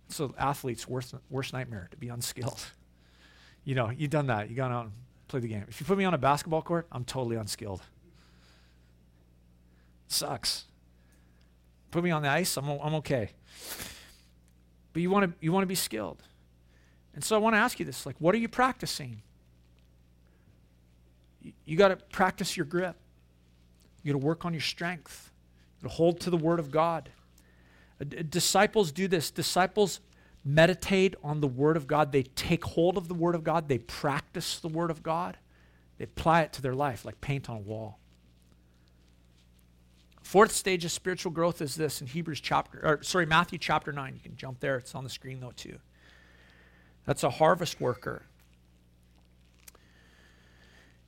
So 0.08 0.34
athlete's 0.38 0.86
worst, 0.86 1.14
worst 1.30 1.52
nightmare 1.52 1.88
to 1.90 1.96
be 1.96 2.08
unskilled. 2.08 2.64
You 3.66 3.74
know, 3.74 3.88
you've 3.88 4.10
done 4.10 4.26
that. 4.26 4.50
You 4.50 4.56
gone 4.56 4.72
out 4.72 4.84
and 4.84 4.92
played 5.34 5.42
the 5.42 5.48
game. 5.48 5.64
If 5.66 5.80
you 5.80 5.86
put 5.86 5.98
me 5.98 6.04
on 6.04 6.14
a 6.14 6.18
basketball 6.18 6.62
court, 6.62 6.86
I'm 6.92 7.04
totally 7.04 7.34
unskilled. 7.34 7.82
Sucks. 10.06 10.66
Put 11.90 12.04
me 12.04 12.12
on 12.12 12.22
the 12.22 12.28
ice, 12.28 12.56
I'm, 12.56 12.68
I'm 12.68 12.94
okay. 12.94 13.30
But 14.92 15.02
you 15.02 15.10
want 15.10 15.28
to 15.28 15.44
you 15.44 15.50
want 15.50 15.64
to 15.64 15.68
be 15.68 15.74
skilled. 15.74 16.22
And 17.14 17.24
so 17.24 17.34
I 17.34 17.40
want 17.40 17.54
to 17.54 17.58
ask 17.58 17.80
you 17.80 17.84
this, 17.84 18.06
like 18.06 18.14
what 18.20 18.32
are 18.32 18.38
you 18.38 18.48
practicing? 18.48 19.22
you 21.66 21.76
got 21.76 21.88
to 21.88 21.96
practice 21.96 22.56
your 22.56 22.64
grip. 22.64 22.96
You 24.02 24.12
got 24.12 24.20
to 24.20 24.24
work 24.24 24.44
on 24.44 24.54
your 24.54 24.62
strength. 24.62 25.32
You 25.76 25.88
got 25.88 25.90
to 25.90 25.96
hold 25.96 26.20
to 26.20 26.30
the 26.30 26.36
Word 26.36 26.60
of 26.60 26.70
God. 26.70 27.10
Disciples 28.30 28.92
do 28.92 29.08
this. 29.08 29.30
Disciples 29.30 30.00
meditate 30.44 31.14
on 31.22 31.40
the 31.40 31.48
Word 31.48 31.76
of 31.76 31.86
God. 31.86 32.12
They 32.12 32.22
take 32.22 32.64
hold 32.64 32.96
of 32.96 33.08
the 33.08 33.14
Word 33.14 33.34
of 33.34 33.44
God. 33.44 33.68
They 33.68 33.78
practice 33.78 34.58
the 34.58 34.68
Word 34.68 34.90
of 34.90 35.02
God. 35.02 35.38
They 35.98 36.04
apply 36.04 36.42
it 36.42 36.52
to 36.54 36.62
their 36.62 36.74
life 36.74 37.04
like 37.04 37.20
paint 37.20 37.48
on 37.48 37.56
a 37.56 37.60
wall. 37.60 37.98
Fourth 40.22 40.52
stage 40.52 40.84
of 40.84 40.90
spiritual 40.90 41.32
growth 41.32 41.60
is 41.60 41.76
this 41.76 42.00
in 42.00 42.06
Hebrews 42.06 42.40
chapter, 42.40 42.80
or 42.82 43.02
sorry, 43.02 43.26
Matthew 43.26 43.58
chapter 43.58 43.92
9. 43.92 44.14
You 44.14 44.20
can 44.20 44.36
jump 44.36 44.60
there. 44.60 44.76
It's 44.76 44.94
on 44.94 45.04
the 45.04 45.10
screen 45.10 45.40
though, 45.40 45.52
too. 45.54 45.78
That's 47.04 47.22
a 47.22 47.30
harvest 47.30 47.80
worker. 47.80 48.22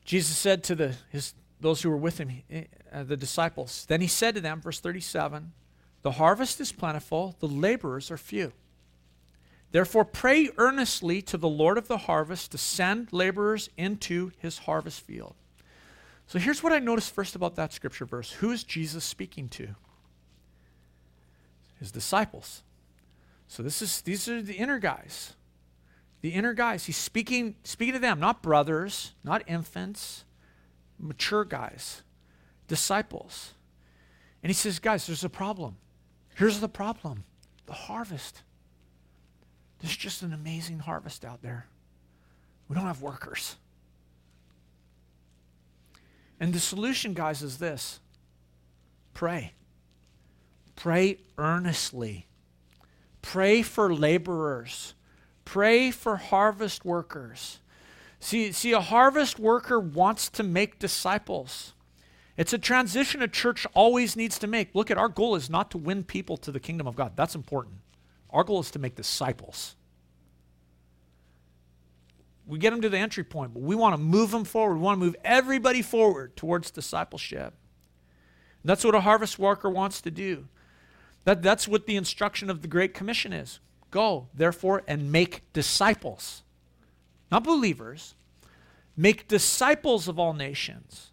Jesus 0.05 0.37
said 0.37 0.62
to 0.64 0.74
the, 0.74 0.95
his, 1.11 1.34
those 1.61 1.82
who 1.82 1.91
were 1.91 1.97
with 1.97 2.18
him, 2.18 2.43
eh, 2.51 2.64
uh, 2.93 3.03
the 3.03 3.16
disciples, 3.16 3.87
Then 3.89 4.01
he 4.01 4.07
said 4.07 4.34
to 4.37 4.41
them, 4.41 4.61
verse 4.61 4.78
37, 4.78 5.53
The 6.03 6.12
harvest 6.12 6.61
is 6.61 6.70
plentiful, 6.70 7.34
the 7.41 7.49
laborers 7.49 8.11
are 8.11 8.18
few. 8.18 8.53
Therefore, 9.77 10.07
pray 10.07 10.49
earnestly 10.57 11.20
to 11.20 11.37
the 11.37 11.51
Lord 11.51 11.77
of 11.77 11.87
the 11.87 11.99
harvest 11.99 12.51
to 12.53 12.57
send 12.57 13.12
laborers 13.12 13.68
into 13.77 14.33
his 14.39 14.57
harvest 14.57 15.03
field. 15.03 15.35
So 16.27 16.39
here's 16.39 16.62
what 16.62 16.72
I 16.72 16.79
noticed 16.79 17.14
first 17.14 17.37
about 17.37 17.57
that 17.57 17.74
scripture 17.74 18.07
verse. 18.07 18.33
Who 18.33 18.51
is 18.53 18.64
Jesus 18.64 19.05
speaking 19.05 19.51
to? 19.51 19.74
His 21.79 21.93
disciples. 21.93 22.62
So 23.49 23.62
this 23.62 23.83
is 23.83 24.01
these 24.01 24.27
are 24.31 24.41
the 24.41 24.55
inner 24.55 24.79
guys 24.79 25.35
the 26.22 26.31
inner 26.31 26.55
guys. 26.55 26.87
He's 26.87 26.97
speaking, 26.97 27.57
speaking 27.62 27.93
to 27.93 28.01
them, 28.01 28.18
not 28.18 28.43
brothers, 28.43 29.12
not 29.22 29.43
infants, 29.47 30.24
mature 30.99 31.45
guys, 31.45 32.03
disciples. 32.66 33.53
And 34.43 34.49
he 34.49 34.55
says, 34.55 34.79
guys, 34.79 35.07
there's 35.07 35.22
a 35.22 35.29
problem. 35.29 35.77
Here's 36.35 36.61
the 36.61 36.68
problem 36.68 37.24
the 37.66 37.74
harvest. 37.74 38.41
There's 39.81 39.97
just 39.97 40.22
an 40.22 40.33
amazing 40.33 40.81
harvest 40.81 41.24
out 41.24 41.43
there. 41.43 41.66
We 42.68 42.74
don't 42.74 42.87
have 42.87 43.03
workers. 43.03 43.57
And 46.41 46.53
the 46.53 46.61
solution, 46.61 47.14
guys, 47.14 47.43
is 47.43 47.59
this 47.59 48.01
pray. 49.14 49.53
Pray 50.74 51.18
earnestly. 51.39 52.27
Pray 53.22 53.62
for 53.62 53.93
laborers. 53.95 54.95
Pray 55.45 55.91
for 55.91 56.16
harvest 56.16 56.85
workers. 56.85 57.61
See, 58.20 58.53
see, 58.53 58.72
a 58.72 58.81
harvest 58.81 59.39
worker 59.39 59.81
wants 59.81 60.29
to 60.31 60.43
make 60.43 60.79
disciples. 60.79 61.72
It's 62.37 62.53
a 62.53 62.59
transition 62.59 63.22
a 63.22 63.29
church 63.29 63.66
always 63.72 64.16
needs 64.16 64.39
to 64.41 64.47
make. 64.47 64.74
Look 64.74 64.91
at 64.91 64.99
our 64.99 65.09
goal 65.09 65.37
is 65.37 65.49
not 65.49 65.70
to 65.70 65.79
win 65.79 66.05
people 66.05 66.37
to 66.39 66.53
the 66.53 66.61
kingdom 66.61 66.87
of 66.87 66.97
God. 66.97 67.12
That's 67.16 67.35
important. 67.35 67.77
Our 68.31 68.45
goal 68.45 68.61
is 68.61 68.70
to 68.72 68.79
make 68.79 68.95
disciples. 68.95 69.77
We 72.47 72.59
get 72.59 72.70
them 72.70 72.83
to 72.83 72.89
the 72.89 72.99
entry 72.99 73.24
point, 73.24 73.55
but 73.55 73.62
we 73.62 73.74
want 73.74 73.95
to 73.95 74.01
move 74.01 74.31
them 74.31 74.45
forward. 74.45 74.77
We 74.77 74.83
want 74.83 75.01
to 75.01 75.05
move 75.05 75.16
everybody 75.24 75.83
forward 75.83 76.37
towards 76.37 76.70
discipleship. 76.70 77.55
And 78.62 78.70
that's 78.70 78.85
what 78.85 78.95
a 78.95 79.01
harvest 79.01 79.39
worker 79.39 79.68
wants 79.68 80.01
to 80.03 80.11
do. 80.11 80.47
That, 81.24 81.43
that's 81.43 81.66
what 81.66 81.87
the 81.87 81.97
instruction 81.97 82.49
of 82.49 82.62
the 82.62 82.68
Great 82.68 82.95
Commission 82.95 83.33
is. 83.33 83.59
Go, 83.91 84.29
therefore, 84.33 84.83
and 84.87 85.11
make 85.11 85.53
disciples. 85.53 86.43
Not 87.33 87.43
believers. 87.43 88.14
Make 88.97 89.27
disciples 89.27 90.07
of 90.07 90.18
all 90.18 90.33
nations. 90.33 91.11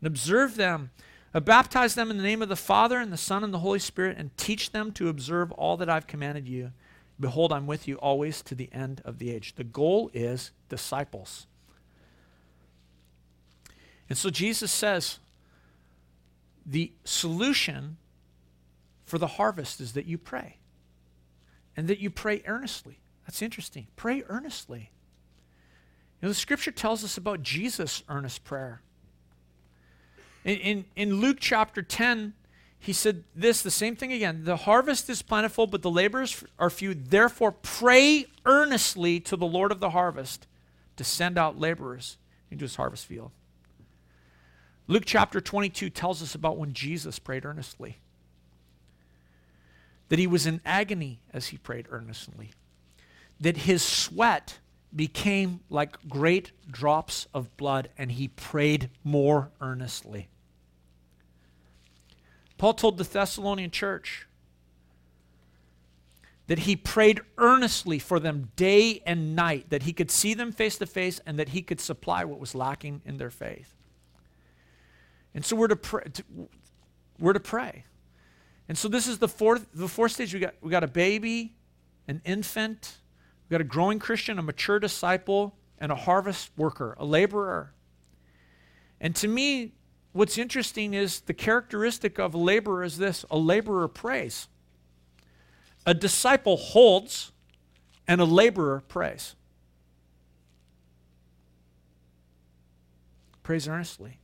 And 0.00 0.08
observe 0.08 0.56
them 0.56 0.90
Uh, 1.34 1.40
baptize 1.40 1.94
them 1.94 2.10
in 2.10 2.16
the 2.16 2.22
name 2.22 2.40
of 2.40 2.48
the 2.48 2.56
Father 2.56 2.98
and 2.98 3.12
the 3.12 3.16
Son 3.16 3.44
and 3.44 3.52
the 3.52 3.58
Holy 3.58 3.78
Spirit, 3.78 4.16
and 4.18 4.36
teach 4.36 4.72
them 4.72 4.92
to 4.92 5.08
observe 5.08 5.52
all 5.52 5.76
that 5.76 5.90
I've 5.90 6.06
commanded 6.06 6.48
you. 6.48 6.72
Behold, 7.20 7.52
I'm 7.52 7.66
with 7.66 7.88
you 7.88 7.96
always 7.96 8.42
to 8.42 8.54
the 8.54 8.70
end 8.72 9.02
of 9.04 9.18
the 9.18 9.30
age. 9.30 9.54
The 9.56 9.64
goal 9.64 10.10
is 10.14 10.52
disciples. 10.68 11.46
And 14.08 14.16
so 14.16 14.30
Jesus 14.30 14.72
says 14.72 15.18
the 16.64 16.92
solution 17.04 17.98
for 19.04 19.18
the 19.18 19.26
harvest 19.26 19.80
is 19.80 19.92
that 19.94 20.06
you 20.06 20.18
pray 20.18 20.56
and 21.76 21.88
that 21.88 21.98
you 21.98 22.10
pray 22.10 22.42
earnestly. 22.46 23.00
That's 23.26 23.42
interesting. 23.42 23.86
Pray 23.96 24.22
earnestly. 24.28 24.90
You 26.20 26.26
know, 26.26 26.28
the 26.28 26.34
scripture 26.34 26.70
tells 26.70 27.04
us 27.04 27.16
about 27.16 27.42
Jesus' 27.42 28.02
earnest 28.08 28.44
prayer. 28.44 28.82
In, 30.48 30.56
in, 30.60 30.84
in 30.96 31.20
Luke 31.20 31.36
chapter 31.40 31.82
10, 31.82 32.32
he 32.78 32.94
said 32.94 33.24
this, 33.36 33.60
the 33.60 33.70
same 33.70 33.94
thing 33.96 34.14
again. 34.14 34.44
The 34.44 34.56
harvest 34.56 35.10
is 35.10 35.20
plentiful, 35.20 35.66
but 35.66 35.82
the 35.82 35.90
laborers 35.90 36.42
are 36.58 36.70
few. 36.70 36.94
Therefore, 36.94 37.52
pray 37.52 38.24
earnestly 38.46 39.20
to 39.20 39.36
the 39.36 39.44
Lord 39.44 39.72
of 39.72 39.80
the 39.80 39.90
harvest 39.90 40.46
to 40.96 41.04
send 41.04 41.36
out 41.36 41.60
laborers 41.60 42.16
into 42.50 42.64
his 42.64 42.76
harvest 42.76 43.04
field. 43.04 43.30
Luke 44.86 45.02
chapter 45.04 45.38
22 45.38 45.90
tells 45.90 46.22
us 46.22 46.34
about 46.34 46.56
when 46.56 46.72
Jesus 46.72 47.18
prayed 47.18 47.44
earnestly, 47.44 47.98
that 50.08 50.18
he 50.18 50.26
was 50.26 50.46
in 50.46 50.62
agony 50.64 51.20
as 51.30 51.48
he 51.48 51.58
prayed 51.58 51.86
earnestly, 51.90 52.52
that 53.38 53.58
his 53.58 53.82
sweat 53.82 54.60
became 54.96 55.60
like 55.68 56.08
great 56.08 56.52
drops 56.70 57.26
of 57.34 57.54
blood, 57.58 57.90
and 57.98 58.12
he 58.12 58.28
prayed 58.28 58.88
more 59.04 59.50
earnestly. 59.60 60.28
Paul 62.58 62.74
told 62.74 62.98
the 62.98 63.04
Thessalonian 63.04 63.70
church 63.70 64.26
that 66.48 66.60
he 66.60 66.74
prayed 66.76 67.20
earnestly 67.36 67.98
for 67.98 68.18
them 68.18 68.50
day 68.56 69.02
and 69.06 69.36
night, 69.36 69.70
that 69.70 69.84
he 69.84 69.92
could 69.92 70.10
see 70.10 70.34
them 70.34 70.50
face 70.50 70.78
to 70.78 70.86
face 70.86 71.20
and 71.24 71.38
that 71.38 71.50
he 71.50 71.62
could 71.62 71.80
supply 71.80 72.24
what 72.24 72.40
was 72.40 72.54
lacking 72.54 73.02
in 73.04 73.18
their 73.18 73.30
faith. 73.30 73.74
And 75.34 75.44
so 75.44 75.54
we're 75.56 75.68
to 75.68 75.76
pray. 75.76 76.04
To, 76.04 76.24
we're 77.18 77.34
to 77.34 77.40
pray. 77.40 77.84
And 78.68 78.76
so 78.76 78.88
this 78.88 79.06
is 79.06 79.18
the 79.18 79.28
fourth, 79.28 79.66
the 79.72 79.88
fourth 79.88 80.12
stage. 80.12 80.34
We 80.34 80.40
got, 80.40 80.54
we 80.60 80.70
got 80.70 80.84
a 80.84 80.88
baby, 80.88 81.54
an 82.06 82.20
infant, 82.24 82.98
we 83.48 83.54
got 83.54 83.60
a 83.60 83.64
growing 83.64 83.98
Christian, 83.98 84.38
a 84.38 84.42
mature 84.42 84.78
disciple, 84.78 85.54
and 85.78 85.92
a 85.92 85.94
harvest 85.94 86.50
worker, 86.56 86.96
a 86.98 87.04
laborer. 87.04 87.72
And 89.00 89.14
to 89.16 89.28
me, 89.28 89.74
what's 90.12 90.38
interesting 90.38 90.94
is 90.94 91.20
the 91.20 91.34
characteristic 91.34 92.18
of 92.18 92.34
a 92.34 92.38
laborer 92.38 92.84
is 92.84 92.98
this 92.98 93.24
a 93.30 93.38
laborer 93.38 93.88
prays. 93.88 94.48
A 95.86 95.94
disciple 95.94 96.56
holds, 96.56 97.32
and 98.06 98.20
a 98.20 98.24
laborer 98.24 98.82
prays. 98.88 99.34
Prays 103.42 103.68
earnestly. 103.68 104.18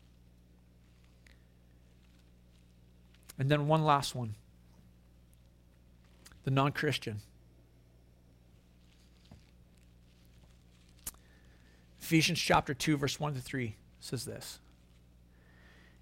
And 3.38 3.50
then 3.50 3.66
one 3.66 3.84
last 3.84 4.14
one 4.14 4.34
the 6.44 6.50
non 6.50 6.72
Christian. 6.72 7.20
Ephesians 12.00 12.38
chapter 12.38 12.74
2, 12.74 12.98
verse 12.98 13.18
1 13.18 13.34
to 13.34 13.40
3 13.40 13.76
says 13.98 14.26
this 14.26 14.58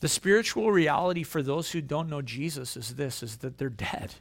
The 0.00 0.08
spiritual 0.08 0.70
reality 0.70 1.22
for 1.22 1.42
those 1.42 1.72
who 1.72 1.80
don't 1.80 2.08
know 2.08 2.22
Jesus 2.22 2.76
is 2.76 2.96
this 2.96 3.22
is 3.22 3.38
that 3.38 3.58
they're 3.58 3.68
dead. 3.68 4.14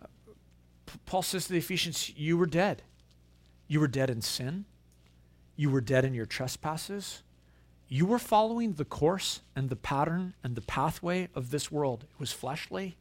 Uh, 0.00 0.06
Paul 1.06 1.22
says 1.22 1.46
to 1.46 1.52
the 1.52 1.58
Ephesians, 1.58 2.10
You 2.16 2.36
were 2.36 2.46
dead. 2.46 2.82
You 3.68 3.80
were 3.80 3.88
dead 3.88 4.10
in 4.10 4.22
sin. 4.22 4.64
You 5.56 5.70
were 5.70 5.80
dead 5.80 6.04
in 6.04 6.14
your 6.14 6.26
trespasses 6.26 7.22
you 7.92 8.06
were 8.06 8.18
following 8.18 8.72
the 8.72 8.86
course 8.86 9.42
and 9.54 9.68
the 9.68 9.76
pattern 9.76 10.32
and 10.42 10.54
the 10.54 10.62
pathway 10.62 11.28
of 11.34 11.50
this 11.50 11.70
world. 11.70 12.06
It 12.10 12.18
was 12.18 12.32
fleshly, 12.32 12.96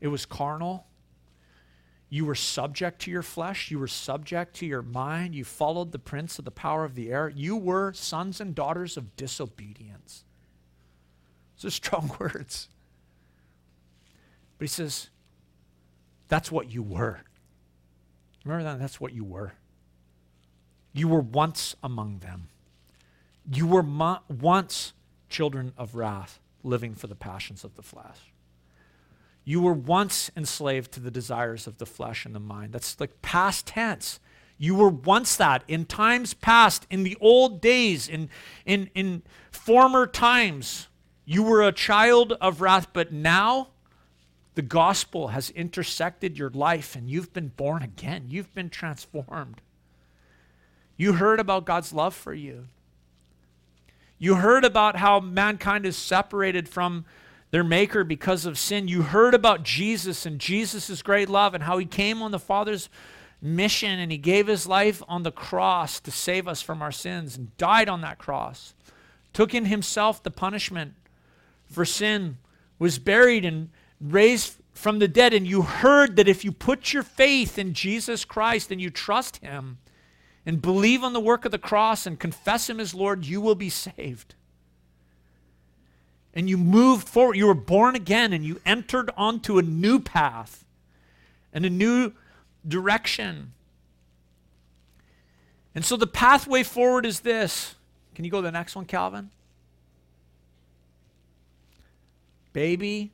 it 0.00 0.08
was 0.08 0.24
carnal. 0.24 0.86
You 2.08 2.24
were 2.24 2.36
subject 2.36 3.00
to 3.02 3.10
your 3.10 3.22
flesh, 3.22 3.70
you 3.70 3.78
were 3.78 3.88
subject 3.88 4.54
to 4.56 4.66
your 4.66 4.82
mind, 4.82 5.34
you 5.34 5.44
followed 5.44 5.90
the 5.90 5.98
prince 5.98 6.38
of 6.38 6.44
the 6.44 6.50
power 6.52 6.84
of 6.84 6.94
the 6.94 7.10
air. 7.10 7.28
You 7.28 7.56
were 7.56 7.92
sons 7.92 8.40
and 8.40 8.54
daughters 8.54 8.96
of 8.96 9.16
disobedience. 9.16 10.24
Those 11.56 11.72
are 11.72 11.74
strong 11.74 12.16
words. 12.20 12.68
But 14.58 14.64
he 14.64 14.68
says, 14.68 15.10
that's 16.28 16.50
what 16.50 16.70
you 16.70 16.82
were. 16.82 17.20
Remember 18.44 18.64
that? 18.64 18.78
That's 18.78 19.00
what 19.00 19.12
you 19.12 19.24
were. 19.24 19.52
You 20.92 21.08
were 21.08 21.20
once 21.20 21.74
among 21.82 22.20
them. 22.20 22.48
You 23.52 23.66
were 23.66 23.82
mo- 23.82 24.20
once 24.28 24.92
children 25.28 25.72
of 25.76 25.94
wrath, 25.94 26.40
living 26.62 26.94
for 26.94 27.06
the 27.06 27.14
passions 27.14 27.64
of 27.64 27.74
the 27.74 27.82
flesh. 27.82 28.32
You 29.48 29.60
were 29.60 29.72
once 29.72 30.28
enslaved 30.36 30.90
to 30.92 31.00
the 31.00 31.10
desires 31.10 31.68
of 31.68 31.78
the 31.78 31.86
flesh 31.86 32.26
and 32.26 32.34
the 32.34 32.40
mind. 32.40 32.72
That's 32.72 32.98
like 32.98 33.22
past 33.22 33.68
tense. 33.68 34.18
You 34.58 34.74
were 34.74 34.88
once 34.88 35.36
that 35.36 35.62
in 35.68 35.84
times 35.84 36.34
past, 36.34 36.84
in 36.90 37.04
the 37.04 37.16
old 37.20 37.60
days, 37.60 38.08
in, 38.08 38.28
in, 38.64 38.90
in 38.92 39.22
former 39.52 40.08
times. 40.08 40.88
You 41.24 41.44
were 41.44 41.62
a 41.62 41.70
child 41.70 42.32
of 42.40 42.60
wrath, 42.60 42.88
but 42.92 43.12
now 43.12 43.68
the 44.56 44.62
gospel 44.62 45.28
has 45.28 45.50
intersected 45.50 46.36
your 46.36 46.50
life 46.50 46.96
and 46.96 47.08
you've 47.08 47.32
been 47.32 47.48
born 47.48 47.84
again. 47.84 48.24
You've 48.26 48.52
been 48.52 48.68
transformed. 48.68 49.60
You 50.96 51.12
heard 51.12 51.38
about 51.38 51.66
God's 51.66 51.92
love 51.92 52.14
for 52.14 52.34
you. 52.34 52.66
You 54.18 54.36
heard 54.36 54.64
about 54.64 54.96
how 54.96 55.20
mankind 55.20 55.86
is 55.86 55.96
separated 55.96 56.68
from 56.68 57.04
their 57.50 57.64
maker 57.64 58.04
because 58.04 58.44
of 58.46 58.58
sin. 58.58 58.88
You 58.88 59.02
heard 59.02 59.34
about 59.34 59.62
Jesus 59.62 60.26
and 60.26 60.38
Jesus' 60.38 61.02
great 61.02 61.28
love 61.28 61.54
and 61.54 61.64
how 61.64 61.78
he 61.78 61.86
came 61.86 62.22
on 62.22 62.30
the 62.30 62.38
Father's 62.38 62.88
mission 63.40 63.98
and 63.98 64.10
he 64.10 64.18
gave 64.18 64.46
his 64.46 64.66
life 64.66 65.02
on 65.08 65.22
the 65.22 65.32
cross 65.32 66.00
to 66.00 66.10
save 66.10 66.48
us 66.48 66.62
from 66.62 66.82
our 66.82 66.92
sins 66.92 67.36
and 67.36 67.56
died 67.56 67.88
on 67.88 68.00
that 68.00 68.18
cross. 68.18 68.74
Took 69.32 69.54
in 69.54 69.66
himself 69.66 70.22
the 70.22 70.30
punishment 70.30 70.94
for 71.66 71.84
sin, 71.84 72.38
was 72.78 72.98
buried 72.98 73.44
and 73.44 73.70
raised 74.00 74.56
from 74.72 74.98
the 74.98 75.08
dead. 75.08 75.34
And 75.34 75.46
you 75.46 75.62
heard 75.62 76.16
that 76.16 76.28
if 76.28 76.44
you 76.44 76.52
put 76.52 76.92
your 76.92 77.02
faith 77.02 77.58
in 77.58 77.74
Jesus 77.74 78.24
Christ 78.24 78.70
and 78.70 78.80
you 78.80 78.90
trust 78.90 79.38
him, 79.38 79.78
and 80.46 80.62
believe 80.62 81.02
on 81.02 81.12
the 81.12 81.20
work 81.20 81.44
of 81.44 81.50
the 81.50 81.58
cross 81.58 82.06
and 82.06 82.20
confess 82.20 82.70
Him 82.70 82.78
as 82.78 82.94
Lord, 82.94 83.26
you 83.26 83.40
will 83.40 83.56
be 83.56 83.68
saved. 83.68 84.35
And 86.36 86.50
you 86.50 86.58
moved 86.58 87.08
forward. 87.08 87.36
You 87.36 87.46
were 87.46 87.54
born 87.54 87.96
again 87.96 88.34
and 88.34 88.44
you 88.44 88.60
entered 88.66 89.10
onto 89.16 89.58
a 89.58 89.62
new 89.62 89.98
path 89.98 90.64
and 91.52 91.64
a 91.64 91.70
new 91.70 92.12
direction. 92.68 93.54
And 95.74 95.84
so 95.84 95.96
the 95.96 96.06
pathway 96.06 96.62
forward 96.62 97.06
is 97.06 97.20
this. 97.20 97.74
Can 98.14 98.24
you 98.26 98.30
go 98.30 98.38
to 98.38 98.42
the 98.42 98.52
next 98.52 98.76
one, 98.76 98.84
Calvin? 98.84 99.30
Baby, 102.52 103.12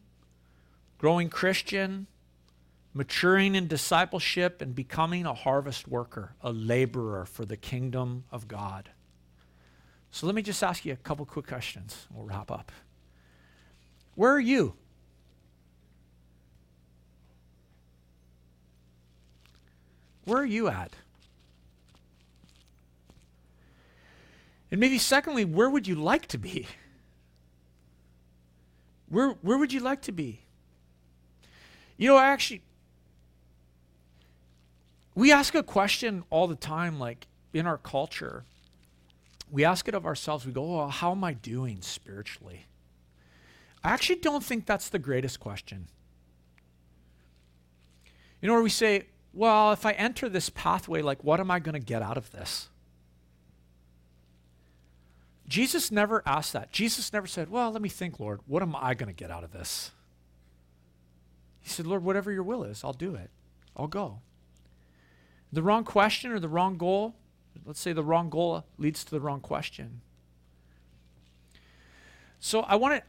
growing 0.99 1.29
Christian, 1.29 2.09
maturing 2.95 3.55
in 3.55 3.69
discipleship 3.69 4.61
and 4.61 4.75
becoming 4.75 5.27
a 5.27 5.35
harvest 5.35 5.87
worker, 5.87 6.35
a 6.43 6.53
laborer 6.53 7.25
for 7.25 7.45
the 7.45 7.57
kingdom 7.57 8.25
of 8.33 8.49
God. 8.49 8.91
So 10.11 10.27
let 10.27 10.35
me 10.35 10.43
just 10.43 10.63
ask 10.63 10.85
you 10.85 10.93
a 10.93 10.97
couple 10.97 11.25
quick 11.25 11.47
questions. 11.47 12.07
We'll 12.13 12.27
wrap 12.27 12.51
up. 12.51 12.71
Where 14.15 14.33
are 14.33 14.41
you? 14.41 14.75
Where 20.25 20.39
are 20.39 20.47
you 20.47 20.69
at? 20.69 20.93
And 24.71 24.81
maybe 24.81 24.99
secondly, 24.99 25.45
where 25.45 25.69
would 25.69 25.87
you 25.87 25.95
like 25.95 26.27
to 26.29 26.39
be? 26.39 26.67
Where, 29.09 29.31
where 29.43 29.59
would 29.59 29.73
you 29.73 29.81
like 29.81 30.01
to 30.03 30.13
be? 30.13 30.41
You 31.99 32.09
know, 32.09 32.17
I 32.17 32.29
actually, 32.29 32.63
we 35.15 35.31
ask 35.31 35.55
a 35.55 35.63
question 35.63 36.25
all 36.31 36.47
the 36.47 36.57
time, 36.57 36.99
like 36.99 37.27
in 37.53 37.67
our 37.67 37.77
culture. 37.77 38.45
We 39.51 39.65
ask 39.67 39.87
it 39.87 39.95
of 39.95 40.07
ourselves. 40.07 40.47
We 40.47 40.53
go, 40.53 40.81
oh, 40.81 40.87
how 40.89 41.11
am 41.11 41.23
I 41.23 41.35
doing 41.35 41.83
spiritually? 41.83 42.65
I 43.85 43.91
actually 43.91 44.17
don't 44.17 44.45
think 44.45 44.67
that's 44.67 44.89
the 44.89 44.99
greatest 44.99 45.41
question. 45.41 45.89
You 48.41 48.49
know, 48.49 48.55
where 48.55 48.63
we 48.63 48.71
say, 48.71 49.07
well, 49.33 49.73
if 49.73 49.87
I 49.87 49.93
enter 49.93 50.29
this 50.29 50.51
pathway, 50.51 51.03
like, 51.03 51.25
what 51.25 51.41
am 51.41 51.51
I 51.51 51.59
going 51.59 51.75
to 51.75 51.81
get 51.81 52.03
out 52.03 52.17
of 52.17 52.31
this? 52.33 52.69
Jesus 55.49 55.91
never 55.91 56.23
asked 56.27 56.53
that. 56.53 56.73
Jesus 56.73 57.13
never 57.13 57.27
said, 57.27 57.51
well, 57.51 57.71
let 57.71 57.83
me 57.83 57.89
think, 57.89 58.19
Lord, 58.19 58.41
what 58.47 58.63
am 58.63 58.75
I 58.77 58.95
going 58.95 59.09
to 59.09 59.15
get 59.15 59.31
out 59.31 59.45
of 59.45 59.53
this? 59.53 59.91
He 61.61 61.69
said, 61.69 61.87
Lord, 61.87 62.05
whatever 62.05 62.33
your 62.33 62.43
will 62.43 62.65
is, 62.65 62.83
I'll 62.85 62.93
do 62.93 63.15
it. 63.15 63.31
I'll 63.77 63.87
go. 63.87 64.21
The 65.53 65.63
wrong 65.63 65.85
question 65.85 66.33
or 66.33 66.41
the 66.41 66.49
wrong 66.49 66.77
goal, 66.77 67.15
let's 67.65 67.81
say 67.81 67.93
the 67.93 68.03
wrong 68.03 68.31
goal 68.31 68.65
leads 68.79 69.05
to 69.05 69.11
the 69.11 69.21
wrong 69.21 69.41
question. 69.41 70.01
So 72.41 72.61
I 72.61 72.75
want 72.77 72.97
to 72.97 73.03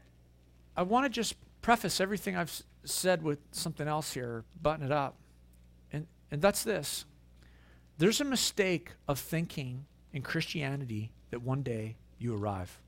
I 0.76 0.82
want 0.82 1.04
to 1.04 1.08
just 1.08 1.36
preface 1.62 2.00
everything 2.00 2.36
I've 2.36 2.62
said 2.84 3.22
with 3.22 3.38
something 3.52 3.88
else 3.88 4.12
here, 4.12 4.44
button 4.60 4.84
it 4.84 4.92
up. 4.92 5.16
And 5.92 6.06
and 6.30 6.42
that's 6.42 6.64
this. 6.64 7.04
There's 7.98 8.20
a 8.20 8.24
mistake 8.24 8.90
of 9.06 9.18
thinking 9.18 9.86
in 10.12 10.22
Christianity 10.22 11.12
that 11.30 11.42
one 11.42 11.62
day 11.62 11.96
you 12.18 12.34
arrive. 12.34 12.80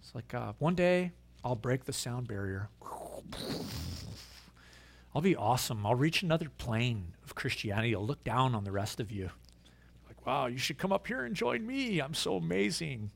It's 0.00 0.14
like 0.14 0.34
uh, 0.34 0.52
one 0.58 0.74
day 0.74 1.12
I'll 1.44 1.56
break 1.56 1.84
the 1.84 1.92
sound 1.92 2.26
barrier. 2.26 2.68
I'll 5.14 5.22
be 5.22 5.36
awesome. 5.36 5.84
I'll 5.86 5.94
reach 5.94 6.22
another 6.22 6.48
plane 6.58 7.14
of 7.24 7.34
Christianity. 7.34 7.94
I'll 7.94 8.06
look 8.06 8.24
down 8.24 8.54
on 8.54 8.64
the 8.64 8.72
rest 8.72 8.98
of 8.98 9.12
you. 9.12 9.30
Like, 10.08 10.24
wow, 10.26 10.46
you 10.46 10.58
should 10.58 10.78
come 10.78 10.92
up 10.92 11.06
here 11.06 11.24
and 11.24 11.34
join 11.34 11.66
me. 11.66 12.00
I'm 12.00 12.14
so 12.14 12.36
amazing. 12.36 13.10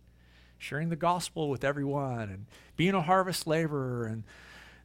Sharing 0.59 0.89
the 0.89 0.97
gospel 0.97 1.49
with 1.49 1.65
everyone 1.65 2.29
and 2.31 2.47
being 2.77 2.95
a 2.95 3.03
harvest 3.03 3.47
laborer 3.47 4.07
and 4.07 4.25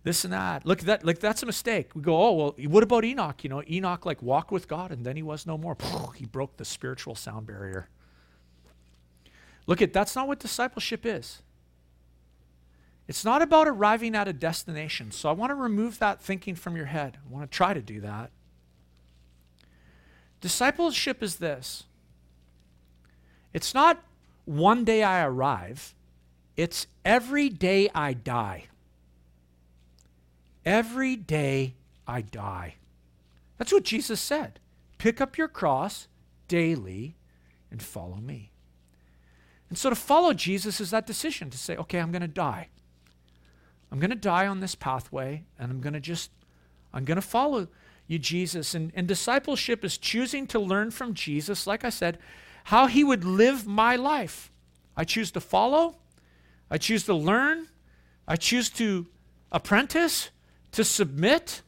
this 0.03 0.23
and 0.23 0.33
that. 0.33 0.65
Look, 0.65 0.79
at 0.79 0.85
that 0.85 1.05
like 1.05 1.19
that's 1.19 1.43
a 1.43 1.45
mistake. 1.45 1.91
We 1.95 2.01
go, 2.01 2.21
oh 2.21 2.33
well, 2.33 2.55
what 2.67 2.83
about 2.83 3.05
Enoch? 3.05 3.43
You 3.43 3.49
know, 3.49 3.63
Enoch 3.69 4.05
like 4.05 4.21
walked 4.21 4.51
with 4.51 4.67
God 4.67 4.91
and 4.91 5.05
then 5.05 5.15
he 5.15 5.23
was 5.23 5.45
no 5.45 5.57
more. 5.57 5.77
He 6.15 6.25
broke 6.25 6.57
the 6.57 6.65
spiritual 6.65 7.15
sound 7.15 7.47
barrier. 7.47 7.87
Look 9.67 9.81
at 9.81 9.93
that's 9.93 10.15
not 10.15 10.27
what 10.27 10.39
discipleship 10.39 11.05
is. 11.05 11.41
It's 13.07 13.25
not 13.25 13.41
about 13.41 13.67
arriving 13.67 14.15
at 14.15 14.27
a 14.27 14.33
destination. 14.33 15.11
So 15.11 15.29
I 15.29 15.33
want 15.33 15.49
to 15.49 15.55
remove 15.55 15.99
that 15.99 16.21
thinking 16.21 16.55
from 16.55 16.75
your 16.75 16.85
head. 16.85 17.17
I 17.25 17.33
want 17.33 17.49
to 17.49 17.55
try 17.55 17.73
to 17.73 17.81
do 17.81 17.99
that. 18.01 18.31
Discipleship 20.39 21.21
is 21.21 21.35
this 21.35 21.83
it's 23.53 23.73
not 23.73 24.03
one 24.51 24.83
day 24.83 25.01
I 25.01 25.23
arrive, 25.23 25.95
it's 26.57 26.87
every 27.05 27.49
day 27.49 27.89
I 27.95 28.13
die. 28.13 28.65
Every 30.65 31.15
day 31.15 31.75
I 32.05 32.21
die. 32.21 32.75
That's 33.57 33.71
what 33.71 33.83
Jesus 33.83 34.19
said. 34.19 34.59
Pick 34.97 35.21
up 35.21 35.37
your 35.37 35.47
cross 35.47 36.07
daily 36.47 37.15
and 37.71 37.81
follow 37.81 38.17
me. 38.17 38.51
And 39.69 39.77
so 39.77 39.89
to 39.89 39.95
follow 39.95 40.33
Jesus 40.33 40.81
is 40.81 40.91
that 40.91 41.07
decision 41.07 41.49
to 41.49 41.57
say, 41.57 41.77
okay, 41.77 41.99
I'm 41.99 42.11
going 42.11 42.21
to 42.21 42.27
die. 42.27 42.67
I'm 43.89 43.99
going 43.99 44.09
to 44.09 44.15
die 44.15 44.47
on 44.47 44.59
this 44.59 44.75
pathway 44.75 45.45
and 45.57 45.71
I'm 45.71 45.79
going 45.79 45.93
to 45.93 46.01
just, 46.01 46.29
I'm 46.93 47.05
going 47.05 47.15
to 47.15 47.21
follow 47.21 47.69
you, 48.05 48.19
Jesus. 48.19 48.75
And, 48.75 48.91
and 48.95 49.07
discipleship 49.07 49.85
is 49.85 49.97
choosing 49.97 50.45
to 50.47 50.59
learn 50.59 50.91
from 50.91 51.13
Jesus, 51.13 51.65
like 51.65 51.85
I 51.85 51.89
said, 51.89 52.19
how 52.65 52.87
he 52.87 53.03
would 53.03 53.23
live 53.23 53.67
my 53.67 53.95
life. 53.95 54.51
I 54.95 55.03
choose 55.03 55.31
to 55.31 55.41
follow, 55.41 55.95
I 56.69 56.77
choose 56.77 57.03
to 57.05 57.13
learn, 57.13 57.67
I 58.27 58.35
choose 58.35 58.69
to 58.71 59.07
apprentice, 59.51 60.29
to 60.73 60.83
submit. 60.83 61.61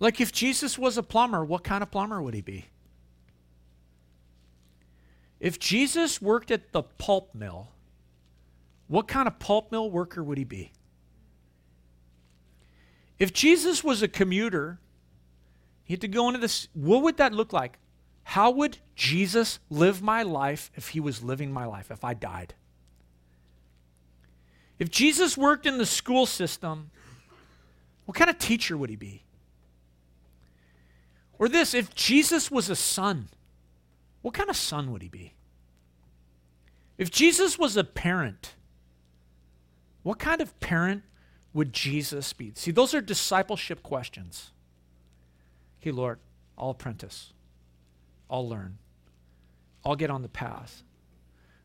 Like 0.00 0.20
if 0.20 0.32
Jesus 0.32 0.78
was 0.78 0.98
a 0.98 1.02
plumber, 1.02 1.44
what 1.44 1.64
kind 1.64 1.82
of 1.82 1.90
plumber 1.90 2.22
would 2.22 2.34
he 2.34 2.40
be? 2.40 2.66
If 5.40 5.58
Jesus 5.58 6.20
worked 6.20 6.50
at 6.50 6.72
the 6.72 6.82
pulp 6.82 7.34
mill, 7.34 7.68
what 8.88 9.06
kind 9.06 9.28
of 9.28 9.38
pulp 9.38 9.70
mill 9.70 9.90
worker 9.90 10.22
would 10.22 10.38
he 10.38 10.44
be? 10.44 10.72
If 13.18 13.32
Jesus 13.32 13.82
was 13.82 14.02
a 14.02 14.08
commuter, 14.08 14.78
he 15.88 15.94
had 15.94 16.02
to 16.02 16.08
go 16.08 16.28
into 16.28 16.38
this, 16.38 16.68
what 16.74 17.02
would 17.02 17.16
that 17.16 17.32
look 17.32 17.50
like? 17.50 17.78
How 18.22 18.50
would 18.50 18.76
Jesus 18.94 19.58
live 19.70 20.02
my 20.02 20.22
life 20.22 20.70
if 20.74 20.88
he 20.88 21.00
was 21.00 21.22
living 21.22 21.50
my 21.50 21.64
life, 21.64 21.90
if 21.90 22.04
I 22.04 22.12
died? 22.12 22.52
If 24.78 24.90
Jesus 24.90 25.38
worked 25.38 25.64
in 25.64 25.78
the 25.78 25.86
school 25.86 26.26
system, 26.26 26.90
what 28.04 28.18
kind 28.18 28.28
of 28.28 28.38
teacher 28.38 28.76
would 28.76 28.90
he 28.90 28.96
be? 28.96 29.22
Or 31.38 31.48
this, 31.48 31.72
if 31.72 31.94
Jesus 31.94 32.50
was 32.50 32.68
a 32.68 32.76
son, 32.76 33.30
what 34.20 34.34
kind 34.34 34.50
of 34.50 34.58
son 34.58 34.92
would 34.92 35.00
he 35.00 35.08
be? 35.08 35.32
If 36.98 37.10
Jesus 37.10 37.58
was 37.58 37.78
a 37.78 37.84
parent, 37.84 38.56
what 40.02 40.18
kind 40.18 40.42
of 40.42 40.60
parent 40.60 41.02
would 41.54 41.72
Jesus 41.72 42.34
be? 42.34 42.52
See, 42.54 42.72
those 42.72 42.92
are 42.92 43.00
discipleship 43.00 43.82
questions. 43.82 44.50
Okay, 45.80 45.92
Lord, 45.92 46.18
I'll 46.56 46.70
apprentice. 46.70 47.32
I'll 48.30 48.48
learn. 48.48 48.78
I'll 49.84 49.96
get 49.96 50.10
on 50.10 50.22
the 50.22 50.28
path. 50.28 50.82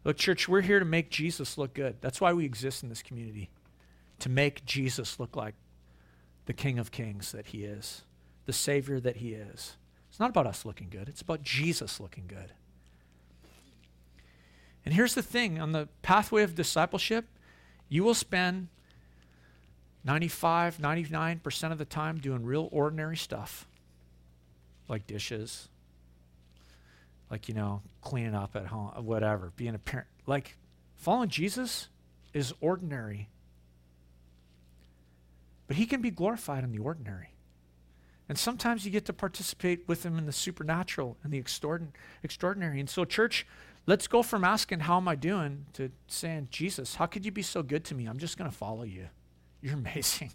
Look, 0.04 0.18
church, 0.18 0.48
we're 0.48 0.62
here 0.62 0.80
to 0.80 0.86
make 0.86 1.10
Jesus 1.10 1.58
look 1.58 1.74
good. 1.74 1.98
That's 2.02 2.22
why 2.22 2.34
we 2.34 2.46
exist 2.46 2.84
in 2.84 2.90
this 2.90 3.02
community, 3.02 3.50
to 4.20 4.30
make 4.30 4.66
Jesus 4.66 5.20
look 5.20 5.36
like 5.36 5.56
the 6.46 6.54
King 6.54 6.78
of 6.78 6.92
Kings 6.92 7.32
that 7.32 7.48
he 7.48 7.64
is, 7.64 8.04
the 8.46 8.54
Savior 8.54 9.00
that 9.00 9.18
he 9.18 9.34
is. 9.34 9.78
It's 10.10 10.20
not 10.20 10.30
about 10.30 10.46
us 10.46 10.66
looking 10.66 10.90
good, 10.90 11.10
it's 11.10 11.22
about 11.22 11.42
Jesus 11.42 12.00
looking 12.00 12.26
good. 12.28 12.54
And 14.86 14.94
here's 14.94 15.16
the 15.16 15.24
thing 15.24 15.60
on 15.60 15.72
the 15.72 15.88
pathway 16.02 16.44
of 16.44 16.56
discipleship, 16.56 17.26
you 17.88 18.04
will 18.04 18.14
spend 18.14 18.68
95, 20.04 20.78
99% 20.78 21.72
of 21.72 21.78
the 21.78 21.86
time 21.86 22.18
doing 22.18 22.44
real 22.44 22.68
ordinary 22.72 23.16
stuff 23.16 23.68
like 24.88 25.08
dishes, 25.08 25.70
like, 27.30 27.48
you 27.48 27.54
know, 27.54 27.82
cleaning 28.02 28.36
up 28.36 28.56
at 28.56 28.68
home, 28.68 28.92
whatever, 29.06 29.52
being 29.56 29.76
a 29.76 29.80
parent. 29.80 30.08
Like, 30.28 30.58
following 30.96 31.30
Jesus 31.30 31.90
is 32.34 32.54
ordinary. 32.62 33.30
But 35.68 35.78
he 35.78 35.86
can 35.86 36.02
be 36.02 36.12
glorified 36.12 36.64
in 36.64 36.72
the 36.72 36.80
ordinary. 36.80 37.30
And 38.30 38.38
sometimes 38.38 38.86
you 38.86 38.92
get 38.92 39.06
to 39.06 39.14
participate 39.14 39.88
with 39.88 40.06
him 40.06 40.18
in 40.18 40.26
the 40.26 40.32
supernatural 40.32 41.18
and 41.24 41.34
the 41.34 41.38
extraordinary. 41.38 42.80
And 42.80 42.90
so, 42.90 43.06
church, 43.06 43.46
Let's 43.86 44.08
go 44.08 44.24
from 44.24 44.44
asking, 44.44 44.82
How 44.82 44.98
am 44.98 45.08
I 45.08 45.16
doing? 45.16 45.66
to 45.74 45.92
saying, 46.08 46.48
Jesus, 46.52 46.96
how 46.96 47.06
could 47.06 47.26
you 47.26 47.32
be 47.32 47.42
so 47.42 47.62
good 47.62 47.84
to 47.86 47.96
me? 47.96 48.06
I'm 48.06 48.18
just 48.18 48.38
going 48.38 48.50
to 48.50 48.56
follow 48.56 48.84
you. 48.84 49.08
You're 49.62 49.74
amazing. 49.74 50.32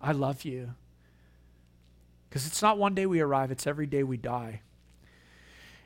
I 0.00 0.12
love 0.12 0.44
you. 0.44 0.74
Because 2.28 2.46
it's 2.46 2.60
not 2.60 2.78
one 2.78 2.94
day 2.94 3.06
we 3.06 3.20
arrive, 3.20 3.50
it's 3.50 3.66
every 3.66 3.86
day 3.86 4.02
we 4.02 4.16
die. 4.16 4.60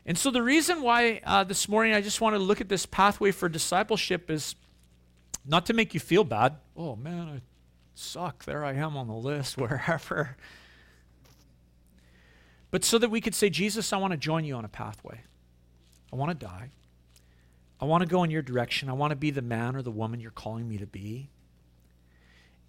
And 0.05 0.19
so, 0.19 0.31
the 0.31 0.43
reason 0.43 0.83
why 0.83 1.21
uh, 1.25 1.45
this 1.45 1.69
morning 1.69 1.95
I 1.95 2.01
just 2.01 2.21
want 2.21 2.35
to 2.35 2.39
look 2.41 2.61
at 2.61 2.69
this 2.69 2.87
pathway 2.87 3.31
for 3.31 3.49
discipleship 3.49 4.31
is 4.31 4.57
not 5.47 5.67
to 5.67 5.73
make 5.73 5.95
you 5.95 6.01
feel 6.01 6.25
bad. 6.25 6.57
Oh, 6.77 6.97
man, 6.97 7.29
I 7.29 7.41
suck. 7.95 8.45
There 8.45 8.65
I 8.65 8.73
am 8.75 8.97
on 8.97 9.07
the 9.07 9.15
list, 9.15 9.57
wherever. 9.59 10.37
But 12.73 12.85
so 12.85 12.99
that 12.99 13.11
we 13.11 13.21
could 13.21 13.35
say, 13.35 13.51
Jesus, 13.51 13.93
I 13.93 13.99
want 13.99 14.13
to 14.13 14.17
join 14.17 14.45
you 14.45 14.55
on 14.55 14.65
a 14.65 14.69
pathway. 14.69 15.21
I 16.13 16.17
want 16.17 16.39
to 16.39 16.47
die. 16.47 16.71
I 17.81 17.85
want 17.85 18.03
to 18.03 18.09
go 18.09 18.25
in 18.25 18.31
your 18.31 18.43
direction. 18.43 18.89
I 18.89 18.93
want 18.93 19.11
to 19.11 19.17
be 19.17 19.31
the 19.31 19.43
man 19.43 19.77
or 19.77 19.83
the 19.83 19.91
woman 19.91 20.21
you're 20.21 20.31
calling 20.31 20.69
me 20.69 20.79
to 20.79 20.87
be. 20.87 21.31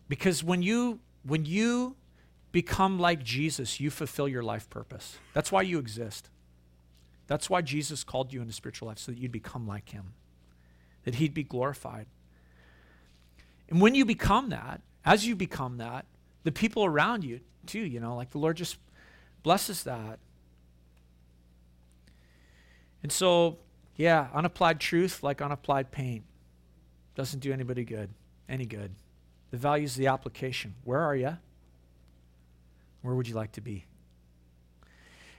Because 0.08 0.44
when 0.44 0.62
you 0.62 1.00
when 1.24 1.46
you 1.46 1.96
become 2.54 2.98
like 2.98 3.22
Jesus, 3.24 3.82
you 3.82 3.90
fulfill 3.90 4.30
your 4.30 4.44
life 4.44 4.70
purpose. 4.70 5.18
That's 5.34 5.52
why 5.52 5.64
you 5.64 5.80
exist. 5.80 6.30
That's 7.28 7.50
why 7.50 7.62
Jesus 7.62 8.06
called 8.06 8.32
you 8.32 8.42
into 8.42 8.54
spiritual 8.54 8.88
life 8.88 9.00
so 9.00 9.12
that 9.12 9.18
you'd 9.18 9.32
become 9.32 9.68
like 9.68 9.90
him. 9.90 10.14
That 11.04 11.16
he'd 11.16 11.34
be 11.34 11.44
glorified. 11.44 12.06
And 13.70 13.82
when 13.82 13.96
you 13.96 14.06
become 14.06 14.50
that, 14.50 14.82
as 15.04 15.26
you 15.26 15.36
become 15.36 15.78
that, 15.80 16.06
the 16.44 16.52
people 16.52 16.86
around 16.86 17.24
you 17.26 17.42
too, 17.66 17.80
you 17.80 18.00
know, 18.00 18.16
like 18.16 18.30
the 18.30 18.38
Lord 18.38 18.56
just 18.56 18.78
blesses 19.42 19.84
that. 19.84 20.20
And 23.02 23.12
so 23.12 23.58
Yeah, 23.96 24.28
unapplied 24.34 24.80
truth 24.80 25.24
like 25.24 25.42
unapplied 25.42 25.92
paint. 25.92 26.24
Doesn't 27.16 27.42
do 27.42 27.54
anybody 27.54 27.84
good, 27.84 28.10
any 28.50 28.66
good. 28.66 28.92
The 29.52 29.58
value 29.58 29.86
is 29.86 29.96
the 29.96 30.08
application. 30.08 30.74
Where 30.84 31.00
are 31.02 31.16
you? 31.16 31.38
Where 33.04 33.14
would 33.14 33.28
you 33.28 33.36
like 33.36 33.52
to 33.52 33.62
be? 33.62 33.86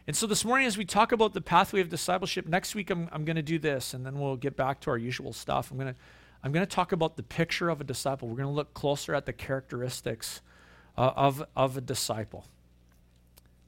And 0.06 0.14
so 0.14 0.26
this 0.26 0.44
morning, 0.44 0.66
as 0.66 0.78
we 0.78 0.84
talk 0.84 1.12
about 1.12 1.32
the 1.32 1.40
pathway 1.40 1.80
of 1.80 1.88
discipleship, 1.88 2.46
next 2.46 2.74
week 2.74 2.90
I'm, 2.90 3.08
I'm 3.10 3.24
going 3.24 3.36
to 3.36 3.42
do 3.42 3.58
this, 3.58 3.94
and 3.94 4.06
then 4.06 4.20
we'll 4.20 4.36
get 4.36 4.54
back 4.56 4.80
to 4.82 4.90
our 4.90 4.98
usual 4.98 5.32
stuff. 5.32 5.70
I'm 5.70 5.78
going 5.78 5.92
to 5.92 6.00
I'm 6.44 6.52
going 6.52 6.64
to 6.64 6.70
talk 6.70 6.92
about 6.92 7.16
the 7.16 7.22
picture 7.22 7.70
of 7.70 7.80
a 7.80 7.84
disciple. 7.84 8.28
We're 8.28 8.36
going 8.36 8.50
to 8.50 8.54
look 8.54 8.74
closer 8.74 9.14
at 9.14 9.24
the 9.24 9.32
characteristics 9.32 10.42
uh, 10.94 11.12
of, 11.16 11.42
of 11.56 11.78
a 11.78 11.80
disciple. 11.80 12.44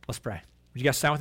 Let's 0.07 0.18
pray. 0.18 0.42
Would 0.74 0.82
you 0.82 0.84
guys 0.84 0.99
stand 0.99 1.12
with 1.12 1.14